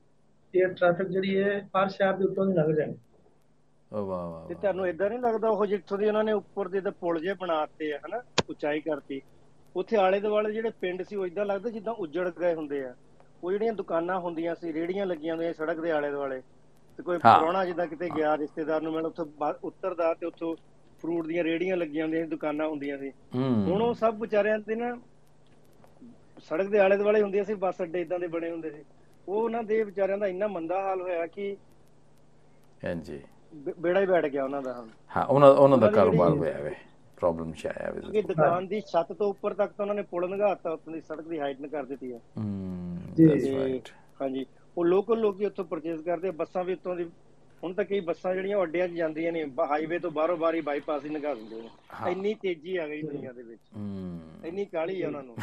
ਇਹ 0.54 0.68
ਟ੍ਰੈਫਿਕ 0.68 1.08
ਜਿਹੜੀ 1.08 1.42
ਹੈ 1.42 1.58
ਹਰ 1.76 1.88
ਸ਼ਹਿਰ 1.88 2.12
ਦੇ 2.12 2.24
ਉੱਤੋਂ 2.24 2.46
ਦੀ 2.46 2.52
ਲੰਘ 2.52 2.72
ਜਾਣੀ 2.72 2.94
ਓ 3.90 4.04
ਵਾਹ 4.06 4.28
ਵਾਹ 4.28 4.46
ਤੇ 4.48 4.54
ਤੁਹਾਨੂੰ 4.54 4.86
ਇਦਾਂ 4.88 5.08
ਨਹੀਂ 5.08 5.18
ਲੱਗਦਾ 5.18 5.48
ਉਹ 5.48 5.64
ਜਿੱਥੋਂ 5.66 5.98
ਦੀ 5.98 6.06
ਉਹਨਾਂ 6.06 6.24
ਨੇ 6.24 6.32
ਉੱਪਰ 6.32 6.68
ਦੇ 6.68 6.80
ਤਾਂ 6.80 6.92
ਪੁਲ 6.92 7.20
ਜੇ 7.20 7.34
ਬਣਾਤੇ 7.34 7.92
ਆ 7.92 7.98
ਹਨਾ? 7.98 8.22
ਉਚਾਈ 8.50 8.80
ਕਰਤੀ। 8.80 9.20
ਉੱਥੇ 9.76 9.96
ਆਲੇ 9.96 10.20
ਦੁਆਲੇ 10.20 10.52
ਜਿਹੜੇ 10.52 10.70
ਪਿੰਡ 10.80 11.02
ਸੀ 11.02 11.16
ਉਹ 11.16 11.26
ਇਦਾਂ 11.26 11.44
ਲੱਗਦਾ 11.46 11.70
ਜਿੱਦਾਂ 11.70 11.92
ਉੱਜੜ 11.96 12.28
ਗਏ 12.30 12.54
ਹੁੰਦੇ 12.54 12.84
ਆ। 12.84 12.94
ਉਹ 13.42 13.50
ਜਿਹੜੀਆਂ 13.52 13.72
ਦੁਕਾਨਾਂ 13.72 14.18
ਹੁੰਦੀਆਂ 14.20 14.54
ਸੀ 14.54 14.72
ਰੇੜੀਆਂ 14.72 15.06
ਲੱਗੀਆਂ 15.06 15.34
ਹੁੰਦੀਆਂ 15.34 15.52
ਸੜਕ 15.54 15.80
ਦੇ 15.80 15.90
ਆਲੇ 15.90 16.10
ਦੁਆਲੇ। 16.10 16.40
ਤੇ 16.98 17.02
ਕੋਈ 17.02 17.18
ਪੁਰਾਣਾ 17.20 17.64
ਜਿੱਦਾਂ 17.64 17.86
ਕਿਤੇ 17.86 18.08
ਗਿਆ 18.10 18.36
ਰਿਸ਼ਤੇਦਾਰ 18.36 18.80
ਨੂੰ 18.82 18.92
ਮਿਲ 18.92 19.06
ਉੱਥੋਂ 19.06 19.26
ਉੱਤਰਦਾ 19.62 20.12
ਤੇ 20.14 20.26
ਉੱਥੋਂ 20.26 20.54
ਫਰੂਟ 21.02 21.26
ਦੀਆਂ 21.26 21.44
ਰੇੜੀਆਂ 21.44 21.76
ਲੱਗੀਆਂ 21.76 22.04
ਹੁੰਦੀਆਂ 22.04 22.26
ਦੁਕਾਨਾਂ 22.28 22.68
ਹੁੰਦੀਆਂ 22.68 22.98
ਸੀ। 22.98 23.10
ਹੁਣ 23.64 23.82
ਉਹ 23.82 23.94
ਸਭ 23.94 24.20
ਵਿਚਾਰਿਆਂ 24.20 24.58
ਤੇ 24.58 24.74
ਨਾ 24.74 24.94
ਸੜਕ 26.42 26.68
ਦੇ 26.68 26.78
ਆਲੇ 26.78 26.96
ਦੁਆਲੇ 26.96 27.22
ਹੁੰਦੀਆਂ 27.22 27.44
ਸੀ 27.44 27.54
ਬੱਸ 27.56 27.82
ਅੱਡੇ 27.82 28.00
ਇਦਾਂ 28.00 28.18
ਦੇ 28.18 28.26
ਬਣੇ 28.28 28.50
ਹੁੰਦੇ 28.50 28.70
ਸੀ। 28.70 28.84
ਉਹ 29.28 29.34
ਉਹਨਾਂ 29.36 29.62
ਦੇ 29.62 29.82
ਵਿਚਾਰਿਆਂ 29.84 30.18
ਦਾ 30.18 30.26
ਇੰਨਾ 30.26 30.46
ਮੰਦਾ 30.48 30.80
ਹਾਲ 30.82 31.00
ਹੋਇਆ 31.00 31.26
ਕਿ 31.28 31.56
ਹਾਂਜੀ। 32.82 33.20
ਬੇੜਾ 33.78 34.00
ਹੀ 34.00 34.06
ਬੈਠ 34.06 34.26
ਗਿਆ 34.26 34.44
ਉਹਨਾਂ 34.44 34.62
ਦਾ 34.62 34.72
ਹਾਂ 35.10 35.24
ਉਹਨਾਂ 35.26 35.50
ਉਹਨਾਂ 35.50 35.78
ਦਾ 35.78 35.90
ਕਾਰੋਬਾਰ 35.90 36.30
ਹੋਇਆ 36.32 36.58
ਵੇ। 36.60 36.74
ਪ੍ਰੋਬਲਮ 37.22 37.52
ਚ 37.52 37.66
ਆਇਆ 37.68 37.90
ਵੇ 37.90 38.00
ਕਿ 38.12 38.22
ਦੁਕਾਨ 38.24 38.66
ਦੀ 38.66 38.80
ਛੱਤ 38.86 39.12
ਤੋਂ 39.12 39.28
ਉੱਪਰ 39.30 39.54
ਤੱਕ 39.54 39.72
ਤਾਂ 39.72 39.84
ਉਹਨਾਂ 39.84 39.94
ਨੇ 39.94 40.02
ਪੁਲ 40.10 40.28
ਲੰਘਾਤਾ 40.30 40.70
ਉੱਤੋਂ 40.72 40.92
ਦੀ 40.92 41.00
ਸੜਕ 41.00 41.28
ਦੀ 41.28 41.38
ਹਾਈਟ 41.38 41.60
ਨ 41.60 41.68
ਕਰ 41.68 41.84
ਦਿੱਤੀ 41.86 42.12
ਹੈ 42.12 42.20
ਦੈਟਸ 43.18 43.44
ਰਾਈਟ 43.50 43.88
ਹਾਂਜੀ 44.20 44.44
ਉਹ 44.76 44.84
ਲੋਕਲ 44.84 45.20
ਲੋਕੀ 45.20 45.44
ਉੱਥੋਂ 45.46 45.64
ਪਰਚੇਸ 45.66 46.00
ਕਰਦੇ 46.02 46.30
ਬੱਸਾਂ 46.34 46.64
ਵੀ 46.64 46.72
ਉੱਤੋਂ 46.72 46.96
ਦੀ 46.96 47.04
ਹੁਣ 47.62 47.72
ਤਾਂ 47.74 47.84
ਕਈ 47.84 48.00
ਬੱਸਾਂ 48.02 48.34
ਜਿਹੜੀਆਂ 48.34 48.62
ਅੱਡਿਆਂ 48.62 48.86
'ਚ 48.88 48.92
ਜਾਂਦੀਆਂ 48.92 49.32
ਨੇ 49.32 49.44
ਹਾਈਵੇ 49.70 49.98
ਤੋਂ 49.98 50.10
ਬਾਹਰੋਂ 50.10 50.36
ਬਾਰੀ 50.36 50.60
ਬਾਈਪਾਸ 50.60 51.04
ਹੀ 51.04 51.10
ਲੰਘਾ 51.10 51.34
ਦਿੰਦੇ 51.34 51.60
ਨੇ। 51.62 51.68
ਇੰਨੀ 52.10 52.34
ਤੇਜ਼ੀ 52.34 52.76
ਆ 52.76 52.86
ਗਈ 52.88 53.02
ਦੁਨੀਆ 53.02 53.32
ਦੇ 53.32 53.42
ਵਿੱਚ। 53.42 53.60
ਇੰਨੀ 54.44 54.64
ਕਾਲੀ 54.66 55.00
ਆ 55.02 55.06
ਉਹਨਾਂ 55.06 55.22
ਨੂੰ। 55.22 55.36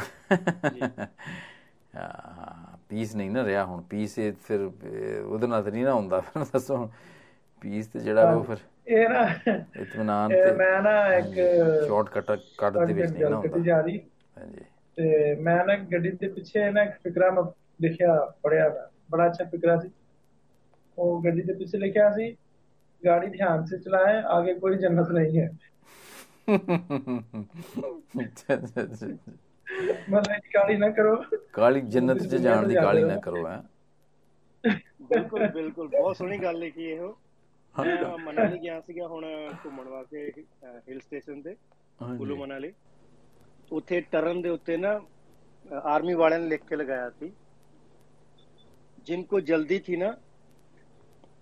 ਹਾਂ 1.94 2.76
ਪੀਸ 2.90 3.14
ਨਹੀਂ 3.16 3.30
ਨਾ 3.30 3.44
ਰਿਹਾ 3.44 3.64
ਹੁਣ 3.64 3.80
ਪੀਸ 3.90 4.18
ਇਹ 4.18 4.32
ਫਿਰ 4.44 4.60
ਉਹਦੇ 5.24 5.46
ਨਾਲ 5.46 5.70
ਨਹੀਂ 5.70 5.84
ਨਾ 5.84 5.92
ਹੁੰਦਾ 5.94 6.20
ਫਿਰ 6.22 6.44
ਦੱਸੋ 6.52 6.86
ਪੀਸ 7.62 7.86
ਤੇ 7.86 7.98
ਜਿਹੜਾ 8.00 8.34
ਉਹ 8.34 8.42
ਫਿਰ। 8.44 8.58
ਇਹ 8.89 9.09
ਨਾ 9.09 9.23
ਇਤਮਾਨ 9.81 10.29
ਤੇ 10.29 10.51
ਮੈਂ 10.51 10.81
ਨਾ 10.81 10.95
ਇੱਕ 11.13 11.33
ਸ਼ਾਰਟਕਟ 11.87 12.31
ਕੱਟ 12.57 12.77
ਦੇ 12.77 12.93
ਵਿੱਚ 12.93 13.11
ਨਹੀਂ 13.11 13.25
ਨਾ 13.25 13.35
ਹੁੰਦਾ 13.35 13.57
ਹਾਂਜੀ 13.57 14.59
ਤੇ 14.97 15.35
ਮੈਂ 15.35 15.65
ਨਾ 15.65 15.75
ਗੱਡੀ 15.91 16.11
ਦੇ 16.11 16.27
ਪਿੱਛੇ 16.27 16.69
ਨਾ 16.71 16.83
ਇੱਕ 16.83 16.97
ਫਿਕਰਾ 17.03 17.29
ਮੈਂ 17.31 17.43
ਲਿਖਿਆ 17.81 18.15
ਪੜਿਆ 18.43 18.69
ਬੜਾ 19.11 19.27
ਅੱਛਾ 19.27 19.43
ਫਿਕਰਾ 19.43 19.77
ਸੀ 19.77 19.89
ਉਹ 20.97 21.21
ਗੱਡੀ 21.23 21.41
ਦੇ 21.41 21.53
ਪਿੱਛੇ 21.53 21.77
ਲਿਖਿਆ 21.77 22.09
ਸੀ 22.11 22.35
गाड़ी 23.03 23.27
ध्यान 23.27 23.65
से 23.65 23.77
चलाए 23.79 24.21
आगे 24.29 24.53
कोई 24.55 24.77
जन्नत 24.77 25.09
नहीं 25.11 25.37
है 25.37 25.47
मतलब 30.09 30.47
काली 30.53 30.77
ना 30.77 30.89
करो 30.91 31.15
ਕਾਲੀ 31.53 31.81
ਜੰਨਤ 31.81 32.21
'ਚ 32.23 32.35
ਜਾਣ 32.37 32.67
ਦੀ 32.67 32.75
ਕਾਲੀ 32.75 33.03
ਨਾ 33.03 33.15
ਕਰੋ 33.17 33.47
ਹੈ 33.47 33.61
ਬਿਲਕੁਲ 34.65 35.47
ਬਿਲਕੁਲ 35.47 35.87
ਬਹੁਤ 35.87 36.17
ਸੋਹਣੀ 36.17 36.37
ਗੱਲ 36.37 36.57
ਲਿਖੀ 36.59 36.85
ਇਹੋ 36.85 37.17
ਮੈਂ 37.75 38.17
ਮਨਾਲੀ 38.17 38.59
ਗਿਆ 38.59 38.79
ਸੀਗਾ 38.81 39.07
ਹੁਣ 39.07 39.25
ਘੁੰਮਣ 39.65 39.87
ਵਾਸਤੇ 39.87 40.31
ਹਿਲ 40.89 40.99
ਸਟੇਸ਼ਨ 40.99 41.41
ਤੇ 41.41 41.55
ਕੁੱਲੂ 41.99 42.35
ਮਨਾਲੀ 42.37 42.73
ਉੱਥੇ 43.71 44.01
ਟਰਨ 44.11 44.41
ਦੇ 44.41 44.49
ਉੱਤੇ 44.49 44.77
ਨਾ 44.77 44.99
ਆਰਮੀ 45.85 46.13
ਵਾਲਿਆਂ 46.13 46.39
ਨੇ 46.39 46.47
ਲਿਖ 46.47 46.61
ਕੇ 46.67 46.75
ਲਗਾਇਆ 46.75 47.09
ਸੀ 47.09 47.31
जिनको 49.07 49.39
जल्दी 49.41 49.77
थी 49.79 49.97
ना 49.97 50.07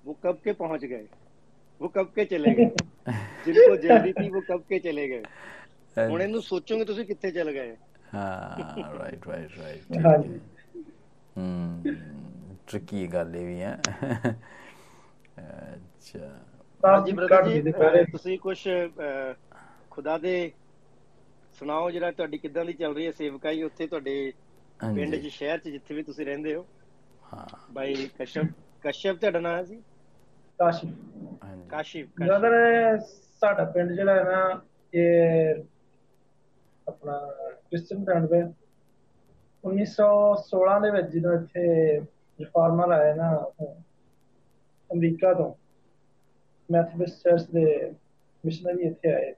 वो 0.05 0.13
कब 0.23 0.39
के 0.43 0.53
पहुंच 0.53 0.81
गए 0.85 1.05
वो 1.81 1.89
कब 1.89 2.09
के 2.15 2.25
चले 2.25 2.53
गए 2.55 2.65
जिनको 3.45 3.75
जल्दी 3.77 4.11
थी 4.13 4.29
वो 4.29 4.41
कब 4.49 4.65
के 4.69 4.79
चले 4.81 5.07
गए 5.07 5.23
ਹੁਣ 5.97 6.21
ਇਹਨੂੰ 6.21 6.41
ਸੋਚੋਗੇ 6.41 6.85
ਤੁਸੀਂ 6.85 7.05
ਕਿੱਥੇ 7.05 7.31
ਚਲ 7.31 7.51
ਗਏ 7.51 7.75
ਹਾਂ 8.13 8.95
ਰਾਈਟ 8.95 9.27
ਰਾਈਟ 9.27 9.57
ਰਾਈਟ 9.57 9.97
ਹਾਂਜੀ 10.05 10.39
ਹਮ 11.37 11.83
ਟ੍ਰਿਕੀ 12.67 13.07
ਗੱਲ 13.07 13.35
ਇਹ 13.35 13.45
ਵੀ 13.45 13.61
ਹੈ 13.61 13.77
ਅੱਛਾ। 15.38 16.28
ਹਾਂਜੀ 16.82 17.12
ਬ੍ਰਦਰ 17.12 17.42
ਜੀ 17.42 17.60
ਤੁਸੀਂ 18.04 18.38
ਕੁਝ 18.40 18.58
ਖੁਦਾ 19.90 20.16
ਦੇ 20.18 20.32
ਸੁਣਾਓ 21.56 21.90
ਜਿਹੜਾ 21.90 22.10
ਤੁਹਾਡੀ 22.12 22.38
ਕਿੱਦਾਂ 22.38 22.64
ਦੀ 22.64 22.72
ਚੱਲ 22.74 22.94
ਰਹੀ 22.94 23.06
ਹੈ 23.06 23.10
ਸੇਵਕਾਈ 23.12 23.62
ਉੱਥੇ 23.62 23.86
ਤੁਹਾਡੇ 23.86 24.32
ਪਿੰਡ 24.80 25.16
'ਚ 25.16 25.26
ਸ਼ਹਿਰ 25.30 25.58
'ਚ 25.58 25.68
ਜਿੱਥੇ 25.68 25.94
ਵੀ 25.94 26.02
ਤੁਸੀਂ 26.02 26.26
ਰਹਿੰਦੇ 26.26 26.54
ਹੋ? 26.54 26.66
ਹਾਂ। 27.22 27.46
ਬਾਈ 27.72 28.08
ਕਸ਼ਪ 28.14 28.52
ਕਸ਼ਪ 28.84 29.16
ਤੁਹਾਡਾ 29.16 29.40
ਨਾਮ 29.40 29.64
ਸੀ? 29.64 29.82
ਕਾਸ਼ੀ 30.58 30.88
ਹਾਂਜੀ। 31.42 31.68
ਕਾਸ਼ਿਫ 31.68 32.08
ਬ੍ਰਦਰ 32.18 32.98
ਸਾਡਾ 33.42 33.64
ਪਿੰਡ 33.70 33.92
ਜਿਹੜਾ 33.92 34.14
ਹੈ 34.14 34.24
ਨਾ 34.24 34.60
ਇਹ 34.92 35.62
ਆਪਣਾ 36.86 37.18
ਕ੍ਰਿਸਚਨ 37.62 38.04
ਪਿੰਡ 38.04 38.32
ਹੈ। 38.34 38.42
1916 39.64 40.78
ਦੇ 40.80 40.90
ਵਿੱਚ 40.90 41.10
ਜਦੋਂ 41.10 41.32
ਇੱਥੇ 41.34 41.66
ਰਿਫਾਰਮਰ 42.38 42.90
ਆਏ 42.92 43.14
ਨਾ 43.14 43.30
ਅਮਰੀਕਾ 44.90 45.32
ਤੋਂ। 45.34 45.52
ਮੈਥੋਡਿਸਟ 46.68 47.22
ਚਰਚ 47.22 47.50
ਦੇ 47.50 47.92
ਮਿਸ਼ਨਰੀ 48.44 48.86
ਇੱਥੇ 48.86 49.12
ਆਏ। 49.12 49.34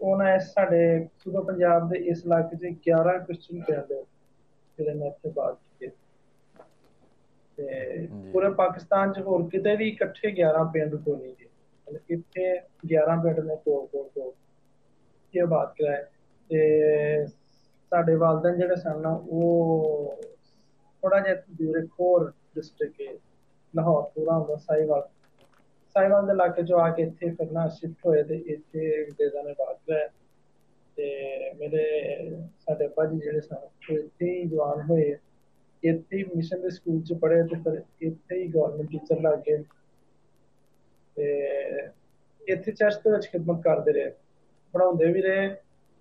ਉਹਨਾਂ 0.00 0.34
ਇਸ 0.36 0.52
ਸਾਡੇ 0.52 1.08
ਸੂਬਾ 1.18 1.40
ਪੰਜਾਬ 1.42 1.88
ਦੇ 1.88 1.98
ਇਸ 1.98 2.24
ਇਲਾਕੇ 2.24 2.56
'ਚ 2.56 2.74
11 2.88 3.18
ਕ੍ਰਿਸਚਨ 3.18 3.62
ਪਿੰਡ 3.62 3.92
ਜਿਹੜੇ 3.92 4.94
ਮੈਂ 4.94 5.06
ਇੱਥੇ 5.06 5.30
ਬਾਤ 5.30 5.54
ਕੀਤੇ 5.54 5.96
ਤੇ 7.58 8.06
ਪੂਰੇ 8.32 8.50
ਪਾਕਿਸਤਾਨ 8.50 9.12
'ਚ 9.12 9.20
ਹੋਰ 9.20 9.48
ਕਿਤੇ 9.48 9.76
ਵੀ 9.76 9.88
ਇਕੱਠੇ 9.88 10.30
11 10.32 10.64
ਪਿੰਡ 10.72 10.96
ਤੋਂ 10.96 11.16
ਨਹੀਂ 11.16 11.34
ਗਏ। 11.34 11.48
ਮਤਲਬ 11.86 12.10
ਇੱਥੇ 12.10 12.52
11 12.86 13.16
ਪਿੰਡ 13.22 13.40
ਨੇ 13.40 13.56
ਕੋਲ 13.56 13.86
ਕੋਲ 13.86 14.08
ਤੋਂ 14.14 14.32
ਇਹ 15.34 15.46
ਬਾਤ 15.46 15.74
ਕਰਾਏ 15.78 16.04
ਤੇ 16.50 17.26
ਸਾਡੇ 17.26 18.14
ਵਾਲਦਨ 18.14 18.56
ਜਿਹੜੇ 18.56 18.76
ਸਨ 18.76 19.06
ਉਹ 19.06 20.22
ਥੋੜਾ 21.02 21.20
ਜਿਹਾ 21.20 21.34
ਦੂਰ 21.50 21.78
ਇੱਕ 21.78 21.90
ਹੋਰ 22.00 22.32
ਡਿਸਟ੍ਰਿਕਟ 22.54 23.18
ਲਾਹੌਰ 23.74 24.02
ਪੂਰਾ 24.14 24.38
ਹੁੰਦਾ 24.38 24.56
ਸਾਈਵਾਲ। 24.56 25.08
ਸਾਈਵਾਲ 25.94 26.26
ਦੇ 26.26 26.32
ਇਲਾਕੇ 26.32 26.62
ਚੋਂ 26.62 26.80
ਆ 26.80 26.88
ਕੇ 26.90 27.02
ਇੱਥੇ 27.02 27.30
ਫਿਰ 27.30 27.50
ਨਾ 27.52 27.66
ਸ਼ਿਫਟ 27.68 28.06
ਹੋਏ 28.06 28.22
ਤੇ 28.22 28.36
ਇੱਥੇ 28.46 29.04
ਦੇਦਾ 29.18 29.42
ਨੇ 29.42 29.52
ਬਾਤ 29.58 29.76
ਕਰਾਇਆ 29.86 30.08
ਤੇ 30.96 31.52
ਮੇਰੇ 31.54 31.84
ਸਾਡੇ 32.60 32.86
ਅੱਬਾ 32.86 33.04
ਜੀ 33.04 33.18
ਜਿਹੜੇ 33.18 33.40
ਸਨ, 33.40 33.56
ਉਹ 33.56 33.96
ਇੱਥੇ 33.98 34.30
ਹੀ 34.30 34.44
ਜਵਾਨ 34.48 34.80
ਹੋਏ 34.90 35.16
ਇੱਥੇ 35.82 36.16
ਹੀ 36.16 36.24
ਮਿਸ਼ਨ 36.36 36.60
ਦੇ 36.60 36.70
ਸਕੂਲ 36.70 37.02
ਚ 37.02 37.12
ਪੜ੍ਹੇ 37.12 37.42
ਤੇ 37.42 37.60
ਫਿਰ 37.60 37.80
ਇੱਥੇ 38.00 38.36
ਹੀ 38.36 38.46
ਗਵਰਨਮੈਂਟ 38.48 38.90
ਟੀਚਰ 38.90 39.20
ਲੱਗ 39.20 39.38
ਗਏ। 39.38 39.62
ਤੇ 41.16 41.88
ਇੱਥੇ 42.42 42.72
ਚਰਚ 42.72 42.94
ਦੇ 42.94 43.10
ਵਿੱਚ 43.10 43.26
ਖਿਦਮਤ 43.26 43.62
ਕਰਦੇ 43.62 43.92
ਰਹੇ। 43.92 44.10
ਪੜਾਉਂਦੇ 44.74 45.12
ਵੀ 45.12 45.22
ਰਹੇ, 45.22 45.48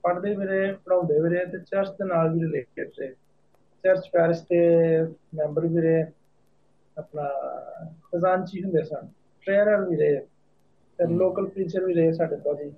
ਪੜ੍ਹਦੇ 0.03 0.34
ਵੀ 0.36 0.45
ਰਹੇ 0.45 0.71
ਪੜਾਉਂਦੇ 0.86 1.19
ਵੀ 1.21 1.30
ਰਹੇ 1.30 1.45
ਤੇ 1.45 1.60
ਚਰਚ 1.60 1.89
ਦੇ 1.89 2.06
ਨਾਲ 2.06 2.30
ਵੀ 2.30 2.41
ਰਿਲੇਟਡ 2.41 2.99
ਰਹੇ। 2.99 3.13
ਚਰਚ 3.84 4.10
ਪੈਰਿਸ 4.13 4.41
ਦੇ 4.41 4.60
ਮੈਂਬਰ 5.36 5.67
ਵੀ 5.67 5.82
ਰਹੇ। 5.82 6.06
ਆਪਣਾ 6.97 7.27
ਖਜ਼ਾਨਚੀ 8.05 8.63
ਹੁੰਦੇ 8.63 8.83
ਸਨ। 8.83 9.07
ਟ੍ਰੇਨਰ 9.43 9.86
ਵੀ 9.86 9.95
ਰਹੇ 9.97 10.19
ਤੇ 10.99 11.05
ਲੋਕਲ 11.10 11.47
ਪ੍ਰੀਚਰ 11.47 11.86
ਵੀ 11.86 11.93
ਰਹੇ 11.93 12.12
ਸਾਡੇ 12.13 12.36
ਕੋਲ 12.38 12.55
ਜੀ। 12.57 12.71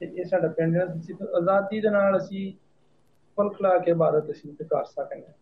ਤੇ 0.00 0.06
ਇਹ 0.12 0.24
ਸਾਡਾ 0.24 0.48
ਪਿੰਡ 0.48 0.76
ਹੈ। 0.76 0.84
ਅਸੀਂ 0.94 1.14
ਆਜ਼ਾਦੀ 1.36 1.80
ਦੇ 1.80 1.90
ਨਾਲ 1.90 2.16
ਅਸੀਂ 2.16 2.52
ਫੁੱਲ 3.38 3.48
ਖਲਾ 3.50 3.76
ਕੇ 3.78 3.90
ਇਬਾਦਤ 3.90 4.30
ਅਸੀਂ 4.30 4.52
ਤੇ 4.54 4.64
ਕਰ 4.64 4.84
ਸਕਦੇ 4.84 5.16
ਹਾਂ। 5.18 5.32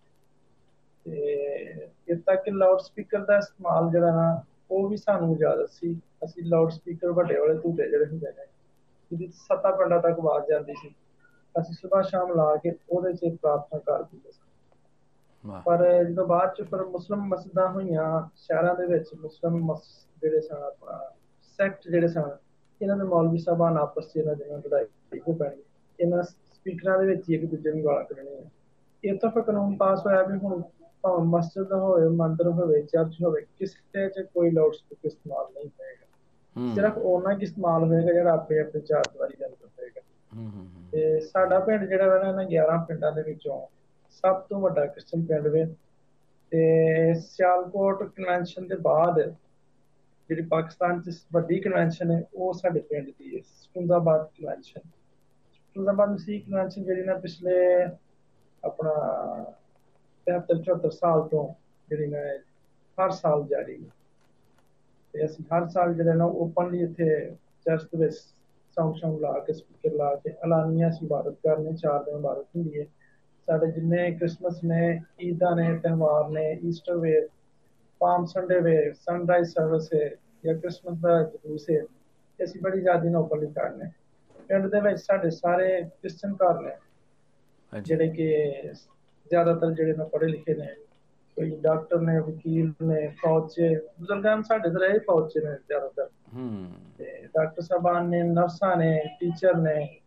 ਤੇ 1.06 1.88
ਇਹ 2.08 2.16
ਤੱਕ 2.26 2.48
ਲਾਊਡ 2.50 2.80
ਸਪੀਕਰ 2.80 3.24
ਦਾ 3.24 3.36
ਇਸਤੇਮਾਲ 3.38 3.90
ਜਿਹੜਾ 3.90 4.10
ਨਾ 4.12 4.42
ਉਹ 4.70 4.88
ਵੀ 4.88 4.96
ਸਾਨੂੰ 4.96 5.32
ਇਜਾਜ਼ਤ 5.34 5.70
ਸੀ। 5.70 5.94
ਅਸੀਂ 6.24 6.44
ਲਾਊਡ 6.44 6.70
ਸਪੀਕਰ 6.70 7.12
ਵੱਡੇ 7.12 7.38
ਵਾਲੇ 7.38 7.54
ਧੂਟੇ 7.54 7.88
ਜਿਹੜੇ 7.90 8.06
ਹੁੰਦੇ 8.06 8.30
ਨੇ 8.30 8.46
ਜਿਹਦੀ 9.10 9.28
ਸੱਤਾ 9.36 9.70
ਪਿੰਡਾਂ 9.72 10.00
ਤੱਕ 10.00 10.18
ਆਵਾਜ਼ 10.20 10.48
ਜਾਂਦੀ 10.48 10.74
ਸੀ। 10.74 10.94
ਅਸੀਂ 11.54 11.74
ਸਵੇਰ 11.74 12.02
ਸ਼ਾਮ 12.04 12.32
ਲਾ 12.32 12.54
ਕੇ 12.56 12.72
ਉਹਦੇ 12.88 13.12
'ਚ 13.14 13.34
ਪ੍ਰਾਰਥਨਾ 13.36 13.78
ਕਰਦੇ 13.80 14.30
ਸੀ। 14.32 14.41
ਪਰ 15.64 16.04
ਜਦੋਂ 16.04 16.26
ਬਾਅਦ 16.26 16.54
ਚ 16.54 16.62
ਫਿਰ 16.62 16.82
ਮੁਸਲਮ 16.84 17.24
ਮਸਜਿਦਾਂ 17.26 17.68
ਹੋਈਆਂ 17.68 18.28
ਸ਼ਹਿਰਾਂ 18.36 18.74
ਦੇ 18.74 18.86
ਵਿੱਚ 18.86 19.08
ਮੁਸਲਮ 19.20 19.58
ਮਸ 19.64 20.06
ਜਿਹੜੇ 20.22 20.40
ਸਨ 20.40 20.56
ਆਪਣਾ 20.56 21.10
ਸੈਕਟ 21.42 21.88
ਜਿਹੜੇ 21.88 22.08
ਸਨ 22.08 22.36
ਇਹਨਾਂ 22.82 22.96
ਦੇ 22.96 23.04
ਮੌਲਵੀ 23.04 23.38
ਸਾਹਿਬਾਨ 23.38 23.76
ਆਪਸ 23.78 24.12
ਚ 24.12 24.16
ਇਹਨਾਂ 24.16 24.36
ਦੇ 24.36 24.44
ਲੜਾਈ 24.44 25.20
ਹੋ 25.28 25.32
ਪੈਣੀ। 25.32 25.62
ਇਹਨਾਂ 26.00 26.22
ਸਪੀਕਰਾਂ 26.22 26.98
ਦੇ 26.98 27.06
ਵਿੱਚ 27.06 27.30
ਇੱਕ 27.30 27.44
ਦੂਜੇ 27.44 27.72
ਨੂੰ 27.72 27.84
ਗਾਲਾਂ 27.84 28.04
ਕੱਢਣੀਆਂ 28.04 28.42
ਇਹ 29.04 29.18
ਤਾਂ 29.18 29.30
ਫਿਰ 29.30 29.42
ਕਾਨੂੰਨ 29.42 29.76
ਪਾਸ 29.76 30.06
ਹੋਇਆ 30.06 30.22
ਵੀ 30.22 30.38
ਹੁਣ 30.38 30.62
ਭਾਵੇਂ 31.02 31.24
ਮਸਜਿਦ 31.24 31.72
ਹੋਵੇ 31.72 32.08
ਮੰਦਰ 32.08 32.48
ਹੋਵੇ 32.48 32.82
ਚਰਚ 32.82 33.14
ਹੋਵੇ 33.24 33.46
ਕਿਸੇ 33.58 34.08
'ਚ 34.08 34.20
ਕੋਈ 34.34 34.50
ਲਾਊਡ 34.50 34.72
ਸਪੀਕਰ 34.72 35.06
ਇਸਤੇਮਾਲ 35.06 35.44
ਨਹੀਂ 35.54 35.68
ਹੋਏਗਾ। 35.68 36.06
ਸਿਰਫ 36.74 36.98
ਉਹਨਾਂ 36.98 37.34
ਕੀ 37.34 37.42
ਇਸਤੇਮਾਲ 37.42 37.84
ਹੋਏਗਾ 37.84 38.12
ਜਿਹੜਾ 38.12 38.32
ਆਪੇ 38.32 38.60
ਆਪਣੇ 38.60 38.80
ਚਾਰ 38.80 39.02
ਦੀਵਾਰੀ 39.12 39.36
ਦੇ 39.38 39.46
ਅੰਦਰ 39.46 39.66
ਹੋਏਗਾ 39.66 40.00
ਤੇ 40.92 41.20
ਸਾਡਾ 41.20 41.58
ਪਿੰਡ 41.60 41.84
ਜਿਹੜਾ 41.88 42.06
ਵਾ 42.08 42.32
ਨਾ 42.32 42.42
11 42.42 42.84
ਪਿੰਡਾਂ 42.88 43.12
ਦੇ 43.12 43.22
ਵਿੱਚੋਂ 43.22 43.66
ਸਭ 44.14 44.40
ਤੋਂ 44.48 44.60
ਵੱਡਾ 44.60 44.84
ਕ੍ਰਿਸਚਨ 44.86 45.24
ਪਿੰਡ 45.26 45.46
ਵੇ 45.48 45.64
ਤੇ 46.52 47.14
ਸਿਆਲਕੋਟ 47.16 48.02
ਕਨਵੈਨਸ਼ਨ 48.06 48.66
ਦੇ 48.68 48.76
ਬਾਅਦ 48.80 49.20
ਜਿਹੜੀ 50.30 50.42
ਪਾਕਿਸਤਾਨ 50.48 51.00
'ਚ 51.00 51.16
ਵੱਡੀ 51.32 51.58
ਕਨਵੈਨਸ਼ਨ 51.60 52.10
ਹੈ 52.10 52.22
ਉਹ 52.34 52.52
ਸਾਡੇ 52.52 52.80
ਪਿੰਡ 52.80 53.08
ਦੀ 53.08 53.36
ਹੈ 53.36 53.40
ਸੁੰਦਾਬਾਦ 53.44 54.26
ਕਨਵੈਨਸ਼ਨ 54.28 54.80
ਸੁੰਦਾਬਾਦ 55.76 56.10
ਮਸੀਹ 56.10 56.40
ਕਨਵੈਨਸ਼ਨ 56.42 56.84
ਜਿਹੜੀ 56.84 57.04
ਨਾ 57.04 57.14
ਪਿਛਲੇ 57.18 57.84
ਆਪਣਾ 58.62 58.92
73 60.26 60.62
74 60.64 60.90
ਸਾਲ 60.92 61.28
ਤੋਂ 61.28 61.48
ਜਿਹੜੀ 61.88 62.06
ਨਾ 62.06 62.18
ਹਰ 62.98 63.10
ਸਾਲ 63.12 63.46
ਜਾਰੀ 63.46 63.82
ਹੈ 63.84 63.90
ਤੇ 65.14 65.24
ਅਸੀਂ 65.24 65.44
ਹਰ 65.52 65.68
ਸਾਲ 65.68 65.94
ਜਿਹੜਾ 65.94 66.14
ਨਾ 66.14 66.24
ਓਪਨਲੀ 66.40 66.82
ਇੱਥੇ 66.82 67.08
ਚਰਚ 67.66 67.84
ਦੇ 67.84 67.98
ਵਿੱਚ 67.98 68.14
ਸਾਊਂਡ 68.76 68.96
ਸਾਊਂਡ 68.96 69.20
ਲਾ 69.20 69.38
ਕੇ 69.38 69.52
ਸਪੀਕਰ 69.52 69.94
ਲਾ 69.94 70.14
ਕੇ 70.14 70.30
ਐਲਾਨੀਆਂ 70.44 70.88
ਅਸੀਂ 70.88 71.06
ਇਬਾਦਤ 71.06 71.34
ਕਰਨੇ 71.42 71.72
ਚਾਰ 71.72 72.02
ਦਿਨ 72.04 72.18
ਇਬਾਦਤ 72.18 72.56
ਹੁੰਦੀ 72.56 72.80
ਹੈ 72.80 72.86
ਸਾਡੇ 73.48 73.66
ਜਿੰਨੇ 73.66 74.10
ਕ੍ਰਿਸਮਸ 74.10 74.64
ਨੇ 74.64 75.00
ਈਦਾਂ 75.20 75.56
ਨੇ 75.56 75.78
ਤਿਉਹਾਰ 75.78 76.28
ਨੇ 76.30 76.52
ਈਸਟਰ 76.64 76.96
ਵੇ 76.96 77.28
ਪਾਮ 78.00 78.24
ਸੰਡੇ 78.24 78.60
ਵੇ 78.60 78.92
ਸਨਰਾਈਜ਼ 78.92 79.48
ਸਰਵਿਸ 79.50 79.88
ਹੈ 79.94 80.10
ਜਾਂ 80.44 80.54
ਕ੍ਰਿਸਮਸ 80.54 80.98
ਦਾ 80.98 81.22
ਜਲੂਸ 81.22 81.70
ਹੈ 81.70 81.82
ਅਸੀਂ 82.44 82.60
ਬੜੀ 82.60 82.80
ਜ਼ਿਆਦਾ 82.80 83.18
ਓਪਨਲੀ 83.18 83.46
ਕਰਨੇ 83.46 83.90
ਪਿੰਡ 84.48 84.66
ਦੇ 84.66 84.80
ਵਿੱਚ 84.80 85.00
ਸਾਡੇ 85.00 85.30
ਸਾਰੇ 85.30 85.82
ਕ੍ਰਿਸਚਨ 85.82 86.34
ਘਰ 86.34 86.60
ਨੇ 86.60 86.70
ਜਿਹੜੇ 87.82 88.08
ਕਿ 88.08 88.52
ਜ਼ਿਆਦਾਤਰ 89.30 89.72
ਜਿਹੜੇ 89.72 89.94
ਨਾ 89.94 90.04
ਪੜ੍ਹੇ 90.04 90.28
ਲਿਖੇ 90.28 90.54
ਨੇ 90.54 90.66
ਕੋਈ 91.36 91.50
ਡਾਕਟਰ 91.60 92.00
ਨੇ 92.00 92.18
ਵਕੀਲ 92.18 92.72
ਨੇ 92.82 93.08
ਫੌਜ 93.08 93.54
ਬਜ਼ੁਰਗਾਂ 94.00 94.42
ਸਾਡੇ 94.42 94.70
ਤੇ 94.70 94.78
ਰਹੇ 94.78 94.98
ਫੌਜ 94.98 95.38
ਨੇ 95.38 95.54
ਜ਼ਿਆਦਾਤਰ। 95.68 96.08
ਹੂੰ। 96.34 96.66
ਤੇ 96.98 97.22
ਡਾਕਟਰ 97.26 97.62
ਸਾਹਿਬਾਨ 97.62 98.08
ਨੇ 98.08 98.22
ਨਰਸਾਂ 98.22 98.76
ਨੇ 98.76 99.16
ਟੀਚਰ 99.20 99.56
ਨੇ 99.56 100.00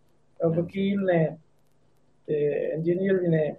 ਵਕੀਲ 0.46 1.06
ਨੇ 1.06 1.38
ਤੇ 2.28 2.38
ਇੰਜੀਨੀਅਰ 2.74 3.18
ਵੀ 3.18 3.28
ਨੇ 3.28 3.56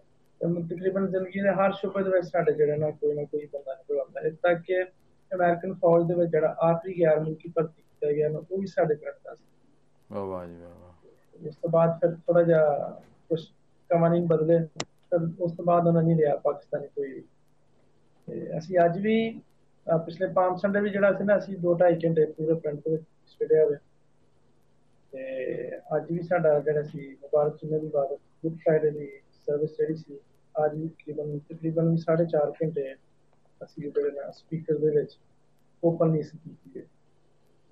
ਤਕਰੀਬਨ 0.71 1.07
ਜ਼ਿੰਦਗੀ 1.07 1.41
ਦੇ 1.41 1.51
ਹਰ 1.51 1.73
ਸ਼ੁਬੇ 1.73 2.03
ਦੇ 2.03 2.11
ਵਿੱਚ 2.11 2.27
ਸਾਡੇ 2.27 2.53
ਜਿਹੜੇ 2.53 2.77
ਨਾ 2.77 2.91
ਕੋਈ 2.91 3.15
ਨਾ 3.15 3.25
ਕੋਈ 3.25 3.47
ਬੰਦਾ 3.53 3.75
ਨਿਕਲ 3.75 4.01
ਆਉਂਦਾ 4.01 4.21
ਹੈ। 4.21 4.31
ਤੱਕ 4.43 4.63
ਕਿ 4.63 4.83
ਅਮਰੀਕਨ 5.33 5.75
ਫੌਜ 5.75 6.07
ਦੇ 6.09 6.15
ਵਿੱਚ 6.15 6.31
ਜਿਹੜਾ 6.31 6.57
ਆਖਰੀ 6.63 7.01
ਗੈਰ 7.01 7.21
ਮੁਲਕੀ 7.21 7.49
ਭਰਤੀ 7.49 7.83
ਕੀਤਾ 7.83 8.13
ਗਿਆ 8.13 8.29
ਨਾ 8.29 8.39
ਉਹ 8.51 8.59
ਵੀ 8.59 8.67
ਸਾਡੇ 8.67 8.95
ਦਾ 8.95 9.35
ਸੀ। 9.35 9.45
ਵਾਹ 10.13 10.25
ਵਾਹ 10.25 10.47
ਜੀ 10.47 10.55
ਵਾਹ 10.55 11.49
ਉਸ 11.49 11.57
ਤੋਂ 11.57 11.71
ਬਾਅਦ 11.71 11.99
ਫਿਰ 12.01 12.15
ਥੋੜਾ 12.15 12.43
ਜਿਹਾ 12.43 13.01
ਕੁਝ 13.29 13.41
ਕਮਾਨੀ 13.91 14.21
ਬਦਲੇ 14.27 14.59
ਫਿਰ 14.85 15.29
ਉਸ 15.41 15.53
ਤੋਂ 15.53 15.65
ਬਾਅਦ 15.65 15.87
ਉਹਨਾਂ 15.87 16.03
ਨੇ 16.03 16.15
ਲਿਆ 16.15 16.37
ਪਾਕਿਸਤਾਨੀ 16.37 16.87
ਕੋਈ। 16.87 17.23
ਅਸੀਂ 18.59 18.79
ਅੱਜ 18.85 18.99
ਵੀ 18.99 19.41
ਪਿਛਲੇ 19.87 20.29
5 20.35 20.57
ਸੰਡੇ 20.57 20.81
ਵੀ 20.81 20.91
ਜਿਹੜਾ 20.91 21.13
ਸੀ 21.13 21.25
ਨਾ 21.25 21.39
ਅਸੀਂ 21.39 21.57
2.5 21.59 21.99
ਘੰਟੇ 22.05 22.25
ਪੂਰੇ 22.27 22.55
ਪਿੰਡ 22.55 22.79
ਦੇ 22.79 22.91
ਵਿੱਚ 22.91 23.03
ਸਟੇਡਿਆ 23.27 23.65
ਹੋਏ 23.65 23.77
ਤੇ 25.13 25.77
ਅੱਜ 25.97 26.13
ਵੀ 26.13 26.23
ਸਾਡਾ 26.23 26.61
ਜਿਹੜਾ 26.61 26.83
ਸੀ 26.83 27.09
ਮੁਬਾਰਕ 27.23 27.57
ਜੁਮੇ 27.57 27.81
ਦੀ 27.81 27.89
ਬਾਤ 27.89 28.13
ਗੁੱਡ 28.47 28.59
ਫਰਾਈਡੇ 28.59 28.91
ਦੀ 28.91 29.07
ਸਰਵਿਸ 29.47 29.77
ਜਿਹੜੀ 29.77 29.95
ਸੀ, 29.95 30.19
ਅੱਜ 30.55 30.75
ਵੀ 30.75 30.89
ਤਕਰੀਬਨ 30.89 31.39
ਤਕਰੀਬਨ 31.39 31.97
4.5 31.97 32.53
ਘੰਟੇ 32.63 32.95
ਅਸੀਂ 33.61 33.83
ਜਿਹੜੇ 33.83 34.11
ਨਾ 34.11 34.31
ਸਪੀਕਰ 34.31 34.79
ਦੇ 34.79 34.91
ਵਿੱਚ 34.91 35.19
ਓਪਨਲੀ 35.83 36.23
ਸੀ 36.23 36.39
ਕੀਤੀ 36.39 36.81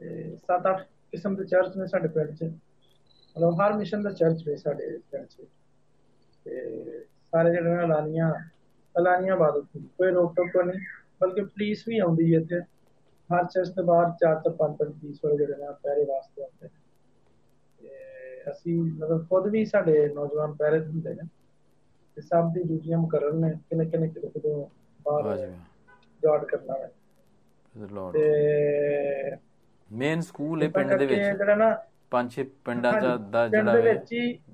ਤੇ 0.01 0.37
ਸੱਤ 0.37 0.67
ਅੱਠ 0.71 0.83
ਕਿਸਮ 1.13 1.37
ਦੇ 1.37 1.45
ਚਰਚ 1.45 1.77
ਨੇ 1.77 1.87
ਸਾਡੇ 1.87 2.09
ਪਿੰਡ 2.09 2.31
'ਚ। 2.31 2.45
ਮਤਲਬ 2.45 3.61
ਹਰ 3.61 3.73
ਮਿਸ਼ਨ 3.73 4.03
ਦਾ 4.03 4.11
ਚਰਚ 4.11 4.49
ਨੇ 4.49 4.57
ਸਾਡੇ 4.57 4.99
ਪਿੰਡ 5.11 5.27
'ਚ। 5.27 5.47
ਤੇ 6.47 7.01
ਸਾਰੇ 7.33 7.51
ਜਿਹੜੇ 7.51 7.75
ਨਾ 7.75 7.87
ਲਾਨੀਆਂ 7.87 8.33
ਲਾਨੀਆਂ 8.95 9.37
ਬਾਦਤ 9.37 9.65
ਕੋਈ 9.99 10.11
ਰੋਕ 10.11 10.35
ਟੋਕ 10.35 10.57
ਨਹੀਂ, 10.57 10.81
ਬਲਕਿ 11.21 11.45
ਪੁਲਿਸ 11.45 11.89
ਵੀ 11.89 11.99
ਆਉਂਦੀ 11.99 12.35
ਹੈ 12.35 12.41
ਇੱਥੇ। 12.41 12.61
ਹਰ 13.31 13.45
ਚਰਚ 13.45 13.69
ਦੇ 13.69 13.83
ਬਾਹਰ 13.83 14.11
ਚਾਰ 14.21 14.41
ਤੋਂ 14.41 14.53
ਪੰਜ 14.53 14.77
ਪੰਜ 14.77 14.93
ਪੁਲਿਸ 14.93 15.25
ਵਾਲੇ 15.25 15.37
ਜਿਹੜੇ 15.37 15.57
ਨੇ 15.57 15.73
ਪਹਿਰੇ 15.83 16.05
ਵਾਸਤੇ 16.05 16.43
ਆਉਂਦੇ 16.43 16.69
ਨੇ। 16.69 16.83
ਤੇ 17.79 18.13
ਅਸੀਂ 18.47 18.77
ਮਤਲਬ 18.83 19.27
ਖੁਦ 19.29 19.47
ਵੀ 19.49 19.65
ਸਾਡੇ 19.67 20.07
ਨੌਜਵਾਨ 20.09 20.55
ਪਹਿਰੇ 20.55 20.79
ਹੁੰਦੇ 20.81 21.15
ਨੇ 21.15 21.29
ਤੇ 22.17 22.23
ਸਭ 22.23 22.53
ਦੀ 22.53 22.63
ਡਿਊਟੀਆਂ 22.63 22.99
ਮੁਕਰਰ 22.99 23.33
ਨੇ 23.35 23.51
ਕਿੰਨੇ 23.61 23.85
ਕਿੰਨੇ 23.87 24.09
ਕਿਲੋ 24.09 24.29
ਕਿਲੋ 24.31 24.71
ਬਾਹਰ 25.01 25.37
ਗਾਰਡ 26.23 26.45
ਕਰਨਾ 26.45 26.79
ਹੈ। 26.79 26.91
ਤੇ 28.13 29.37
ਮੇਨ 29.91 30.21
ਸਕੂਲ 30.23 30.63
ਹੈ 30.63 30.69
ਪਿੰਡ 30.71 30.95
ਦੇ 30.95 31.07
ਵਿੱਚ। 31.07 31.31
ਜਿਹੜਾ 31.31 31.55
ਨਾ 31.55 31.75
ਪੰਜ 32.11 32.33
ਛੇ 32.33 32.43
ਪਿੰਡਾਂ 32.65 32.95
ਦਾ 32.95 33.17
ਦਾ 33.19 33.47
ਜਿਹੜਾ 33.49 33.77
ਹੈ। 33.77 33.97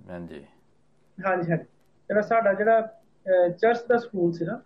ਹਾਂਜੀ। 0.09 0.45
ਹਾਂਜੀ 1.19 1.51
ਹਾਂਜੀ। 1.51 1.65
ਜਿਹੜਾ 2.11 2.21
ਸਾਡਾ 2.23 2.53
ਜਿਹੜਾ 2.55 2.81
ਚਰਚ 3.51 3.85
ਦਾ 3.89 3.97
ਸਕੂਲ 3.99 4.33
ਸੀ 4.33 4.45
ਨਾ 4.45 4.61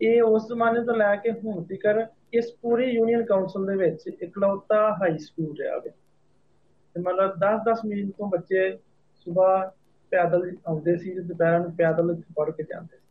ਇਹ 0.00 0.22
ਉਸ 0.22 0.46
ਜ਼ਮਾਨੇ 0.48 0.84
ਤੋਂ 0.84 0.94
ਲੈ 0.94 1.14
ਕੇ 1.16 1.30
ਹੁਣ 1.34 1.62
ਤੱਕ 1.64 1.86
ਇਸ 2.32 2.52
ਪੂਰੀ 2.62 2.90
ਯੂਨੀਅਨ 2.90 3.24
ਕਾਉਂਸਲ 3.24 3.66
ਦੇ 3.66 3.76
ਵਿੱਚ 3.76 4.06
ਇਕਲੌਤਾ 4.22 4.80
ਹਾਈ 4.92 5.18
ਸਕੂਲ 5.18 5.54
ਰਿਹਾ 5.58 5.76
ਹੈ 5.76 5.94
ਤੇ 6.94 7.00
ਮਤਲਬ 7.00 7.34
10-10 7.36 7.84
ਮੀਲ 7.84 8.10
ਤੋਂ 8.10 8.28
ਬੱਚੇ 8.28 8.78
ਸਵੇਰ 9.14 9.70
ਪੈਦਲ 10.10 10.56
ਆਉਂਦੇ 10.66 10.96
ਸੀ 10.96 11.14
ਤੇ 11.14 11.20
ਦੁਪਹਿਰਾਂ 11.20 11.60
ਨੂੰ 11.60 11.72
ਪੈਦਲ 11.72 12.22
ਪੜ੍ਹ 12.36 12.50
ਕੇ 12.50 12.62
ਜਾਂਦੇ 12.62 12.96
ਸੀ। 12.96 13.02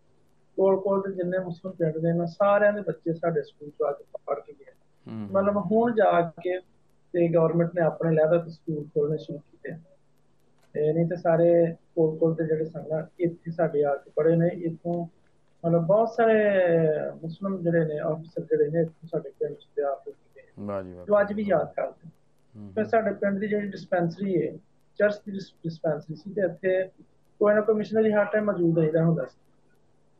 ਕੋਲ 0.55 0.79
ਕੋਲ 0.79 1.01
ਦੇ 1.01 1.15
ਜਿੰਨੇ 1.15 1.39
ਮੁਸਲਮਾਨ 1.39 1.75
ਪਿੰਡ 1.75 1.97
ਦੇ 1.97 2.13
ਨੇ 2.13 2.25
ਸਾਰਿਆਂ 2.25 2.73
ਦੇ 2.73 2.81
ਬੱਚੇ 2.81 3.13
ਸਾਡੇ 3.13 3.41
ਸਕੂਲ 3.41 3.69
ਤੋਂ 3.69 3.87
ਆ 3.87 3.91
ਕੇ 3.91 4.03
ਪੜ੍ਹ 4.25 4.39
ਕੇ 4.39 4.53
ਗਏ। 4.53 4.65
ਮਤਲਬ 5.31 5.57
ਹੁਣ 5.57 5.93
ਜਾ 5.93 6.31
ਕੇ 6.41 6.59
ਤੇ 7.13 7.27
ਗਵਰਨਮੈਂਟ 7.27 7.75
ਨੇ 7.75 7.81
ਆਪਣੇ 7.81 8.15
ਲੈਦਾ 8.15 8.37
ਤੇ 8.37 8.51
ਸਕੂਲ 8.51 8.85
ਖੋਲਣੇ 8.85 9.17
ਸ਼ੁਰੂ 9.17 9.37
ਕੀਤੇ। 9.37 9.73
ਤੇ 10.73 10.93
ਨਹੀਂ 10.93 11.07
ਤੇ 11.07 11.15
ਸਾਰੇ 11.15 11.75
ਕੋਲ 11.95 12.17
ਕੋਲ 12.17 12.35
ਦੇ 12.35 12.45
ਜਿਹੜੇ 12.45 12.65
ਸੰਗਤ 12.65 13.09
ਇੱਥੇ 13.19 13.51
ਸਾਡੇ 13.51 13.83
ਆ 13.85 13.95
ਕੇ 13.95 14.11
ਪੜ੍ਹੇ 14.15 14.35
ਨੇ 14.35 14.47
ਇੱਥੋਂ 14.47 15.07
ਮਤਲਬ 15.65 15.85
ਬਹੁਤ 15.85 16.09
ਸਾਰੇ 16.09 16.33
ਮੁਸਲਮ 17.21 17.61
ਜਿਹੜੇ 17.61 17.85
ਨੇ 17.85 17.99
ਆਫੀਸਰ 17.99 18.41
ਜਿਹੜੇ 18.41 18.69
ਨੇ 18.69 18.85
ਸਾਡੇ 18.85 19.31
ਪਿੰਡ 19.39 19.55
ਚ 19.55 19.67
ਤਿਆਰ 19.75 19.93
ਹੋ 19.93 20.11
ਚੁੱਕੇ 20.11 20.41
ਵਾਹ 20.59 20.83
ਜੀ 20.83 20.93
ਵਾਹ। 20.93 21.05
ਜੋ 21.05 21.21
ਅੱਜ 21.21 21.33
ਵੀ 21.33 21.43
ਯਾਦ 21.43 21.73
ਕਰਦੇ 21.73 22.09
ਫਿਰ 22.55 22.85
ਸਾਡੇ 22.85 23.13
ਪਿੰਡ 23.13 23.39
ਦੀ 23.39 23.47
ਜਿਹੜੀ 23.47 23.67
ਡਿਸਪੈਂਸਰੀ 23.67 24.35
ਹੈ 24.41 24.51
ਚਰਚ 24.99 25.21
ਦੀ 25.25 25.31
ਡਿਸਪੈਂਸਰੀ 25.31 26.15
ਸੀ 26.15 26.33
ਤੇ 26.33 26.41
ਇੱਥੇ 26.41 26.83
ਕੋਈ 27.41 27.53
ਨਾ 27.53 27.61
ਕੋਈ 27.61 27.75
ਮਿਸ਼ਨਰੀ 27.75 28.11
ਹਰ 28.11 28.25
ਟਾਈਮ 28.25 28.45
ਮੌਜੂਦ 28.45 28.79
ਰਹਿੰਦਾ 28.79 29.03
ਹੁੰਦਾ 29.03 29.25
ਸੀ। 29.25 29.37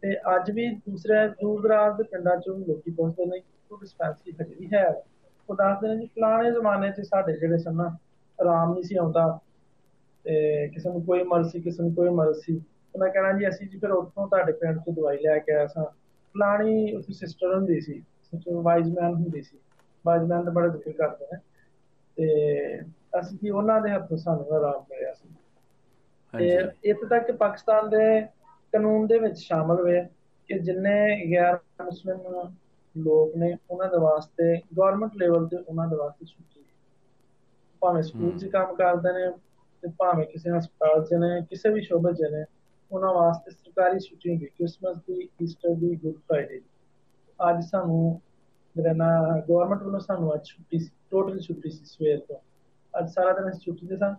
ਤੇ 0.04 0.16
ਅੱਜ 0.36 0.52
ਵੀ 0.52 0.68
ਦੂਸਰੇ 0.76 1.28
ਦੂਰ 1.42 1.62
ਦਰਾਜ਼ 1.62 1.98
ਦੇ 1.98 2.04
ਪਿੰਡਾਂ 2.04 2.36
ਚੋਂ 2.38 2.58
ਲੋਕੀ 2.60 2.92
ਪਹੁੰਚਦੇ 2.92 3.26
ਨੇ 3.26 3.42
ਉਹ 3.72 3.78
ਡਿਸਪੈਂਸਰੀ 3.78 4.34
ਹਜੇ 4.42 4.56
ਵੀ 4.56 4.70
ਹੈ। 4.74 4.86
ਉਹ 5.50 5.56
ਦੱਸਦੇ 5.56 5.88
ਨੇ 5.88 5.98
ਜੀ 5.98 6.06
ਫਲਾਣੇ 6.08 6.52
ਜ਼ਮਾਨੇ 6.52 6.92
'ਚ 6.92 7.02
ਸਾਡੇ 7.02 7.38
ਜਿਹੜੇ 7.38 7.58
ਸਨ 7.58 7.76
ਨਾ 7.76 7.98
ਆਰਾਮ 8.40 8.74
ਨਹੀਂ 8.74 8.84
ਸੀ 8.84 8.96
ਆਉਂਦਾ। 8.96 9.40
ਤੇ 10.26 10.68
ਕਿਸੇ 10.68 10.90
ਨੂੰ 10.90 11.04
ਕੋਈ 11.06 11.24
ਮਰਜ਼ 11.24 11.52
ਸੀ 11.52 11.62
ਕਿਸੇ 11.62 11.84
ਨੂੰ 11.84 11.94
ਕੋਈ 11.96 12.10
ਮਰਜ਼ 12.10 12.38
ਸੀ। 12.38 12.62
ਮੈਂ 12.96 13.10
ਕਹਿਣਾ 13.10 13.32
ਜੀ 13.32 13.48
ਅਸੀਂ 13.50 13.68
ਜੀ 13.70 13.78
ਫਿਰ 13.80 13.92
ਉੱਥੋਂ 13.92 14.28
ਤੁਹਾਡੇ 14.28 14.52
ਪਿੰਡ 14.52 14.80
ਤੋਂ 14.80 14.94
ਦਵਾਈ 14.94 15.18
ਲੈ 15.18 15.38
ਕੇ 15.40 15.54
ਆਇਆ 15.54 15.68
ਸਾਂ। 15.68 15.86
ਫਲਾਣੀ 16.36 16.94
ਉੱਥੇ 16.96 17.14
ਸਿਸਟਰ 17.14 17.54
ਹੁੰਦੀ 17.56 17.80
ਸੀ 17.82 18.00
ਸਿਸਟਰ 18.24 18.62
ਵਾਈਜ਼ਮੈਨ 18.64 19.14
ਹੁੰਦੀ 19.14 19.42
ਸੀ। 19.42 19.58
ਵਾਈਜ਼ਮੈਨ 20.06 20.44
ਦਾ 20.46 20.52
ਬੜਾ 20.52 20.68
ਜ਼ਿਕਰ 20.68 20.92
ਕਰਦੇ 20.92 21.26
ਨੇ। 21.34 21.38
ਤੇ 22.18 22.80
ਅਸੀਂ 23.20 23.38
ਕੀ 23.38 23.50
ਉਹਨਾਂ 23.50 23.82
ਦੇ 23.82 23.92
ਹੱਥੋਂ 23.92 24.18
ਸਾਨੂੰ 24.18 24.54
ਆਰਾਮ 24.54 24.84
ਮਿਲਿਆ 24.92 25.14
ਸੀ। 25.14 25.30
ਤੇ 26.34 26.50
ਇੱਥੇ 26.84 27.08
ਤੱਕ 27.08 27.26
ਕਿ 27.26 27.32
ਪਾਕਿਸਤਾਨ 27.32 27.90
ਦੇ 27.90 28.22
ਕਾਨੂੰਨ 28.74 29.08
ਦੇ 29.08 29.20
ਵਿੱਚ 29.20 29.38
ਸ਼ਾਮਲ 29.38 29.80
ਹੋਏ 29.80 30.02
ਕਿ 30.50 30.60
ਜਿੰਨੇ 30.60 31.32
ਗੈਰ 31.32 31.60
ਮੁਸਲਿਮ 31.84 32.50
ਲੋਕ 32.98 33.36
ਨੇ 33.36 33.58
ਉਹਨਾਂ 33.72 33.88
ਦੇ 33.88 33.98
ਵਾਸਤੇ 33.98 34.58
ਗਵਰਨਮੈਂਟ 34.78 35.12
ਲੈਵਲ 35.18 35.48
ਤੇ 35.48 35.58
ਉਹਨਾਂ 35.58 35.88
ਦੇ 35.88 35.96
ਵਾਸਤੇ 35.96 36.26
ਛੁੱਟੀ। 36.26 36.64
ਭਾਵੇਂ 37.82 38.04
ਸਕੂਲ 38.04 38.38
'ਚ 38.40 38.46
ਕੰਮ 38.46 38.76
ਕਰਦੇ 38.76 39.14
ਨੇ 39.14 39.32
ਤੇ 39.84 39.88
ਭਾਵੇਂ 39.98 40.26
ਕਿਸੇ 40.26 40.50
ਹਸਪਤਾਲ 40.58 41.06
'ਚ 41.06 41.14
ਨੇ 41.14 41.42
ਕਿਸੇ 41.50 41.70
ਵੀ 41.70 41.82
ਸ਼ੋਬੇ 41.82 42.14
'ਚ 42.14 42.22
ਨੇ 42.22 42.46
ਉਹਨਾਂ 42.92 43.14
ਵਾਸਤੇ 43.14 43.52
ਸਰਕਾਰੀ 43.52 44.00
ਛੁੱਟੀ 44.00 44.30
ਹੁੰਦੀ 44.30 44.46
ਕ੍ਰਿਸਮਸ 44.46 44.98
ਦੀ 44.98 45.30
ਈਸਟਰ 45.42 45.70
ਦੀ 45.70 45.96
ਗੁੱਡ 45.96 46.16
ਫਰਾਈਡੇ 46.16 46.62
ਅੱਜ 47.40 47.64
ਸਾਨੂੰ 47.66 48.22
ਜਿਹੜਾ 48.76 48.94
ਨਾ 48.94 49.08
ਗਵਰਨਮੈਂਟ 49.50 49.82
ਵੱਲੋਂ 49.84 50.00
ਸਾਨੂੰ 50.00 50.34
ਅੱਜ 50.34 50.46
ਛੁੱਟੀ 50.48 50.80
ਸੀ 50.80 50.90
ਟੋਟਲ 51.12 51.40
ਛੁੱਟੀ 51.40 51.70
ਸੀ 51.70 51.86
ਸਵੇਰ 51.86 52.20
ਤੋਂ। 52.28 52.38
ਅੱਜ 52.94 53.10
ਸਾਰਾ 53.14 53.32
ਦਿਨ 53.34 53.50
ਅਸੀਂ 53.50 53.60
ਛੁੱਟੀ 53.66 53.88
ਤੇ 53.88 53.96
ਸਾਂ 53.98 54.14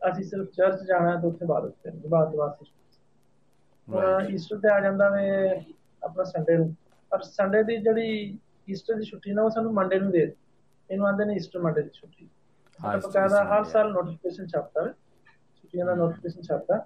ਅਸੀਂ 0.00 0.24
ਸਿਰਫ 0.24 0.48
ਚਰਚ 0.56 0.82
ਜਾਣਾ 0.86 1.14
ਤੇ 1.20 1.26
ਉੱਥੇ 1.26 1.44
ਇਬਾਦਤ 1.44 1.72
ਕਰਨੀ 1.84 2.00
ਇਬਾਦਤ 2.04 2.34
ਵਾਸਤੇ 2.36 2.70
ਈਸਟਰ 4.34 4.58
ਤੇ 4.60 4.68
ਆ 4.68 4.78
ਜਾਂਦਾ 4.80 5.08
ਵੇ 5.08 5.28
ਆਪਣਾ 6.02 6.24
ਸੰਡੇ 6.24 6.56
ਨੂੰ। 6.56 6.74
ਪਰ 7.12 7.22
ਸੰਡੇ 7.22 7.62
ਦੀ 7.62 7.76
ਜਿਹੜੀ 7.82 8.38
ਈਸਟਰ 8.68 8.94
ਦੀ 8.94 9.04
ਛੁੱਟੀ 9.04 9.32
ਨਾ 9.32 9.42
ਉਹ 9.42 9.50
ਸਾਨੂੰ 9.50 9.72
ਮੰਡੇ 9.74 9.98
ਨੂੰ 10.00 10.10
ਦੇ 10.10 10.22
ਇਹਨੂੰ 10.90 11.06
ਆਂਦੇ 11.06 11.24
ਨੇ 11.24 11.34
ਈਸਟਰ 11.36 11.60
ਮੰਡੇ 11.60 11.82
ਦੀ 11.82 11.90
ਛੁੱਟੀ। 11.94 12.28
ਬਕਾਇਦਾ 12.78 13.42
ਹਰ 13.44 13.64
ਸਾਲ 13.64 13.92
ਨੋਟੀਫਿਕੇਸ਼ਨ 13.92 14.46
ਛਾਪਦਾ 14.46 14.86
ਹੈ 14.86 14.92
ਛੁੱਟੀਆਂ 15.56 15.86
ਦਾ 15.86 15.94
ਨੋਟੀਫਿਕੇਸ਼ਨ 15.94 16.42
ਛਾਪਦਾ। 16.42 16.78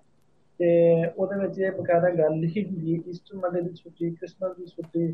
ਤੇ 0.60 0.68
ਉਹਦੇ 1.06 1.38
ਵਿੱਚ 1.38 1.58
ਇਹ 1.58 1.72
ਬਕਾਇਦਾ 1.72 2.10
ਗੱਲ 2.18 2.38
ਲਿਖੀ 2.40 2.64
ਹੁੰਦੀ 2.64 2.94
ਹੈ 2.94 3.00
ਈਸਟਰ 3.10 3.36
ਮੰਡੇ 3.38 3.60
ਦੀ 3.62 3.74
ਛੁੱਟੀ 3.74 4.10
ਕ੍ਰਿਸਮਸ 4.14 4.56
ਦੀ 4.56 4.66
ਛੁੱਟੀ 4.66 5.12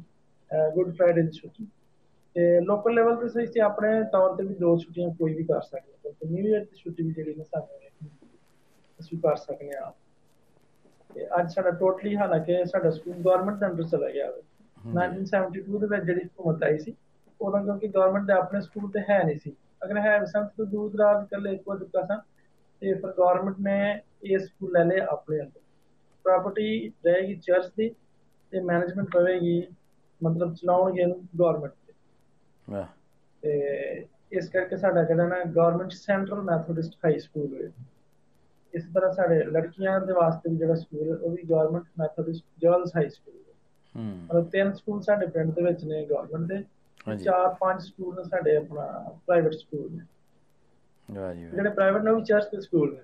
ਗੁੱਡ 0.75 0.95
ਫਰਾਈਡੇ 0.97 1.23
ਦੀ 1.23 1.31
ਛੁੱਟੀ। 1.39 1.67
ਤੇ 2.37 2.61
ਲੋਕਲ 2.61 2.95
ਲੈਵਲ 2.95 3.17
ਤੇ 3.17 3.29
ਸਹੀ 3.29 3.47
ਤੇ 3.47 3.61
ਆਪਣੇ 3.61 4.03
ਤੌਰ 4.13 4.37
ਤੇ 4.37 4.45
ਵੀ 4.45 4.55
ਦੋ 4.55 4.77
ਛੁੱਟੀਆਂ 4.79 5.09
ਕੋਈ 5.15 5.35
ਵੀ 5.35 5.45
ਕਰ 5.45 5.61
ਸਕਦਾ। 5.63 6.11
ਤੇ 6.11 6.29
ਨਿਊ 6.29 6.47
ਇਅਰ 6.47 6.65
ਦੀ 6.65 6.77
ਛੁੱਟੀ 6.77 7.03
ਵੀ 7.03 7.13
ਜਿਹੜੀ 7.13 7.35
ਨੇ 7.35 7.45
ਸਾਨੂੰ 7.45 7.81
ਅਸੀਂ 9.01 9.19
ਕਰ 9.19 9.37
ਸਕਦੇ 9.39 9.77
ਆ 9.77 9.93
ਤੇ 11.11 11.27
ਅੱਜ 11.39 11.51
ਸਾਡਾ 11.53 11.71
ਟੋਟਲੀ 11.79 12.15
ਹਾਲਾਂਕਿ 12.17 12.65
ਸਾਡਾ 12.65 12.91
ਸਕੂਲ 12.91 13.15
ਗਵਰਨਮੈਂਟ 13.17 13.59
ਦੇ 13.59 13.67
ਅੰਡਰ 13.67 13.85
ਚਲਾ 13.85 14.09
ਗਿਆ। 14.11 14.31
1972 14.77 15.79
ਦੇ 15.81 15.87
ਵਿੱਚ 15.87 16.05
ਜਿਹੜੀ 16.05 16.25
ਹਕੂਮਤ 16.25 16.63
ਆਈ 16.65 16.79
ਸੀ 16.79 16.95
ਉਦੋਂ 17.41 17.63
ਕਿਉਂਕਿ 17.65 17.89
ਗਵਰਨਮੈਂਟ 17.89 18.27
ਦੇ 18.27 18.33
ਆਪਣੇ 18.33 18.61
ਸਕੂਲ 18.61 18.91
ਤੇ 18.91 19.01
ਹੈ 19.11 19.23
ਨਹੀਂ 19.25 19.39
ਸੀ। 19.39 19.55
ਅਗਰ 19.85 19.99
ਹੈ 19.99 20.25
ਸੰਤ 20.27 20.51
ਤੋਂ 20.57 20.67
ਦੂਰ 20.67 20.91
ਦਰਾਜ 20.91 21.27
ਕੱਲੇ 21.29 21.53
ਇੱਕੋ 21.55 21.77
ਦਿੱਤਾ 21.79 22.03
ਸਨ। 22.03 22.21
ਤੇ 22.83 22.93
ਫਿਰ 22.95 23.11
ਗਵਰਨਮੈਂਟ 23.11 23.59
ਨੇ 23.61 23.77
ਇਹ 24.25 24.39
ਸਕੂਲ 24.39 24.73
ਲੈ 24.73 24.85
ਲਿਆ 24.85 25.07
ਆਪਣੇ 25.11 25.41
ਅੰਦਰ। 25.41 25.61
ਪ੍ਰਾਪਰਟੀ 26.25 26.89
ਰਹੇਗੀ 27.07 27.35
ਚਰਚ 27.37 27.67
ਦੀ 27.77 27.89
ਤੇ 28.53 28.61
ਮੈਨੇਜਮੈਂਟ 28.63 29.09
ਪਵੇਗੀ 29.11 29.61
ਮਤਲਬ 30.21 30.55
ਚਲਾਉਣਗੇ 30.55 31.05
ਗਵਰਨਮੈਂਟ 31.37 31.73
ਤੇ 33.43 33.53
ਇਸ 34.33 34.49
ਕਰਕੇ 34.49 34.77
ਸਾਡਾ 34.77 35.03
ਜਿਹੜਾ 35.05 35.27
ਨਾ 35.29 35.43
government 35.47 35.93
central 35.95 36.43
Methodist 36.43 36.95
high 37.05 37.19
school 37.21 37.55
ਹੈ 37.57 37.71
ਇਸ 38.75 38.85
ਤਰ੍ਹਾਂ 38.95 39.11
ਸਾਡੇ 39.13 39.43
ਲੜਕੀਆਂ 39.47 39.99
ਦੇ 40.01 40.13
ਵਾਸਤੇ 40.13 40.51
ਵੀ 40.51 40.57
ਜਿਹੜਾ 40.57 40.75
ਸਕੂਲ 40.77 41.15
ਉਹ 41.15 41.31
ਵੀ 41.31 41.43
government 41.45 41.85
Methodist 41.99 42.45
girls 42.63 42.97
high 42.97 43.09
school 43.11 43.35
ਹੈ। 43.37 43.55
ਮਤਲਬ 44.29 44.49
ਤਿੰਨ 44.51 44.73
ਸਕੂਲ 44.75 45.01
ਸਾਡੇ 45.03 45.27
ਪਿੰਡ 45.29 45.53
ਦੇ 45.53 45.63
ਵਿੱਚ 45.63 45.85
ਨੇ 45.85 46.05
ਗਵਰਨਮੈਂਟ 46.07 46.49
ਦੇ 46.49 47.17
ਚਾਰ 47.19 47.49
ਪੰਜ 47.61 47.83
ਸਕੂਲ 47.83 48.15
ਨੇ 48.15 48.23
ਸਾਡੇ 48.25 48.57
ਆਪਣਾ 48.57 48.87
ਪ੍ਰਾਈਵੇਟ 49.19 49.55
ਸਕੂਲ 49.55 49.91
ਨੇ। 49.93 50.05
ਵਾਹ 51.09 51.35
ਜੀ 51.35 51.45
ਜਿਹੜੇ 51.47 51.71
ਪ੍ਰਾਈਵੇਟ 51.71 52.03
ਨੇ 52.03 52.15
ਵੀ 52.15 52.23
ਚਰਚ 52.25 52.49
ਦੇ 52.51 52.61
ਸਕੂਲ 52.61 52.93
ਨੇ। 52.93 53.01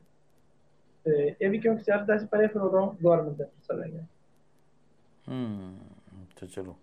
ਤੇ 1.07 1.13
ਇਹ 1.41 1.51
ਵੀ 1.51 1.59
ਕਿਉਂਕਿ 1.59 1.83
ਚਰਚ 1.83 2.07
ਦਾ 2.07 2.17
ਸੀ 2.19 2.27
ਪਰ 2.27 2.47
ਫਿਰ 2.47 2.63
ਉਦੋਂ 2.63 2.87
ਗਵਰਨਮੈਂਟ 2.95 3.37
ਦੇ 3.39 3.45
ਚਲੇ 3.65 3.91
ਗਿਆ 3.91 4.05
ਹੂੰ 5.27 6.27
ਤੇ 6.37 6.47
ਚਲੋ 6.47 6.77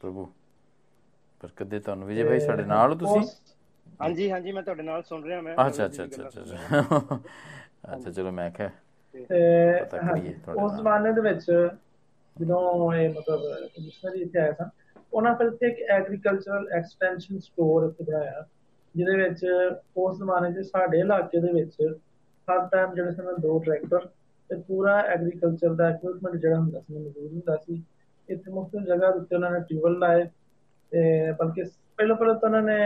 ਪ੍ਰਭੂ। 0.00 0.28
ਪਰ 1.40 1.48
ਕਦੇ 1.56 1.78
ਤੁਹਾਨੂੰ 1.80 2.06
ਵਿਜੇ 2.08 2.24
ਭਾਈ 2.24 2.40
ਸਾਡੇ 2.40 2.64
ਨਾਲ 2.64 2.90
ਹੋ 2.90 2.94
ਤੁਸੀਂ 2.96 3.20
ਹਾਂਜੀ 4.00 4.30
ਹਾਂਜੀ 4.30 4.52
ਮੈਂ 4.52 4.62
ਤੁਹਾਡੇ 4.62 4.82
ਨਾਲ 4.82 5.02
ਸੁਣ 5.02 5.24
ਰਿਹਾ 5.24 5.40
ਮੈਂ 5.40 5.54
ਅੱਛਾ 5.58 5.86
ਅੱਛਾ 5.86 6.04
ਅੱਛਾ 6.04 6.26
ਅੱਛਾ 6.26 6.40
ਅੱਛਾ। 7.86 8.10
ਚਲੋ 8.10 8.30
ਮੈਂ 8.32 8.50
ਕਿਹਾ 8.52 8.70
ਪਤਾ 9.14 9.98
ਕਰੀਏ 9.98 10.34
ਉਸ 10.56 10.72
ਜ਼ਮਾਨੇ 10.72 11.12
ਦੇ 11.12 11.20
ਵਿੱਚ 11.22 11.44
ਜਦੋਂ 12.36 12.92
ਇਹ 12.94 13.08
ਮਤਲਬ 13.10 13.42
ਮਿਸ਼ਨਰੀ 13.76 14.20
ਇੱਥੇ 14.22 14.38
ਆਇਆ 14.38 14.52
ਸਨ 14.54 14.68
ਉਹਨਾਂ 15.12 15.34
ਫਿਰ 15.34 15.46
ਇੱਥੇ 15.46 15.66
ਇੱਕ 15.68 15.80
ਐਗਰੀਕਲਚਰਲ 15.90 16.66
ਐਕਸਟੈਂਸ਼ਨ 16.72 17.38
ਸਟੋਰ 17.40 17.84
ਇੱਥੇ 17.86 18.04
ਬਣਾਇਆ 18.04 18.44
ਜਿਹਦੇ 18.94 19.16
ਵਿੱਚ 19.18 19.44
ਉਸ 19.96 20.16
ਜ਼ਮਾਨੇ 20.18 20.52
'ਚ 20.52 20.66
ਸਾਡੇ 20.66 20.98
ਇਲਾਕੇ 21.00 21.40
ਦੇ 21.40 21.52
ਵਿੱਚ 21.52 21.82
ਹਰ 22.48 22.66
ਟਾਈਮ 22.68 22.94
ਜਿਹੜੇ 22.94 23.12
ਸਨ 23.12 23.40
ਦੋ 23.40 23.58
ਟਰੈਕਟਰ 23.58 24.06
ਤੇ 24.50 24.56
ਪੂਰਾ 24.62 24.98
ਐਗਰੀਕਲਚਰ 25.04 25.74
ਦਾ 25.74 25.88
ਇਕਵਿਪਮੈਂਟ 25.90 26.36
ਜਿਹੜਾ 26.36 26.58
ਹੁੰਦਾ 26.58 26.80
ਸੀ 26.80 26.94
ਮੌਜੂਦ 26.94 27.32
ਹੁੰਦਾ 27.32 27.56
ਸੀ 27.56 27.82
ਇੱਥੇ 28.28 28.50
ਮੁਖਤਲਿਫ 28.50 28.86
ਜਗ੍ਹਾ 28.86 29.08
ਉੱਤੇ 29.10 29.34
ਉਹਨਾਂ 29.36 29.50
ਨੇ 29.50 29.60
ਟਿਊਬਲ 29.68 29.98
ਲਾਏ 29.98 30.24
ਬਲਕਿ 31.38 31.62
ਪਹਿਲਾਂ 31.96 32.16
ਪਹਿਲਾਂ 32.16 32.34
ਤਾਂ 32.34 32.48
ਉਹਨਾਂ 32.48 32.62
ਨੇ 32.62 32.78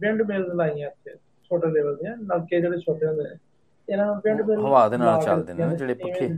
ਵਿੰਡ 0.00 0.22
ਮਿਲਸ 0.22 0.48
ਲਾਈਆਂ 0.54 0.88
ਇੱਥੇ 0.88 1.14
ਛੋਟੇ 1.42 1.70
ਲੈਵਲ 1.70 1.96
ਦੇ 1.96 2.08
ਨਲਕੇ 2.08 2.60
ਜਿਹੜੇ 2.60 2.78
ਛੋਟੇ 2.78 3.06
ਹੁੰਦੇ 3.06 3.22
ਨੇ। 3.22 3.36
ਇਹਨਾਂ 3.88 4.06
ਨੂੰ 4.06 4.16
ਵਿੰਡ 4.24 4.42
ਮਿਲ 4.42 4.60
ਹਵਾ 4.60 4.88
ਦੇ 4.88 4.96
ਨਾਲ 4.96 5.22
ਚੱਲਦੇ 5.22 5.54
ਨੇ 5.54 5.76
ਜਿਹੜੇ 5.76 5.94
ਪੱਖੇ। 5.94 6.28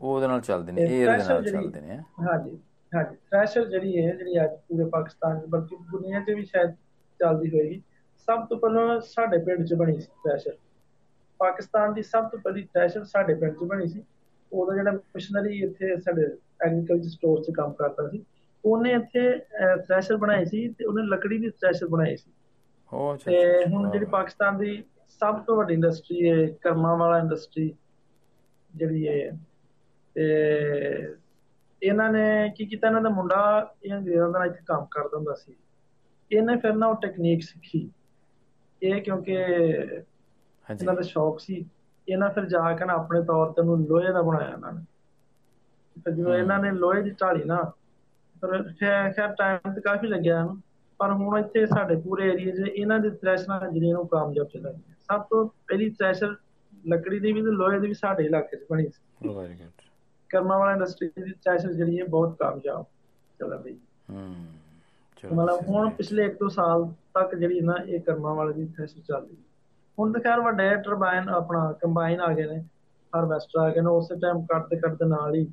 ਉਹਦੇ 0.00 0.26
ਨਾਲ 0.26 0.40
ਚੱਲਦੇ 0.40 0.72
ਨੇ 0.72 0.86
에ਅਰ 0.86 1.18
ਦੇ 1.18 1.24
ਨਾਲ 1.24 1.44
ਚੱਲਦੇ 1.44 1.80
ਨੇ। 1.80 1.96
ਹਾਂਜੀ 2.20 2.58
ਹਾਂਜੀ। 2.94 3.16
ਥ੍ਰੈਸ਼ਰ 3.16 3.64
ਜਿਹੜੀ 3.64 4.06
ਹੈ 4.06 4.14
ਜਿਹੜੀ 4.14 4.44
ਅੱਜ 4.44 4.50
ਪੂਰੇ 4.68 4.84
ਪਾਕਿਸਤਾਨ 4.84 5.40
ਬਲਕਿ 5.46 5.76
ਦੁਨੀਆ 5.92 6.20
'ਚ 6.20 6.30
ਵੀ 6.30 6.44
ਸ਼ਾਇਦ 6.44 6.74
ਚੱਲਦੀ 7.20 7.50
ਹੋਏਗੀ 7.50 7.82
ਸਭ 8.28 8.46
ਤੋਂ 8.46 8.58
ਪਹਿਲਾਂ 8.58 9.00
ਸਾਡੇ 9.00 9.38
ਪਿੰਡ 9.38 9.66
'ਚ 9.66 9.74
ਬਣੀ 9.74 10.00
ਸੀ 10.00 10.06
ਥ੍ਰੈਸ਼ਰ 10.06 10.56
ਪਾਕਿਸਤਾਨ 11.38 11.94
ਦੀ 11.94 12.02
ਸਭ 12.02 12.28
ਤੋਂ 12.28 12.38
ਪਹਿਲੀ 12.38 12.62
ਥ੍ਰੈਸ਼ਰ 12.62 13.04
ਸਾਡੇ 13.04 13.34
ਪਿੰਡ 13.34 13.54
'ਚ 13.54 13.64
ਬਣੀ 13.64 13.86
ਸੀ। 13.88 14.04
ਉਹਦਾ 14.52 14.74
ਜਿਹੜਾ 14.74 14.92
ਮਿਸ਼ਨਰੀ 14.92 15.58
ਇੱਥੇ 15.58 15.96
ਸਾਡੇ 16.00 16.24
ਐਗਰੀਕਲਚਰ 16.66 17.08
ਸਟੋਰ 17.08 17.42
'ਚ 17.42 17.50
ਕੰਮ 17.50 17.72
ਕਰਦਾ 17.72 18.08
ਸੀ। 18.08 18.24
ਉਹਨੇ 18.64 18.92
ਇੱਥੇ 18.92 19.30
ਥ੍ਰੈਸ਼ਰ 19.86 20.16
ਬਣਾਈ 20.16 20.44
ਸੀ 20.44 20.68
ਤੇ 20.68 20.84
ਉਹਨੇ 20.84 21.02
ਲੱਕੜੀ 21.06 21.38
ਦੀ 21.38 21.50
ਥ੍ਰੈਸ਼ਰ 21.50 21.86
ਬਣਾਈ 21.86 22.16
ਸੀ। 22.16 22.30
ਉਹ 22.92 23.16
ਤੇ 23.24 23.64
ਹੁਣ 23.64 23.90
ਜਿਹੜੀ 23.90 24.06
ਪਾਕਿਸਤਾਨ 24.06 24.58
ਦੀ 24.58 24.82
ਸਭ 25.08 25.42
ਤੋਂ 25.44 25.56
ਵੱਡੀ 25.56 25.74
ਇੰਡਸਟਰੀ 25.74 26.30
ਹੈ 26.30 26.46
ਕਰਮਾ 26.62 26.94
ਵਾਲਾ 26.94 27.18
ਇੰਡਸਟਰੀ 27.18 27.74
ਜਿਹੜੀ 28.70 29.08
ਹੈ 29.08 29.30
ਤੇ 30.16 30.24
ਇਹਨਾਂ 31.82 32.10
ਨੇ 32.12 32.52
ਕੀ 32.56 32.66
ਕੀਤਾ 32.66 32.88
ਇਹਨਾਂ 32.88 33.00
ਦਾ 33.02 33.08
ਮੁੰਡਾ 33.08 33.40
ਇਹ 33.84 33.92
ਅੰਗਰੇਜ਼ਾਂ 33.92 34.28
ਦਾ 34.28 34.44
ਇੱਥੇ 34.44 34.60
ਕੰਮ 34.66 34.84
ਕਰਦਾ 34.90 35.16
ਹੁੰਦਾ 35.16 35.34
ਸੀ। 35.34 35.54
ਇਹਨੇ 36.30 36.56
ਫਿਰ 36.56 36.72
ਨਾ 36.72 36.86
ਉਹ 36.86 36.94
ਟੈਕਨੀਕ 37.02 37.42
ਸਿੱਖੀ। 37.42 37.88
ਇਹ 38.82 39.00
ਕਿਉਂਕਿ 39.02 39.32
ਇਹਨਾਂ 39.32 40.94
ਦਾ 40.94 41.02
ਸ਼ੌਕ 41.02 41.40
ਸੀ। 41.40 41.64
ਇਹਨਾਂ 42.08 42.28
ਫਿਰ 42.30 42.44
ਜਾ 42.44 42.72
ਕੇ 42.76 42.84
ਨਾ 42.84 42.94
ਆਪਣੇ 42.94 43.22
ਤੌਰ 43.24 43.52
ਤੇ 43.52 43.60
ਉਹਨੂੰ 43.60 43.86
ਲੋਹੇ 43.86 44.12
ਦਾ 44.12 44.22
ਬਣਾਇਆ 44.22 44.48
ਇਹਨਾਂ 44.48 44.72
ਨੇ। 44.72 44.84
ਫਿਰ 45.96 46.12
ਜਦੋਂ 46.12 46.34
ਇਹਨਾਂ 46.34 46.58
ਨੇ 46.58 46.70
ਲੋਹੇ 46.72 47.02
ਦੀ 47.02 47.10
ਢਾਲੀ 47.20 47.44
ਨਾ 47.44 47.60
ਖੈਰ 48.44 49.34
ਟਾਈਮ 49.34 49.72
ਤੇ 49.74 49.80
ਕਾਫੀ 49.80 50.06
ਲੱਗਿਆ 50.06 50.38
ਇਹਨੂੰ 50.40 50.60
ਪਰ 51.00 51.12
ਹੁਣ 51.12 51.38
ਇੱਥੇ 51.38 51.64
ਸਾਡੇ 51.66 51.96
ਪੂਰੇ 51.96 52.28
ਏਰੀਆ 52.28 52.54
'ਚ 52.54 52.68
ਇਹਨਾਂ 52.68 52.98
ਦੇ 52.98 53.10
ਥ੍ਰੈਸ਼ਰਾਂ 53.10 53.60
ਜਿਹੜੀਆਂ 53.70 53.94
ਨੂੰ 53.94 54.06
ਕਾਮਯਾਬ 54.08 54.48
ਚੱਲ 54.48 54.62
ਰਹੀਆਂ 54.62 54.94
ਸਭ 55.00 55.22
ਤੋਂ 55.30 55.44
ਪਹਿਲੀ 55.68 55.88
ਥ੍ਰੈਸ਼ਰ 55.90 56.34
ਲੱਕੜੀ 56.84 57.18
ਦੀ 57.20 57.32
ਵੀ 57.32 57.42
ਤੇ 57.42 57.50
ਲੋਹੇ 57.50 57.78
ਦੀ 57.78 57.88
ਵੀ 57.88 57.94
ਸਾਡੇ 57.94 58.24
ਇਲਾਕੇ 58.24 58.56
'ਚ 58.56 58.64
ਬਣੀ 58.70 58.88
ਸੀ। 58.88 59.28
ਵੈਰੀ 59.28 59.54
ਗੁੱਡ 59.54 59.82
ਕਰਮਾ 60.30 60.58
ਵਾਲਾ 60.58 60.72
ਇੰਡਸਟਰੀ 60.72 61.08
ਦੀ 61.16 61.32
ਥ੍ਰੈਸ਼ਰ 61.32 61.72
ਜਿਹੜੀ 61.72 62.00
ਹੈ 62.00 62.04
ਬਹੁਤ 62.04 62.36
ਕਾਮਯਾਬ 62.38 62.84
ਚੱਲ 63.40 63.52
ਰਹੀ 63.54 63.78
ਹੂੰ। 64.10 64.34
ਮਤਲਬ 65.36 65.68
ਹੁਣ 65.68 65.90
ਪਿਛਲੇ 65.90 66.24
1-2 66.24 66.48
ਸਾਲ 66.48 66.84
ਤੱਕ 67.14 67.34
ਜਿਹੜੀ 67.34 67.60
ਨਾ 67.60 67.74
ਇਹ 67.86 68.00
ਕਰਮਾ 68.00 68.32
ਵਾਲੇ 68.34 68.52
ਦੀ 68.52 68.66
ਥ੍ਰੈਸ਼ਰ 68.66 69.00
ਚੱਲ 69.00 69.20
ਰਹੀ 69.20 69.36
ਹੁਣ 69.98 70.12
ਤਾਂ 70.12 70.20
ਖੈਰ 70.20 70.40
ਵੱਡੇ 70.40 70.68
ਟਰਬਾਈਨ 70.76 71.28
ਆਪਣਾ 71.28 71.72
ਕੰਬਾਈਨ 71.72 72.20
ਆ 72.20 72.32
ਗਏ 72.32 72.46
ਨੇ। 72.46 72.62
ਹਾਰਵੈਸਟਰ 73.12 73.60
ਆ 73.60 73.68
ਗਏ 73.70 73.80
ਨੇ 73.80 73.90
ਉਸੇ 73.90 74.14
ਟਾਈਮ 74.14 74.44
ਕੱਟਦੇ 74.46 74.76
ਕੱਟਦੇ 74.76 75.04
ਨਾਲ 75.04 75.34
ਹੀ 75.34 75.46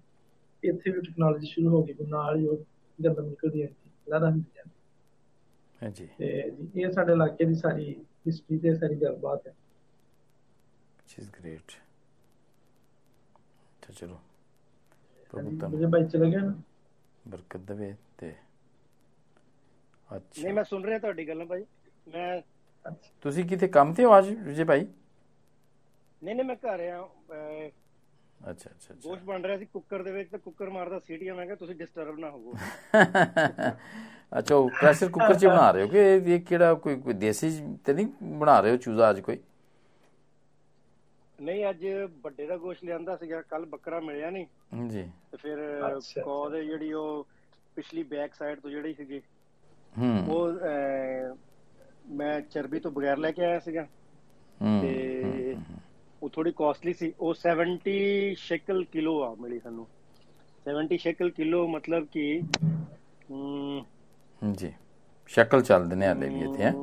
ਇੱਥੇ 0.64 0.92
ਵੀ 0.92 1.02
ਟੈਕਨੋਲੋਜੀ 1.02 1.48
ਸ਼ੁਰੂ 1.48 1.70
ਹੋ 1.70 1.84
ਗਈ 1.84 1.94
ਨਾਲ 2.08 2.36
ਹੀ 2.36 2.48
ਉਹ 2.48 2.58
ਗੰਦਮ 3.02 3.26
ਨਿਕਲਦੀ 3.26 3.62
ਹੈ 3.64 3.70
ਲਾਦਾ 4.08 4.30
ਹੁੰਦੀ 4.30 4.52
ਜਾਂਦੀ 4.52 4.70
ਹਾਂਜੀ। 5.80 6.08
ਤੇ 6.18 6.28
ਜੀ 6.52 6.70
ਇਹ 6.76 6.92
ਸਾਡੇ 6.92 7.14
ਇਲਾਕੇ 7.14 7.46
ਦੀ 7.46 7.56
ਸਾਰੀ 7.56 7.94
ਹਿਸਟਰੀ 8.28 8.58
ਤੇ 8.60 8.74
ਸਾਰੀ 8.76 8.96
ਗੱਲਬਾਤ 8.98 9.48
ਹੈ। 9.48 9.54
Which 11.00 11.16
is 11.18 11.30
great 11.32 11.76
ਤੇ 13.84 13.94
ਚਲੋ। 13.94 14.20
ਪ੍ਰਭੂ 15.34 15.52
ਤੁਹਾਨੂੰ 15.54 15.54
ਤੁਹਾਨੂੰ 15.54 15.90
ਭਾਈ 15.90 16.08
ਚਲੇ 16.08 16.32
ਗਏ 16.32 16.38
ਨਾ? 16.40 16.54
ਬਰਕਤ 17.26 17.60
ਦੇਵੇ 17.64 17.94
ਤੇ। 18.18 18.34
ਨਹੀਂ 20.38 20.54
ਅੱਛਾ 20.54 20.54
ਮੈਂ 20.54 20.64
ਸੁਣ 20.64 20.86
ਰਿਹਾ 20.86 21.00
ਤੁਹਾਡੀ 21.00 21.28
ਗੱਲਾਂ 21.28 21.46
ਭਾਈ 21.46 21.66
ਮੈਂ 22.08 22.42
ਤੁਸੀਂ 23.26 23.46
ਕਿਤੇ 23.46 23.68
ਕੰਮ 23.70 23.94
ਤੇ 23.94 24.06
ਹੋ 24.06 24.18
ਅੱਜ 24.18 24.30
ਵਿਜੇ 24.38 24.64
ਭਾਈ? 24.66 24.86
ਨਹੀਂ 26.22 26.36
ਨਹੀਂ 26.36 26.46
ਮੈਂ 26.46 26.56
ਘਰ 26.58 26.80
ਆ। 26.90 27.02
ਅੱਛਾ 28.42 28.70
ਅੱਛਾ 28.70 28.94
ਅੱਛਾ। 28.94 28.94
ਗੋਸ਼ਟ 29.04 29.24
ਬਣ 29.24 29.44
ਰਿਹਾ 29.44 29.58
ਸੀ 29.58 29.66
ਕੁੱਕਰ 29.68 30.04
ਦੇ 30.04 30.12
ਵਿੱਚ 30.12 30.30
ਤੇ 30.30 30.38
ਕੁੱਕਰ 30.40 30.70
ਮਾਰਦਾ 30.70 31.00
ਸੀਟੀਆਂ 31.02 31.36
ਮੈਂ 31.36 31.46
ਕਿਹਾ 31.46 31.56
ਤੁਸੀਂ 31.58 31.76
ਡਿਸਟਰਬ 31.76 32.20
ਨਾ 32.20 32.30
ਹੋਵੋ। 32.30 32.58
ਅੱਛਾ 34.38 34.56
ਉਹ 34.56 34.70
ਪ੍ਰੈਸ਼ਰ 34.72 35.10
ਕੁੱਕਰ 35.10 35.34
'ਚ 35.34 35.46
ਬਣਾ 35.46 35.70
ਰਹੇ 35.72 35.82
ਹੋ 35.82 35.88
ਕਿ 35.88 35.98
ਇਹ 36.06 36.28
ਇਹ 36.28 36.40
ਕਿਹੜਾ 36.42 36.74
ਕੋਈ 36.76 36.96
ਕੋਈ 36.98 37.14
ਦੇਸੀ 37.16 37.50
ਤੇ 37.86 37.94
ਨਹੀਂ 37.94 38.08
ਬਣਾ 38.34 38.60
ਰਹੇ 38.60 38.72
ਹੋ 38.72 38.78
ਚੂਜ਼ਾ 38.78 39.10
ਅੱਜ 39.10 39.20
ਕੋਈ? 39.22 39.38
ਨਹੀਂ 41.40 41.70
ਅੱਜ 41.70 41.86
ਵੱਡੇ 42.24 42.46
ਦਾ 42.48 42.58
ਗੋਸ਼ਟ 42.58 42.84
ਲਿਆਂਦਾ 42.84 43.16
ਸੀਗਾ 43.18 43.42
ਕੱਲ 43.44 43.66
ਬੱਕਰਾ 43.68 44.00
ਮਿਲਿਆ 44.02 44.30
ਨਹੀਂ 44.30 44.46
ਜੀ। 44.84 45.06
ਤੇ 45.32 45.38
ਫਿਰ। 45.38 45.60
ਕੋ 46.16 46.50
ਦੇ 46.50 46.64
ਜਿਹੜੀ 46.66 46.92
ਉਹ 46.94 47.28
ਪਿਛਲੀ 47.78 48.04
ਬੈਕ 48.06 48.34
ਸਾਈਡ 48.34 48.60
ਤੋਂ 48.60 48.70
ਜਿਹੜੀ 48.72 48.94
ਸੀਗੀ 48.94 49.22
ਹੂੰ। 49.94 50.24
ਉਹ 50.26 50.58
ਮੈਂ 52.14 52.40
ਚਰਬੀ 52.44 52.80
ਤੋਂ 52.80 52.92
ਬਗੈਰ 52.92 53.18
ਲੈ 53.18 53.32
ਕੇ 53.32 53.46
ਆਇਆ 53.46 53.60
ਸੀਗਾ। 53.60 53.88
ਹੂੰ 54.60 54.82
ਤੇ 54.82 54.92
ਉਹ 56.24 56.30
ਥੋੜੀ 56.30 56.52
ਕਾਸਟਲੀ 56.52 56.94
ਸੀ। 56.94 57.14
ਉਹ 57.20 57.34
70 57.34 58.36
ਸ਼ੈਕਲ 58.38 58.84
ਕਿਲੋ 58.84 59.22
ਆ 59.24 59.36
ਮਿਲੀ 59.36 59.60
ਸਾਨੂੰ। 59.60 59.88
70 60.66 60.98
ਸ਼ੈਕਲ 60.98 61.30
ਕਿਲੋ 61.30 61.68
ਮਤਲਬ 61.68 62.06
ਕਿ 62.06 62.42
ਜੀ। 64.54 64.74
ਸ਼ਕਲ 65.28 65.62
ਚੱਲਦੇ 65.62 65.96
ਨੇ 65.96 66.08
ਹਾਲੇ 66.08 66.30
ਵੀ 66.30 66.42
ਇੱਥੇ 66.42 66.64
ਹੈ। 66.64 66.74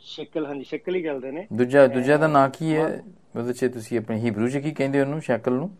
ਸ਼ੈਕਲ 0.00 0.46
ਹਾਂਜੀ 0.46 0.64
ਸ਼ੈਕਲ 0.64 0.94
ਹੀ 0.94 1.02
ਚੱਲਦੇ 1.02 1.30
ਨੇ। 1.30 1.46
ਦੂਜਾ 1.52 1.86
ਦੂਜਾ 1.86 2.16
ਦਾ 2.16 2.26
ਨਾਂ 2.26 2.48
ਕੀ 2.48 2.76
ਹੈ? 2.76 3.02
ਉਹਦੇ 3.36 3.52
'ਚ 3.52 3.64
ਤੁਸੀਂ 3.74 3.98
ਆਪਣੇ 3.98 4.18
ਹੀਬਰੂ 4.18 4.48
'ਚ 4.48 4.56
ਕੀ 4.56 4.70
ਕਹਿੰਦੇ 4.70 5.00
ਉਹਨੂੰ 5.00 5.20
ਸ਼ਕਲ 5.20 5.52
ਨੂੰ? 5.52 5.70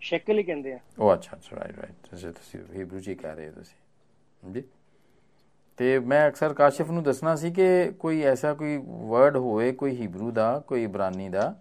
ਸ਼ੈਕਲ 0.00 0.38
ਹੀ 0.38 0.42
ਕਹਿੰਦੇ 0.42 0.72
ਆ। 0.72 0.78
ਉਹ 0.98 1.14
ਅੱਛਾ 1.14 1.36
ਅੱਛਾ 1.36 1.56
ਰਾਈਟ 1.56 1.78
ਰਾਈਟ 1.78 2.14
ਤੁਸੀਂ 2.32 2.60
ਹੀਬਰੂ 2.74 3.00
'ਚ 3.00 3.10
ਕਹਿ 3.10 3.34
ਰਹੇ 3.34 3.48
ਹੋ 3.48 3.52
ਤੁਸੀਂ। 3.52 4.52
ਜੀ 4.52 4.62
ਤੇ 5.78 5.98
ਮੈਂ 5.98 6.28
ਅਕਸਰ 6.28 6.52
ਕਾਸ਼ਿਫ 6.54 6.90
ਨੂੰ 6.90 7.02
ਦੱਸਣਾ 7.02 7.34
ਸੀ 7.36 7.50
ਕਿ 7.50 7.64
ਕੋਈ 7.98 8.22
ਐਸਾ 8.22 8.52
ਕੋਈ 8.54 8.76
ਵਰਡ 9.08 9.36
ਹੋਵੇ 9.36 9.72
ਕੋਈ 9.72 9.96
ਹੀਬਰੂ 9.96 10.30
ਦਾ 10.30 10.58
ਕੋਈ 10.58 10.84
ਇਬਰਾਨੀ 10.84 11.28
ਦਾ 11.28 11.54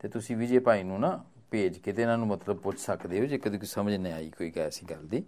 ਤੇ 0.00 0.08
ਤੁਸੀਂ 0.08 0.36
ਵਿਜੇ 0.36 0.58
ਭਾਈ 0.58 0.82
ਨੂੰ 0.82 1.00
ਨਾ 1.00 1.24
ਭੇਜ 1.50 1.78
ਕੇ 1.78 1.92
ਤੇ 1.92 2.02
ਇਹਨਾਂ 2.02 2.18
ਨੂੰ 2.18 2.26
ਮਤਲਬ 2.28 2.56
ਪੁੱਛ 2.56 2.78
ਸਕਦੇ 2.78 3.20
ਹੋ 3.20 3.26
ਜੇ 3.26 3.38
ਕਦੇ 3.38 3.58
ਕੋਈ 3.58 3.66
ਸਮਝ 3.66 3.94
ਨਹੀਂ 3.94 4.12
ਆਈ 4.12 4.30
ਕੋਈ 4.30 4.52
ਐਸੀ 4.56 4.86
ਗੱਲ 4.90 5.06
ਦੀ 5.06 5.20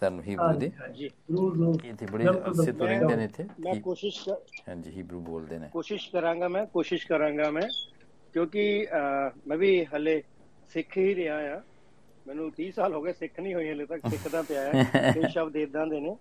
ਤੁਹਾਨੂੰ 0.00 0.22
ਹੀਬਰੂ 0.24 0.58
ਦੇ। 0.58 0.70
ਜੀ 0.94 1.08
ਜ਼ਰੂਰ 1.08 1.56
ਜ਼ਰੂਰ। 1.56 1.84
ਇੱਥੇ 1.84 2.06
ਬੜੇ 2.06 2.24
ਅਰਸੇ 2.28 2.72
ਤੋਂ 2.72 2.86
ਰਹਿੰਦੇ 2.86 3.16
ਨੇ 3.16 3.24
ਇੱਥੇ। 3.24 3.44
ਮੈਂ 3.60 3.74
ਕੋਸ਼ਿਸ਼ 3.80 4.28
ਹਾਂਜੀ 4.68 4.90
ਹੀਬਰੂ 4.90 5.20
ਬੋਲਦੇ 5.20 5.58
ਨੇ। 5.58 5.68
ਕੋਸ਼ਿਸ਼ 5.72 6.10
ਕਰਾਂਗਾ 6.10 6.48
ਮੈਂ 6.48 6.64
ਕੋਸ਼ਿਸ਼ 6.66 7.06
ਕਰਾਂਗਾ 7.06 7.50
ਮੈਂ 7.50 7.68
ਕਿਉਂਕਿ 8.34 8.86
ਮੈਂ 9.46 9.56
ਵੀ 9.56 9.84
ਹਲੇ 9.84 10.22
ਸਿੱਖ 10.72 10.96
ਹੀ 10.98 11.14
ਰਿਹਾ 11.14 11.36
ਆ। 11.56 11.60
ਮੈਨੂੰ 12.26 12.50
30 12.60 12.70
ਸਾਲ 12.70 12.94
ਹੋ 12.94 13.02
ਗਏ 13.02 13.12
ਸਿੱਖ 13.12 13.40
ਨਹੀਂ 13.40 13.54
ਹੋਈ 13.54 13.70
ਹਲੇ 13.70 13.86
ਤੱਕ 13.86 14.08
ਸਿੱਖਦਾ 14.10 14.42
ਪਿਆ 14.42 14.62
ਆ। 14.68 14.72
ਕਈ 15.14 15.28
ਸ਼ਬਦ 15.28 15.56
ਇਦਾਂ 15.56 15.86
ਦੇ 15.86 16.00
ਨੇ। 16.00 16.16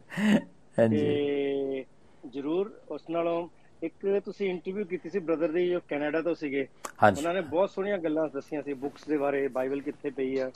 ਹਾਂਜੀ। 0.78 1.00
ਤੇ 1.00 1.84
ਜ਼ਰੂਰ 2.24 2.72
ਉਸ 2.90 3.10
ਨਾਲੋਂ 3.10 3.48
ਇੱਕ 3.82 4.06
ਤੁਸੀਂ 4.26 4.50
ਇੰਟਰਵਿਊ 4.50 4.86
ਕੀਤੀ 4.86 5.10
ਸੀ 5.10 5.20
ਬ੍ਰਦਰ 5.20 5.52
ਦੀ 5.52 5.68
ਜੋ 5.70 5.80
ਕੈਨੇਡਾ 5.88 6.22
ਤੋਂ 6.22 6.34
ਸੀਗੇ। 6.36 6.68
ਉਹਨਾਂ 7.12 7.34
ਨੇ 7.34 7.42
ਬਹੁਤ 7.44 7.70
ਸੋਹਣੀਆਂ 7.70 7.98
ਗੱਲਾਂ 7.98 8.28
ਦੱਸੀਆਂ 8.30 8.62
ਸੀ 8.64 8.74
ਬੁੱਕਸ 8.76 9.08
ਦੇ 9.08 9.18
ਬਾਰੇ 9.18 9.48
ਬਾਈਬਲ 9.50 9.82
ਕਿੱਥੇ 9.82 10.10
ਪਈ 10.12 10.38
ਆ 10.38 10.50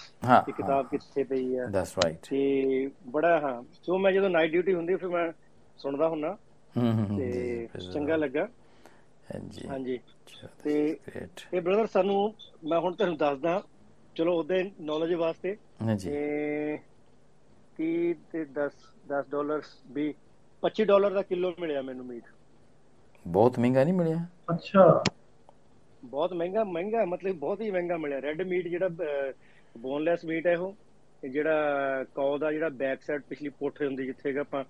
ਕਿ 0.45 0.51
ਕਿਤਾਬ 0.51 0.87
ਕਿੱਥੇ 0.87 1.23
ਪਈ 1.23 1.55
ਆ। 1.57 1.65
ਦੈਟਸ 1.67 1.97
ਰਾਈਟ 1.97 2.27
ਤੇ 2.29 2.89
ਬੜਾ 3.07 3.39
ਹਾਂ। 3.39 3.61
ਸੋ 3.81 3.97
ਮੈਂ 3.97 4.11
ਜਦੋਂ 4.11 4.29
ਨਾਈਟ 4.29 4.51
ਡਿਊਟੀ 4.51 4.73
ਹੁੰਦੀ 4.73 4.95
ਫਿਰ 4.95 5.09
ਮੈਂ 5.09 5.31
ਸੁਣਦਾ 5.79 6.07
ਹੁੰਨਾ। 6.09 6.35
ਤੇ 7.15 7.67
ਚੰਗਾ 7.83 8.15
ਲੱਗਾ। 8.15 8.47
ਹਾਂਜੀ। 9.27 9.67
ਹਾਂਜੀ। 9.69 9.97
ਤੇ 10.63 10.73
ਇਹ 11.53 11.61
ਬ੍ਰਦਰ 11.61 11.85
ਸਾਨੂੰ 11.87 12.33
ਮੈਂ 12.63 12.79
ਹੁਣ 12.79 12.95
ਤੁਹਾਨੂੰ 12.95 13.17
ਦੱਸਦਾ 13.17 13.61
ਚਲੋ 14.15 14.37
ਉਹਦੇ 14.37 14.63
ਨੌਲੇਜ 14.81 15.13
ਵਾਸਤੇ। 15.15 15.55
ਹਾਂਜੀ। 15.81 16.09
ਤੇ 16.09 16.77
30 17.79 18.13
ਤੇ 18.31 18.45
10 18.45 18.71
10 19.07 19.23
ਡਾਲਰ 19.29 19.61
ਵੀ 19.91 20.13
25 20.63 20.85
ਡਾਲਰ 20.85 21.11
ਦਾ 21.11 21.21
ਕਿਲੋ 21.21 21.53
ਮਿਲਿਆ 21.59 21.81
ਮੈਨੂੰ 21.81 22.05
ਮੀਟ। 22.05 22.23
ਬਹੁਤ 23.27 23.59
ਮਹਿੰਗਾ 23.59 23.83
ਨਹੀਂ 23.83 23.93
ਮਿਲਿਆ? 23.93 24.25
ਅੱਛਾ। 24.53 25.03
ਬਹੁਤ 26.03 26.33
ਮਹਿੰਗਾ 26.33 26.63
ਮਹਿੰਗਾ 26.63 27.05
ਮਤਲਬ 27.05 27.35
ਬਹੁਤ 27.35 27.61
ਹੀ 27.61 27.71
ਮਹਿੰਗਾ 27.71 27.97
ਮਿਲਿਆ। 27.97 28.21
ਰੈੱਡ 28.21 28.41
ਮੀਟ 28.41 28.67
ਜਿਹੜਾ 28.67 28.89
ਬੋਨਲੈਸ 29.77 30.25
ਮੀਟ 30.25 30.47
ਹੈ 30.47 30.57
ਉਹ 30.57 30.75
ਤੇ 31.21 31.29
ਜਿਹੜਾ 31.29 31.55
ਕੌ 32.15 32.37
ਦਾ 32.37 32.51
ਜਿਹੜਾ 32.51 32.69
ਬੈਕ 32.69 33.01
ਸਾਈਡ 33.01 33.21
ਪਿਛਲੀ 33.29 33.49
ਪੁੱਠ 33.49 33.81
ਹੁੰਦੀ 33.81 34.05
ਜਿੱਥੇ 34.05 34.33
ਕਿ 34.33 34.39
ਆਪਾਂ 34.39 34.63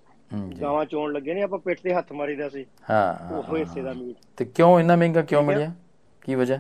ਗਾਵਾਂ 0.62 0.86
ਚੋਣ 0.86 1.14
ਲੱਗੇ 1.14 1.34
ਨੇ 1.34 1.42
ਆਪਾਂ 1.42 1.60
ਪਿੱਠ 1.60 1.82
ਤੇ 1.82 1.94
ਹੱਥ 1.94 2.12
ਮਾਰੀਦਾ 2.12 2.50
ਸੀ। 2.50 2.66
ਹਾਂ 2.90 3.34
ਉਹ 3.34 3.58
ਹਿੱਸੇ 3.58 3.82
ਦਾ 3.82 3.94
ਮੀਟ 3.94 4.18
ਤੇ 4.38 4.46
ਕਿਉਂ 4.46 4.80
ਇੰਨਾ 4.80 4.96
ਮਹਿੰਗਾ 4.96 5.22
ਕਿਉਂ। 5.22 5.44
ਮਿਲਿਆ? 5.44 5.74
ਕੀ 6.22 6.36
ਵਜ੍ਹਾ? 6.36 6.60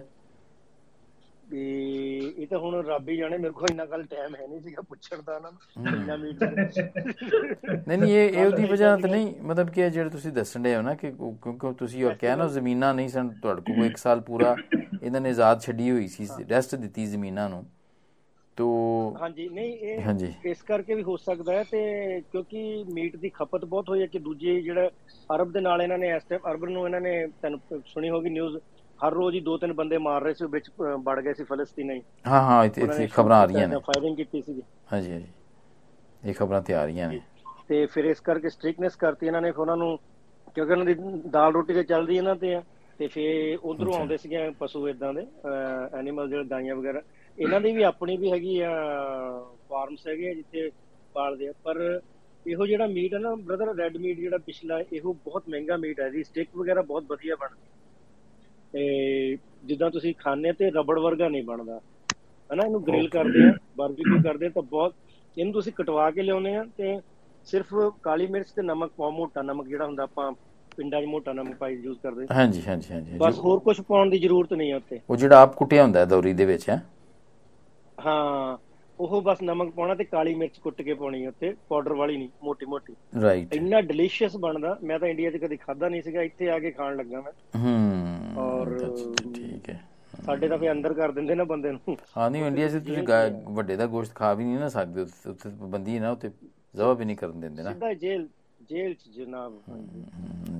ਵੀ 1.49 1.63
ਇਹ 2.37 2.47
ਤਾਂ 2.47 2.59
ਹੁਣ 2.59 2.75
ਰੱਬ 2.85 3.09
ਹੀ 3.09 3.15
ਜਾਣੇ 3.17 3.37
ਮੇਰੇ 3.37 3.51
ਕੋਲ 3.51 3.67
ਇੰਨਾ 3.71 3.85
ਕੱਲ 3.85 4.03
ਟਾਈਮ 4.05 4.35
ਹੈ 4.35 4.47
ਨਹੀਂ 4.47 4.59
ਸੀਗਾ 4.61 4.81
ਪੁੱਛਣ 4.81 5.21
ਦਾ 5.21 5.37
ਨਾ। 5.39 5.51
ਇੰਨਾ 5.91 6.15
ਮੀਟ 6.17 6.43
ਨਹੀਂ। 6.43 7.97
ਨਹੀਂ 7.97 8.13
ਇਹ 8.13 8.29
ਇਹ 8.31 8.45
ਉਹਦੀ 8.45 8.65
ਵਜ੍ਹਾ 8.65 8.95
ਤਾਂ 8.97 9.09
ਨਹੀਂ 9.09 9.33
ਮਤਲਬ 9.41 9.69
ਕਿ 9.69 9.89
ਜਿਹੜੇ 9.89 10.09
ਤੁਸੀਂ 10.09 10.31
ਦੱਸਣ 10.31 10.61
ਦੇ 10.61 10.75
ਹੋ 10.75 10.81
ਨਾ 10.81 10.93
ਕਿ 10.95 11.11
ਕਿਉਂਕਿ 11.11 11.73
ਤੁਸੀਂ 11.79 12.05
ਉਹ 12.05 12.11
ਕਹਿ 12.21 12.35
ਨਾ 12.35 12.47
ਜ਼ਮੀਨਾਂ 12.49 12.93
ਨਹੀਂ 12.93 13.09
ਸਨ 13.09 13.29
ਤੁਹਾਡੇ 13.41 13.61
ਕੋਲ 13.63 13.85
ਇੱਕ 13.85 13.97
ਸਾਲ 13.97 14.21
ਪੂਰਾ 14.21 14.55
ਇਹਨਾਂ 15.03 15.21
ਨੇ 15.21 15.29
ਆਜ਼ਾਦ 15.29 15.61
ਛੱਡੀ 15.61 15.89
ਹੋਈ 15.91 16.07
ਸੀ 16.07 16.27
ਰੈਸਟ 16.51 16.75
ਦਿੱਤੀ 16.75 17.05
ਜ਼ਮੀਨਾਂ 17.05 17.49
ਨੂੰ। 17.49 17.65
ਤੋ 18.57 18.65
ਹਾਂਜੀ 19.21 19.47
ਨਹੀਂ 19.49 19.71
ਇਹ 19.77 20.01
ਹਾਂਜੀ। 20.01 20.31
ਇਸ 20.45 20.61
ਕਰਕੇ 20.61 20.95
ਵੀ 20.95 21.03
ਹੋ 21.03 21.15
ਸਕਦਾ 21.17 21.53
ਹੈ 21.53 21.63
ਤੇ 21.71 21.79
ਕਿਉਂਕਿ 22.31 22.61
ਮੀਟ 22.93 23.15
ਦੀ 23.15 23.29
ਖਪਤ 23.29 23.65
ਬਹੁਤ 23.65 23.89
ਹੋਈ 23.89 24.01
ਹੈ 24.01 24.05
ਕਿ 24.07 24.19
ਦੂਜੇ 24.19 24.59
ਜਿਹੜਾ 24.61 24.89
ਅਰਬ 25.29 25.51
ਦੇ 25.51 25.61
ਨਾਲ 25.61 25.81
ਇਹਨਾਂ 25.81 25.97
ਨੇ 25.97 26.09
ਇਸ 26.15 26.23
ਟਾਈਮ 26.23 26.49
ਅਰਬ 26.51 26.63
ਨੂੰ 26.65 26.85
ਇਹਨਾਂ 26.85 27.01
ਨੇ 27.01 27.15
ਤੁਹਾਨੂੰ 27.27 27.81
ਸੁਣੀ 27.85 28.09
ਹੋਗੀ 28.09 28.29
ਨਿਊਜ਼ 28.29 28.57
ਹਰ 28.99 29.13
ਰੋਜ਼ 29.13 29.35
ਹੀ 29.35 29.39
ਦੋ 29.41 29.57
ਤਿੰਨ 29.57 29.73
ਬੰਦੇ 29.73 29.97
ਮਾਰ 29.99 30.21
ਰਹੇ 30.23 30.33
ਸੀ 30.33 30.45
ਵਿੱਚ 30.47 30.69
ਵੜ 31.03 31.19
ਗਏ 31.21 31.33
ਸੀ 31.33 31.43
ਫਲਸਤੀਨੀ 31.43 32.01
ਹਾਂ। 32.25 32.41
ਹਾਂ 32.41 32.63
ਇੱਥੇ 32.65 32.81
ਇੱਥੇ 32.83 33.07
ਖਬਰਾਂ 33.07 33.37
ਆ 33.37 33.45
ਰਹੀਆਂ 33.45 33.67
ਨੇ। 33.67 33.77
ਫਾਇਰਿੰਗ 33.87 34.15
ਕੀਤੀ 34.17 34.41
ਸੀ 34.41 34.61
ਹਾਂਜੀ 34.91 35.11
ਹਾਂਜੀ। 35.11 35.27
ਇਹ 36.23 36.33
ਖਬਰਾਂ 36.33 36.61
ਤੇ 36.61 36.73
ਆ 36.73 36.85
ਰਹੀਆਂ 36.85 37.09
ਨੇ। 37.09 37.19
ਤੇ 37.67 37.85
ਫਿਰ 37.87 38.05
ਇਸ 38.05 38.19
ਕਰਕੇ 38.21 38.49
ਸਟ੍ਰਿਕਨੈਸ 38.49 38.95
ਕਰਤੀ 38.95 39.27
ਇਹਨਾਂ 39.27 39.41
ਨੇ 39.41 39.49
ਉਹਨਾਂ 39.51 39.77
ਨੂੰ 39.77 39.97
ਕਿਉਂਕਿ 40.55 40.71
ਉਹਨਾਂ 40.71 40.85
ਦੀ 40.85 40.93
ਦਾਲ 41.29 41.53
ਰੋਟੀ 41.53 41.73
ਤੇ 41.73 41.83
ਚੱਲਦੀ 41.83 42.15
ਇਹਨਾਂ 42.17 42.35
ਤੇ 42.35 42.53
ਆ 42.55 42.61
ਤੇ 42.99 43.07
ਫਿਰ 43.07 43.57
ਉਧਰੋਂ। 43.63 43.93
ਆਉਂਦੇ 43.93 44.17
ਸੀਗੇ 44.17 44.49
ਪਸ਼ੂ 44.59 44.87
ਇਦਾਂ 44.89 45.13
ਦੇ 45.13 45.25
ਐਨੀਮਲ 45.93 46.29
ਜਿਹੜੇ 46.29 46.43
ਗਾਈਆਂ 46.49 46.75
ਵਗੈਰਾ। 46.75 47.01
ਇਹਨਾਂ 47.37 47.59
ਦੀ 47.61 47.71
ਵੀ 47.71 47.83
ਆਪਣੀ 47.83 48.15
ਵੀ 48.17 48.31
ਹੈਗੀ 48.31 48.59
ਆ 48.61 48.69
ਫਾਰਮਸ 49.69 50.07
ਹੈਗੇ 50.07 50.33
ਜਿੱਥੇ 50.35 50.69
ਪਾਲਦੇ 51.15 51.47
ਆ 51.47 51.53
ਪਰ 51.63 51.81
ਇਹੋ 52.45 52.65
ਜਿਹੜਾ 52.67 52.87
ਮੀਟ 52.87 53.13
ਹੈ 53.13 53.19
ਨਾ 53.19 53.33
ਬ੍ਰਦਰ 53.37 53.73
ਰੈੱਡ 53.75 53.97
ਮੀਟ 53.97 54.17
ਜਿਹੜਾ 54.17 54.37
ਪਿਛਲਾ 54.45 54.79
ਇਹੋ 54.81 55.13
ਬਹੁਤ 55.15 55.49
ਮਹਿੰਗਾ 55.49 55.77
ਮੀਟ 55.77 55.99
ਹੈ 55.99 56.09
ਜੀ 56.09 56.23
ਸਟੇਕ 56.23 56.49
ਵਗੈਰਾ 56.57 56.81
ਬਹੁਤ 56.83 57.05
ਵਧੀਆ 57.09 57.35
ਬਣਦੀ। 57.35 57.67
ਜਿੱਦਾਂ 59.63 59.89
ਤੁਸੀਂ 59.91 60.13
ਖਾਣੇ 60.17 60.51
ਤੇ 60.53 60.69
ਰਬੜ 60.71 60.97
ਵਰਗਾ 60.99 61.27
ਨਹੀਂ 61.29 61.43
ਬਣਦਾ। 61.43 61.79
ਹਨਾ 62.49 62.65
ਇਹਨੂੰ 62.65 62.83
ਗ੍ਰਿਲ. 62.83 63.07
ਕਰਦੇ 63.09 63.43
ਆ 63.43 63.53
ਬਾਰਬੀਕਿਊ 63.77 64.21
ਕਰਦੇ 64.21 64.45
ਆ 64.45 64.49
ਤਾਂ 64.49 64.63
ਬਹੁਤ 64.63 64.93
ਇਹਨੂੰ 65.37 65.53
ਤੁਸੀਂ 65.53 65.73
ਕਟਵਾ 65.73 66.09
ਕੇ 66.11 66.21
ਲਿਆਉਨੇ 66.21 66.55
ਆ 66.55 66.63
ਤੇ 66.77 66.99
ਸਿਰਫ 67.47 67.73
ਕਾਲੀ 68.03 68.27
ਮਿਰਚ 68.27 68.51
ਤੇ 68.51 68.61
ਨਮਕ 68.61 68.91
ਪਾਓ 68.97 69.11
ਮੋਟਾ 69.11 69.41
ਨਮਕ 69.41 69.67
ਜਿਹੜਾ 69.67 69.85
ਹੁੰਦਾ 69.85 70.03
ਆਪਾਂ 70.03 70.31
ਪਿੰਡਾਂ 70.77 71.01
'ਚ 71.01 71.05
ਮੋਟਾ 71.05 71.33
ਨਮਕ 71.33 71.57
ਪਾਈ 71.57 71.75
ਯੂਜ਼ 71.75 71.99
ਕਰਦੇ। 71.99 72.25
ਹਾਂਜੀ 72.31 72.61
ਹਾਂਜੀ 72.61 72.93
ਹਾਂਜੀ 72.93 73.17
ਬਸ 73.17 73.39
ਹੋਰ 73.39 73.59
ਕੁਝ 73.59 73.79
ਪਾਉਣ 73.81 74.09
ਦੀ 74.09 74.19
ਜ਼ਰੂਰਤ 74.19 74.53
ਨਹੀਂ 74.53 74.71
ਹੈ 74.71 74.77
ਉੱਤੇ 74.77 74.99
ਉਹ 75.09 75.15
ਜਿਹੜਾ 75.17 75.41
ਆਪ 75.41 75.55
ਕੁੱਟਿਆ 75.55 75.83
ਹੁੰਦਾ 75.83 76.05
ਦੌਰੀ 76.05 76.33
ਦੇ 76.33 76.45
ਵਿੱਚ 76.45 76.69
ਹੈ? 76.69 76.81
ਹਾਂ। 77.97 78.57
ਉਹ 78.99 79.21
ਬਸ 79.21 79.41
ਨਮਕ 79.43 79.73
ਪਾਉਣਾ 79.73 79.95
ਤੇ 79.95 80.03
ਕਾਲੀ 80.03 80.33
ਮਿਰਚ 80.35 80.57
ਕੁੱਟ 80.59 80.81
ਕੇ 80.81 80.93
ਪਾਉਣੀ 80.93 81.25
ਉੱਤੇ 81.27 81.53
ਪਾਊਡਰ 81.69 81.93
ਵਾਲੀ 81.93 82.17
ਨਹੀਂ 82.17 82.29
ਮੋਟੀ 82.43 82.65
ਮੋਟੀ 82.65 82.93
ਰਾਈਟ 83.21 83.53
ਇੰਨਾ 83.55 83.81
ਡਿਲੀਸ਼ੀਅਸ 83.81 84.35
ਬਣਦਾ 84.37 84.77
ਮੈਂ 84.83 84.99
ਤਾਂ 84.99 85.07
ਇੰਡੀਆ 85.07 85.31
'ਚ 85.31 85.37
ਕਦੀ 85.37 85.57
ਖਾਦਾ 85.57 85.89
ਨਹੀਂ 85.89 86.01
ਸੀਗਾ 86.01 86.21
ਇੱਥੇ 86.21 86.49
ਆ 86.49 86.59
ਕੇ 86.59 86.71
ਖਾਣ 86.71 86.95
ਲੱਗਾ 86.95 87.21
ਮੈਂ। 87.21 87.31
ਹੂੰ 87.59 88.37
ਔਰ- 88.37 88.77
ਠੀਕ 89.35 89.69
ਹੈ। 89.69 89.79
ਸਾਡੇ 90.25 90.47
ਤਾਂ 90.47 90.57
ਫੇ 90.57 90.71
ਅੰਦਰ 90.71 90.93
ਕਰ 90.93 91.11
ਦਿੰਦੇ 91.11 91.35
ਨਾ 91.35 91.43
ਬੰਦੇ 91.43 91.71
ਨੂੰ। 91.71 91.97
ਹਾਂ 92.17 92.29
ਨਹੀਂ 92.31 92.43
ਇੰਡੀਆ 92.45 92.67
'ਚ 92.69 92.77
ਤੁਸੀਂ 92.85 93.03
ਵੱਡੇ 93.53 93.75
ਦਾ 93.75 93.85
ਗੋਸ਼ਤ 93.87 94.13
ਖਾ 94.15 94.33
ਵੀ 94.33 94.43
ਨਹੀਂ 94.43 94.59
ਨਾ 94.59 94.69
ਸਕਦੇ 94.69 95.01
ਉੱਥੇ 95.01 95.49
ਪਾਬੰਦੀ 95.49 95.99
ਨਾ 95.99 96.11
ਉੱਥੇ 96.11 96.29
ਜ਼ਬਾ 96.75 96.93
ਵੀ 96.93 97.05
ਨਹੀਂ 97.05 97.17
ਕਰਨ 97.17 97.39
ਦਿੰਦੇ 97.39 97.63
ਨਾ। 97.63 97.71
ਸਿੱਧਾ 97.71 97.93
ਜੇਲ੍ਹ 97.93 98.27
ਜੇਲ੍ਹ 98.69 98.95
'ਚ 98.95 99.09
ਜਨਾਬ 99.09 99.59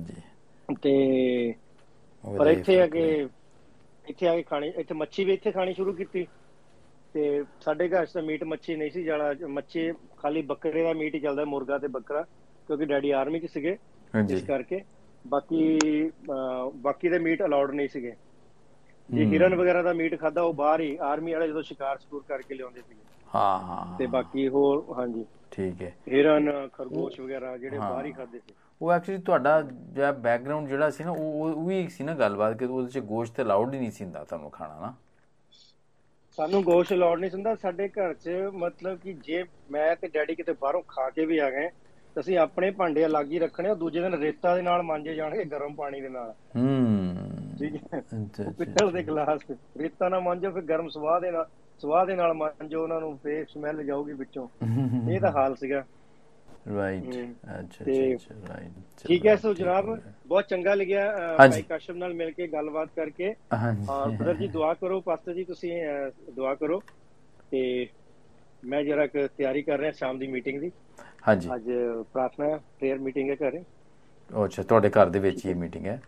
ਜੀ। 0.06 0.14
ਤੇ 0.82 1.54
ਪਰ 2.24 2.46
ਇੱਥੇ 2.46 2.80
ਆ 2.80 2.86
ਕੇ। 2.86 3.28
ਇੱਥੇ 4.08 4.28
ਆ 4.28 4.34
ਕੇ 4.36 4.42
ਖਾਣੀ 4.42 4.68
ਇੱਥੇ 4.76 4.94
ਮੱਛੀ 4.94 5.24
ਵੀ 5.24 5.32
ਇੱਥੇ 5.32 5.50
ਖਾਣੀ 5.52 5.72
ਸ਼ੁਰੂ 5.74 5.92
ਕੀਤੀ। 5.92 6.26
ਤੇ 7.16 7.44
ਸਾਡੇ 7.60 7.88
ਘਰ 7.88 8.06
'ਚ 8.06 8.12
ਤਾਂ 8.12 8.22
ਮੀਟ 8.22 8.42
ਮੱਛੀ 8.44 8.74
ਨਹੀਂ 8.76 8.90
ਸੀ 8.90 9.02
ਜਾਲਾ 9.04 9.32
ਮੱਛੀ 9.48 9.90
ਖਾਲੀ 10.16 10.42
ਬੱਕਰੇ 10.42 10.82
ਦਾ 10.84 10.92
ਮੀਟ 10.92 11.14
ਹੀ 11.14 11.20
ਚੱਲਦਾ 11.20 11.44
ਮੁਰਗਾ 11.44 11.78
ਤੇ 11.78 11.88
ਬੱਕਰਾ 11.88 12.22
ਕਿਉਂਕਿ 12.68 12.84
ਡੈਡੀ 12.84 13.10
ਆਰਮੀ 13.10 13.40
'ਚ 13.40 13.46
ਸੀਗੇ। 13.46 13.76
ਇਸ 14.28 14.42
ਕਰਕੇ 14.42 14.80
ਬਾਕੀ 15.24 16.10
ਬਾਕੀ 16.76 17.08
ਦੇ 17.08 17.18
ਮੀਟ 17.18 17.42
ਅਲਾਉਡ 17.44 17.70
ਨਹੀਂ 17.70 17.88
ਸੀਗੇ। 17.88 18.12
ਜੇ। 19.08 19.24
ਹਿਰਨ 19.26 19.54
ਵਗੈਰਾ 19.54 19.82
ਦਾ 19.82 19.92
ਮੀਟ 19.92 20.18
ਖਾਦਾ 20.20 20.42
ਉਹ 20.42 20.54
ਬਾਹਰ 20.54 20.80
ਹੀ 20.80 20.96
ਆਰਮੀ 21.02 21.32
ਵਾਲੇ 21.32 21.48
ਜਦੋਂ 21.48 21.62
ਸ਼ਿਕਾਰ 21.62 21.98
ਸ਼ੁਰੂ 21.98 22.20
ਕਰਕੇ 22.20 22.54
ਲਿਆਉਂਦੇ 22.54 22.82
ਸੀਗੇ। 22.82 23.04
ਹਾਂ 23.28 23.58
ਹਾਂ 23.60 23.98
ਤੇ 23.98 24.06
ਬਾਕੀ 24.06 24.48
ਹੋਰ 24.48 24.84
ਹਾਂਜੀ। 24.98 25.24
ਠੀਕ 25.50 25.82
ਹੈ। 25.82 25.94
ਹਿਰਨ 26.08 26.68
ਖਰਗੋਸ਼ 26.72 27.20
ਵਗੈਰਾ 27.20 27.56
ਜਿਹੜੇ। 27.58 27.78
ਬਾਹਰ 27.78 28.04
ਹੀ 28.06 28.12
ਖਾਦੇ 28.12 28.38
ਸੀ। 28.40 28.54
ਉਹ 28.80 28.92
ਐਕਚੁਅਲੀ 28.92 29.20
ਤੁਹਾਡਾ 29.22 29.60
ਜਿਹੜਾ 29.62 30.12
ਬੈਕਗ੍ਰਾਉਂਡ 30.12 30.68
ਜਿਹੜਾ 30.68 30.90
ਸੀ 30.90 31.04
ਨਾ 31.04 31.10
ਉਹ 31.10 31.18
ਉਹ- 31.18 31.54
ਉਹ 31.54 31.66
ਵੀ 31.66 31.88
ਸੀ 31.88 32.04
ਨਾ 32.04 32.14
ਗੱਲਬਾਤ 32.14 32.56
ਕਿ 32.58 32.64
ਉਹਦੇ 32.64 32.90
ਚ 32.90 32.98
ਗੋਸ਼ਤ 33.04 33.40
ਅਲਾਉਡ 33.40 33.74
ਹੀ 33.74 33.78
ਨਹੀਂ 33.78 33.90
ਸੀ 33.90 34.04
ਹੁੰਦਾ 34.04 34.24
ਤੁਹਾਨੂੰ 34.24 34.50
ਖਾਣਾ 34.50 34.80
ਨਾ। 34.80 34.94
ਸਾਨੂੰ 36.36 36.62
ਗੋਸ਼ਤ 36.62 36.92
ਅਲਾਉਡ 36.92 37.20
ਨਹੀਂ 37.20 37.30
ਹੁੰਦਾ। 37.30 37.54
ਸਾਡੇ 37.54 37.88
ਘਰ 37.88 38.14
'ਚ 38.14 38.28
ਮਤਲਬ 38.54 38.98
ਕਿ 38.98 39.12
ਜੇ 39.12 39.44
ਮੈਂ 39.70 39.96
ਤੇ 39.96 40.08
ਡੈਡੀ 40.08 40.34
ਕਿਤੇ 40.34 40.52
ਬਾਹਰੋਂ 40.52 40.82
ਖਾ 40.82 41.10
ਕੇ 41.10 41.26
ਵੀ 41.26 41.38
ਆ 41.38 41.50
ਗਏ 41.50 41.68
ਤਾਂ 42.14 42.20
ਅਸੀਂ 42.20 42.38
ਆਪਣੇ 42.38 42.70
ਭਾਂਡੇ 42.70 43.06
ਅਲੱਗ 43.06 43.32
ਹੀ 43.32 43.38
ਰੱਖਣੇ 43.38 43.68
ਆ। 43.68 43.74
ਦੂਜੇ 43.74 44.00
ਦਿਨ 44.00 44.14
ਰੇਤਾ 44.14 44.56
ਦੇ 44.56 44.62
ਨਾਲ 44.62 44.82
ਮਾਂਜੇ 44.82 45.14
ਜਾਣਗੇ 45.14 45.44
ਗਰਮ 45.44 45.74
ਪਾਣੀ 45.74 46.00
ਦੇ 46.00 46.08
ਨਾਲ। 46.08 46.34
ਹੂੰ। 46.56 47.16
ਠੀਕ 47.58 47.94
ਹੈ? 47.94 48.02
ਉਹ। 48.46 48.52
ਪਿੱਤਲ 48.52 48.90
ਦੇ 48.90 49.02
ਗਲਾਸ 49.02 49.40
ਰੇਤਾ 49.76 50.08
ਨਾਲ 50.08 50.20
ਮਾਂਜੋ 50.20 50.50
ਫਿਰ 50.50 50.62
ਗਰਮ 50.62 50.88
ਸਵਾਹ 50.88 51.20
ਦੇ 51.20 51.30
ਨਾਲ 51.30 51.46
ਸਵਾਹ 51.78 52.06
ਦੇ 52.06 52.14
ਨਾਲ 52.14 52.32
ਮਾਂਜੋ 52.32 52.82
ਉਹਨਾਂ 52.82 53.00
ਨੂੰ 53.00 53.18
ਫੇਰ 53.18 53.46
ਸਮੈਲ 53.48 53.84
ਜਾਊਗੀ 53.84 54.12
ਵਿੱਚੋਂ। 54.12 54.48
ਇਹ 55.12 55.20
ਤਾਂ 55.20 55.32
ਹਾਲ 55.32 55.56
ਸੀਗਾ। 55.56 55.84
ਰਾਈਟ। 56.66 57.16
ਅੱਛਾ 57.50 57.84
ਅੱਛਾ 57.84 58.34
ਰਾਈਟ 58.48 59.06
ਠੀਕ 59.06 59.26
ਹੈ 59.26 59.34
ਸੋ 59.36 59.52
ਜਨਾਬ 59.54 59.86
ਬਹੁਤ 60.26 60.48
ਚੰਗਾ 60.48 60.74
ਲੱਗਿਆ। 60.74 61.38
ਭਾਈ 61.40 61.62
ਕਾਸ਼ਮ 61.62 61.96
ਨਾਲ 61.96 62.14
ਮਿਲ 62.14 62.30
ਕੇ 62.32 62.46
ਗੱਲਬਾਤ 62.48 62.88
ਕਰਕੇ। 62.96 63.34
ਹਾਂਜੀ। 63.54 63.86
ਔਰ 63.90 64.10
ਬ੍ਰਦਰ 64.10 64.34
ਜੀ 64.36 64.48
ਦੁਆ 64.48 64.72
ਕਰੋ 64.74 65.00
ਪਾਸਟਰ 65.02 65.34
ਜੀ 65.34 65.44
ਤੁਸੀਂ 65.44 65.72
ਦੁਆ 66.32 66.54
ਕਰੋ। 66.54 66.80
ਤੇ 67.52 67.60
ਮੈਂ 68.62 68.82
ਜਰਾ 68.84 69.06
ਕੁ 69.06 69.26
ਤਿਆਰੀ 69.28 69.62
ਕਰ 69.62 69.78
ਰਿਹਾ 69.78 69.90
ਸ਼ਾਮ 69.92 70.18
ਦੀ 70.18 70.26
ਮੀਟਿੰਗ 70.28 70.60
ਦੀ। 70.60 70.70
ਹਾਂਜੀ। 71.22 71.54
ਅੱਜ 71.54 71.64
ਪ੍ਰਾਰਥਨਾ 72.12 72.56
ਪ੍ਰੇਅਰ 72.78 72.98
ਮੀਟਿੰਗ 73.00 73.30
ਹੈ 73.30 73.36
ਘਰੇ। 73.38 73.64
ਉਹ 74.30 74.44
ਅੱਛਾ 74.44 74.62
ਤੁਹਾਡੇ 74.62 74.90
ਘਰ 74.90 75.08
ਦੇ 75.08 75.18
ਵਿੱਚ 75.20 75.44
ਹੀ 75.46 75.54
ਮੀਟਿੰਗ 75.54 75.86
ਹੈ? 75.86 76.00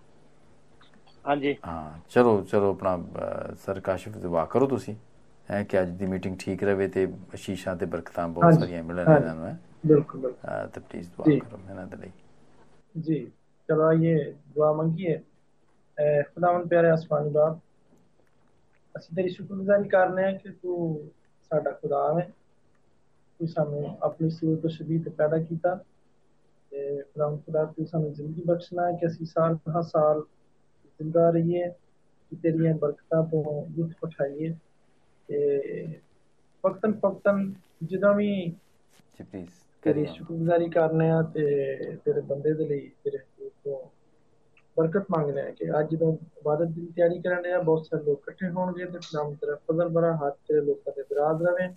ਹਾਂਜੀ। 1.24 1.54
ਹਾਂ 1.66 1.98
ਚਲੋ 2.10 2.40
ਚਲੋ 2.42 2.70
ਆਪਣਾ 2.70 3.54
ਸਰ 3.56 3.80
ਕਾਸ਼ਿਫ 3.80 4.16
ਦੁਆ 4.18 4.44
ਕਰੋ 4.46 4.66
ਤੁਸੀਂ। 4.68 4.94
ਹੈ 5.48 5.62
ਕਿ 5.64 5.80
ਅੱਜ 5.80 5.88
ਦੀ 5.92 6.06
ਮੀਟਿੰਗ 6.06 6.36
ਠੀਕ 6.38 6.62
ਰਵੇ 6.64 6.88
ਤੇ 6.88 7.06
ਅਸ਼ੀਸ਼ਾਂ 7.34 7.76
ਤੇ 7.76 7.86
ਬਰਕਤਾਂ 7.86 8.28
ਬਹੁਤ 8.30 8.52
ਸਾਰੀਆਂ 8.52 8.82
ਮਿਲਣ। 8.84 9.10
ਇਹਨਾਂ 9.10 9.34
ਨੂੰ 9.34 9.46
ਹੈ। 9.46 9.56
बिल्कुल 9.83 10.21
बिल्कुल 10.21 10.49
ਅਹ, 10.49 10.67
ਤੇ 10.67 10.79
ਪਲੀਜ਼ 10.81 11.09
ਦੁਆ 11.09 11.25
ਜੀ। 11.25 11.39
ਕਰੋ 11.39 11.59
ਇਹਨਾਂ 11.61 11.85
ਦੇ 11.87 11.97
ਲਈ 11.97 12.11
जी 12.95 13.15
चलो 13.69 13.85
आइए 13.85 14.17
दुआ 14.51 14.67
मंगिए 14.73 15.13
ए, 15.97 16.07
खुदावन 16.27 16.65
प्यारे 16.67 16.89
आसमानी 16.91 17.31
बाप 17.31 17.61
ਅਸੀਂ 18.95 19.15
ਤੇਰੀ 19.15 19.29
ਸ਼ੁਕਰਗੁਜ਼ਾਰੀ 19.29 19.87
ਕਰਨੇ 19.89 20.25
ਆ 20.25 20.31
ਕਿ 20.33 20.49
ਤੂੰ 20.51 20.75
ਸਾਡਾ 21.51 21.71
ਖੁਦਾ 21.71 22.01
ਹੈ 22.19 22.25
ਤੂੰ 23.39 23.47
ਸਾਨੂੰ 23.47 23.97
ਆਪਣੀ 24.03 24.29
ਸੂਰਤ 24.29 24.61
ਤੋਂ 24.61 24.69
ਸ਼ਬੀਹ 24.69 25.01
ਤੇ 25.03 25.09
ਪੈਦਾ 25.11 25.37
ਕੀਤਾ 25.43 25.75
ਤੇ 26.71 27.01
ਖੁਦਾਵੰ 27.03 27.37
ਖੁਦਾ 27.37 27.63
ਤੂੰ 27.67 27.85
ਸਾਨੂੰ 27.85 28.13
ਜ਼ਿੰਦਗੀ 28.13 28.41
ਬਖਸ਼ਣਾ 28.45 28.85
ਹੈ 28.85 28.97
ਕਿ 28.97 29.07
ਅਸੀਂ 29.07 29.25
ਸਾਲ 29.25 29.55
ਦਹ 29.67 29.81
ਸਾਲ 29.87 30.21
ਜ਼ਿੰਦਾ 30.99 31.29
ਰਹੀਏ 31.29 31.67
ਕਿ 31.69 32.35
ਤੇਰੀਆਂ 32.35 32.73
ਬਰਕਤਾਂ 32.75 33.23
ਤੋਂ 33.23 33.43
ਲੁਤਫ 33.77 34.03
ਉਠਾਈਏ 34.03 34.53
ਤੇ 35.29 35.85
ਵਕਤਨ 36.63 36.93
ਫਕਤਨ 36.99 37.53
ਜਦੋਂ 37.83 38.13
ਵੀ 38.15 38.29
ਜੀ 38.45 39.23
ਪਲੀਜ਼ 39.23 39.49
ਤੇਰੀ 39.88 40.02
ਕਰੀਏ। 40.02 40.14
ਸ਼ੁਕਰਗੁਜ਼ਾਰੀ 40.14 40.68
ਕਰਨੇ 40.70 41.10
ਆ 41.10 41.22
ਤੇ 41.34 41.44
ਤੇਰੇ 42.04 42.20
ਬੰਦੇ 42.20 42.52
ਦੇ 42.54 42.64
ਲਈ 42.64 42.88
ਤੇਰੇ 43.04 43.18
ਹਜ਼ੂਰ 43.18 43.50
ਤੋਂ 43.64 43.78
ਬਰਕਤ 44.76 45.06
ਮੰਗਦੇ 45.10 45.40
ਆ 45.40 45.50
ਕਿ 45.50 45.70
ਅੱਜ 45.80 45.90
ਜਦੋਂ 45.90 46.12
ਇਬਾਦਤ 46.12 46.68
ਦੀ 46.68 46.86
ਤਿਆਰੀ 46.96 47.20
ਕਰਨ 47.20 47.42
ਦੇ 47.42 47.52
ਆ। 47.52 47.58
ਬਹੁਤ 47.60 47.86
ਸਾਰੇ 47.86 48.02
ਲੋਕ 48.04 48.18
ਇਕੱਠੇ 48.20 48.48
ਹੋਣਗੇ 48.50 48.84
ਤੇ 48.84 48.98
ਨਾਮ 49.14 49.34
ਤੇਰਾ 49.34 49.54
ਫਜ਼ਲ 49.70 49.88
ਬਰਾ 49.88 50.14
ਹੱਥ 50.16 50.36
ਤੇਰੇ 50.48 50.60
ਲੋਕਾਂ 50.60 50.92
ਤੇ 50.92 51.02
ਬਿਰਾਜ 51.02 51.42
ਰਵੇ। 51.42 51.68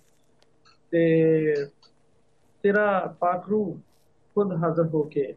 ਤੇ 0.92 1.54
ਤੇਰਾ 2.64 2.84
ਪਾਕ 3.20 3.48
ਰੂਹ 3.48 3.74
ਖੁਦ 4.36 4.52
ਹਾਜ਼ਰ 4.52 4.86
ਹੋ 4.86 5.02
ਕੇ 5.02 5.32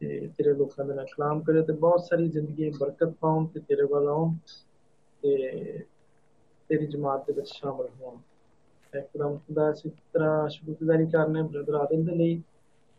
ਤੇ 0.00 0.28
ਤੇਰੇ 0.38 0.52
ਲੋਕਾਂ 0.54 0.84
ਦੇ 0.84 0.94
ਨਾਲ 0.94 1.06
ਕਲਾਮ 1.06 1.40
ਕਰੇ 1.42 1.62
ਤੇ 1.62 1.72
ਬਹੁਤ 1.72 2.04
ਸਾਰੀ 2.04 2.28
ਜ਼ਿੰਦਗੀ 2.28 2.70
ਬਰਕਤ 2.70 3.14
ਪਾਉਣ 3.20 3.46
ਤੇ 3.46 3.60
ਤੇਰੇ 3.60 3.82
ਵੱਲ 3.82 4.08
ਆਉਣ 4.08 4.34
ਤੇ 5.22 5.36
ਤੇਰੀ 6.70 6.86
ਜਮਾਤ 6.86 7.26
ਦੇ 7.26 7.32
ਵਿੱਚ 7.32 7.48
ਸ਼ਾਮਲ 7.48 7.88
ਹੋਣ। 8.00 8.16
ਇਕਰਾਮ 8.94 9.36
ਖੁਦਾ 9.38 9.70
ਅਸੀਂ 9.70 9.90
ਤਰ੍ਹਾਂ 10.12 10.48
ਸ਼ੁਕਰਗੁਜ਼ਾਰੀ 10.48 11.06
ਕਰਨੇ 11.06 11.42
ਬ੍ਰਦਰ 11.42 11.74
ਆਦਮ 11.74 12.04
ਦੇ 12.04 12.14
ਲਈ 12.14 12.42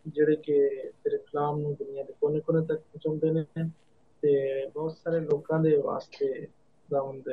ਜਿਹੜੇ 0.06 0.36
ਕਿ 0.36 0.68
ਤੇਰੇ 1.04 1.16
ਕਲਾਮ 1.18 1.58
ਨੂੰ 1.60 1.74
ਦੁਨੀਆ 1.74 2.02
ਦੇ 2.02 2.12
ਕੋਨੇ-ਕੋਨੇ 2.20 2.66
ਤੱਕ 2.66 2.80
ਪਹੁੰਚਾਉਂਦੇ 2.80 3.30
ਨੇ 3.30 3.44
ਤੇ 4.22 4.66
ਬਹੁਤ 4.66 4.96
ਸਾਰੇ 4.96 5.20
ਲੋਕਾਂ 5.20 5.58
ਦੇ 5.60 5.76
ਵਾਸਤੇ 5.76 6.32
ਖੁਦਾਵੰਦ 6.46 7.28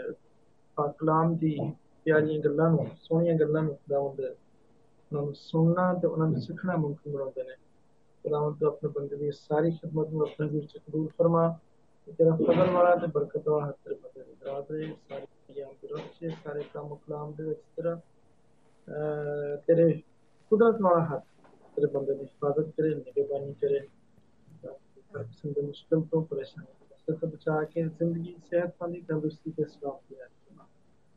ਪਾਕ 0.77 0.95
ਕਲਾਮ 0.97 1.35
ਦੀ 1.35 1.57
ਪਿਆਰੀਆਂ 2.05 2.39
ਗੱਲਾਂ 2.39 2.69
ਨੂੰ, 2.69 2.87
ਸੋਹਣੀਆਂ 3.01 3.35
ਗੱਲਾਂ 3.35 3.61
ਨੂੰ 3.63 3.75
ਖੁਦਾਵੰਦ 3.75 4.19
ਉਹਨਾਂ 4.19 5.23
ਨੂੰ 5.23 5.33
ਸੁਣਨਾ 5.35 5.93
ਤੇ 5.93 6.07
ਉਹਨਾਂ 6.07 6.27
ਨੂੰ 6.27 6.41
ਸਿੱਖਣਾ 6.41 6.75
ਮੁਮਕਿਨ 6.75 7.13
ਬਣਾਉਂਦੇ 7.13 7.43
ਨੇ। 7.43 7.55
ਖੁਦਾਵੰਦ 8.25 8.59
ਤੂੰ 8.59 8.67
ਆਪਣੇ 8.67 8.89
ਬੰਦੇ 8.89 9.15
ਦੀ 9.15 9.31
ਸਾਰੀ 9.31 9.71
ਖਿਦਮਤ 9.71 10.09
ਨੂੰ 10.09 10.21
ਆਪਣੇ 10.21 10.47
ਵਿੱਚ 10.47 10.77
ਕਬੂਲ 10.77 11.07
ਫਰਮਾ 11.07 11.47
ਤੇ 12.07 12.11
ਤੇਰਾ 12.11 12.35
ਫਜ਼ਲ 12.35 12.69
ਵਾਲਾ 12.71 12.95
ਤੇ 12.95 13.07
ਬਰਕਤ 13.07 13.47
ਵਾਲਾ 13.47 13.67
ਹੱਥ 13.67 13.75
ਤੇਰੇ 13.83 13.95
ਬੰਦੇ 13.95 14.23
ਦੀ 14.23 14.35
ਦਰਾਜ 14.41 14.71
ਰਹੇ 14.71 14.93
ਸਾਰੀ 15.09 15.53
ਜਾਨ 15.53 15.73
ਤੇ 15.81 15.87
ਰੱਖੇ 15.87 16.29
ਸਾਰੇ 16.29 16.63
ਕੰਮ 16.73 16.95
ਕਲਾਮ 16.95 17.33
ਦੇ 17.33 17.43
ਵਿੱਚ 17.43 17.59
ਤੇਰਾ 17.75 17.95
ਅਹ 17.95 17.99
ਤੇਰੇ 19.67 19.91
ਕੁਦਰਤ 20.51 20.81
ਵਾਲਾ 20.81 21.05
ਹੱਥ, 21.05 21.23
ਤੇਰੇ 21.77 21.87
ਬੰਦੇ 21.87 22.13
ਦੀ 22.13 22.23
ਹਿਫਾਜ਼ਤ 22.23 22.69
ਕਰੇ 22.77 22.93
ਨਿਗਰਾਨੀ 22.95 23.53
ਕਰੇ। 23.53 23.87
ਸੰਦ 25.33 25.59
ਮੁਸ਼ਕਲ 25.59 26.01
ਤੋਂ 26.01 26.21
ਪਰੇਸ਼ਾਨ 26.25 26.65
ਸੇ 26.97 27.13
ਤੋਂ 27.13 27.27
ਬਚਾ 27.29 27.63
ਕੇ 27.63 27.83
ਜ਼ਿੰਦਗੀ 27.83 28.35
ਸਿਹਤਮੰਦੀ 28.49 29.01
ਤੰਦਰੁਸਤੀ 29.01 29.51
ਤੇ 29.51 29.65
ਸਲਾਮ 29.65 29.97
ਦਿਆ 30.09 30.27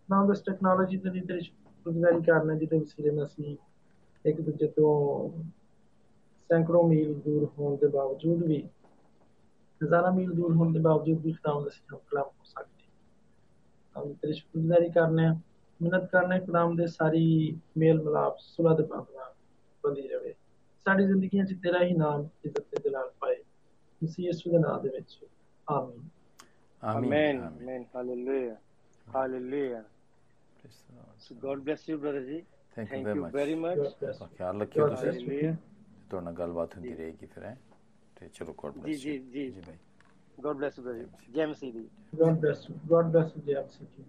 ਨਾਮ 0.09 0.33
ਦਸ 0.33 0.41
ਟੈਕਨੋਲੋਜੀ 0.41 0.97
ਦੇ 0.97 1.11
ਲਈ 1.11 1.21
ਤੇਰੀ 1.21 1.41
ਸ਼ੁਕਰਗੁਜ਼ਾਰੀ 1.41 2.23
ਕਰਨਾ 2.23 2.55
ਜਿਹਦੇ 2.55 2.79
ਵਸੀਲੇ 2.79 3.11
ਨਾਲ 3.11 3.25
ਅਸੀਂ 3.25 3.57
ਇੱਕ 4.25 4.41
ਦੂਜੇ 4.41 4.67
ਤੋਂ 4.67 4.93
ਸੈਂਕੜੋਂ 6.51 6.83
ਮੀਲ 6.89 7.15
ਦੂਰ 7.15 7.49
ਹੋਣ 7.59 7.77
ਦੇ 7.77 7.87
ਬਾਵਜੂਦ 7.87 8.43
ਵੀ, 8.43 8.61
ਹਜ਼ਾਰਾਂ 9.81 10.13
ਮੀਲ 10.13 10.33
ਦੂਰ 10.33 10.55
ਹੋਣ 10.55 10.73
ਦੇ 10.73 10.79
ਬਾਵਜੂਦ 10.79 11.21
ਵੀ 11.21 11.33
ਖੁਦਾਵੰਦ 11.33 11.69
ਅਸੀਂ 11.69 11.99
ਕਲਾਮ 11.99 12.25
ਹੋ 12.25 12.45
ਸਕਦੇ 12.45 12.85
ਹਾਂ। 13.97 14.05
ਤੇਰੀ 14.15 14.33
ਸ਼ੁਕਰਗੁਜ਼ਾਰੀ 14.33 14.91
ਕਰਨਾ 14.91 15.33
ਮਿਹਨਤ 15.83 16.11
ਕਰਨੇ 16.11 16.39
ਖੁਦਾਮ 16.41 16.75
ਦੇ 16.77 16.87
ਸਾਰੀ 16.89 17.27
ਮੇਲ 17.79 18.03
ਮਲਾਪ 18.03 18.37
ਸੁਲਹ 18.39 18.77
ਦੇ 18.77 18.83
ਪਾਵਨਾ 18.85 19.33
ਬੰਦੀ 19.85 20.09
ਰਵੇ 20.09 20.35
ਸਾਡੀ 20.87 21.07
ਜ਼ਿੰਦਗੀਆਂ 21.07 21.45
'ਚ 21.45 21.55
ਤੇਰਾ 21.63 21.83
ਹੀ 21.85 21.95
ਨਾਮ 21.95 22.29
ਇੱਜ਼ਤ 22.45 22.61
ਤੇ 22.61 22.83
ਜਲਾਲ 22.85 23.11
ਪਾਏ 23.21 23.43
ਮਸੀਹ 24.03 24.27
ਯਿਸੂ 24.27 24.51
ਦੇ 24.51 24.59
ਨਾਮ 24.59 24.83
ਦੇ 24.83 24.89
ਵਿੱਚ 24.89 25.19
ਆਮੀਨ 25.67 26.09
ਆਮੀਨ 26.83 27.41
ਆਮੀਨ 27.41 27.85
hallelujah 27.95 28.57
hallelujah 29.07 29.83
so 31.19 31.35
God 31.37 31.61
bless 31.61 31.89
you 31.89 31.99
brother 31.99 32.23
ji 32.23 32.43
thank 32.77 32.93
you 33.09 33.29
very 33.31 33.55
much 33.57 33.79
ਖਿਆਲ 34.37 34.61
ਰੱਖਿਓ 34.61 34.89
ਤੁਸੀਂ 34.89 35.53
ਤੁਹਾਡੇ 36.11 36.25
ਨਾਲ 36.25 36.35
ਗੱਲਬਾਤ 36.35 36.75
ਹੁੰਦੀ 36.77 36.95
ਰਹੇਗੀ 36.95 37.27
ਫਿਰ 37.27 37.45
ਹੈ 37.45 37.57
ਤੇ 38.17 38.29
ਚਲੋ 38.29 38.55
ਗੋਡ 38.59 38.77
ਬlesਸ 38.77 39.01
ਜੀ 39.01 39.19
ਜੀ 39.19 39.51
ਜੀ 39.51 39.61
ਭਾਈ 39.61 39.77
ਗੋਡ 40.39 40.57
ਬlesਸ 40.57 40.79
ਯੂ 40.79 40.85
ਬ੍ਰਦਰ 40.85 40.99
ਜੀ 40.99 41.33
ਜੈਮਸੀ 41.33 41.71
ਜੀ 41.73 41.89
ਗੋਡ 42.15 42.41
ਬlesਸ 42.41 42.71
ਗੋਡ 42.87 43.13
ਬlesਸ 43.13 43.39
ਜੀ 43.39 43.53
ਆਪ 43.53 43.69
ਸੱਚੀ 43.71 44.05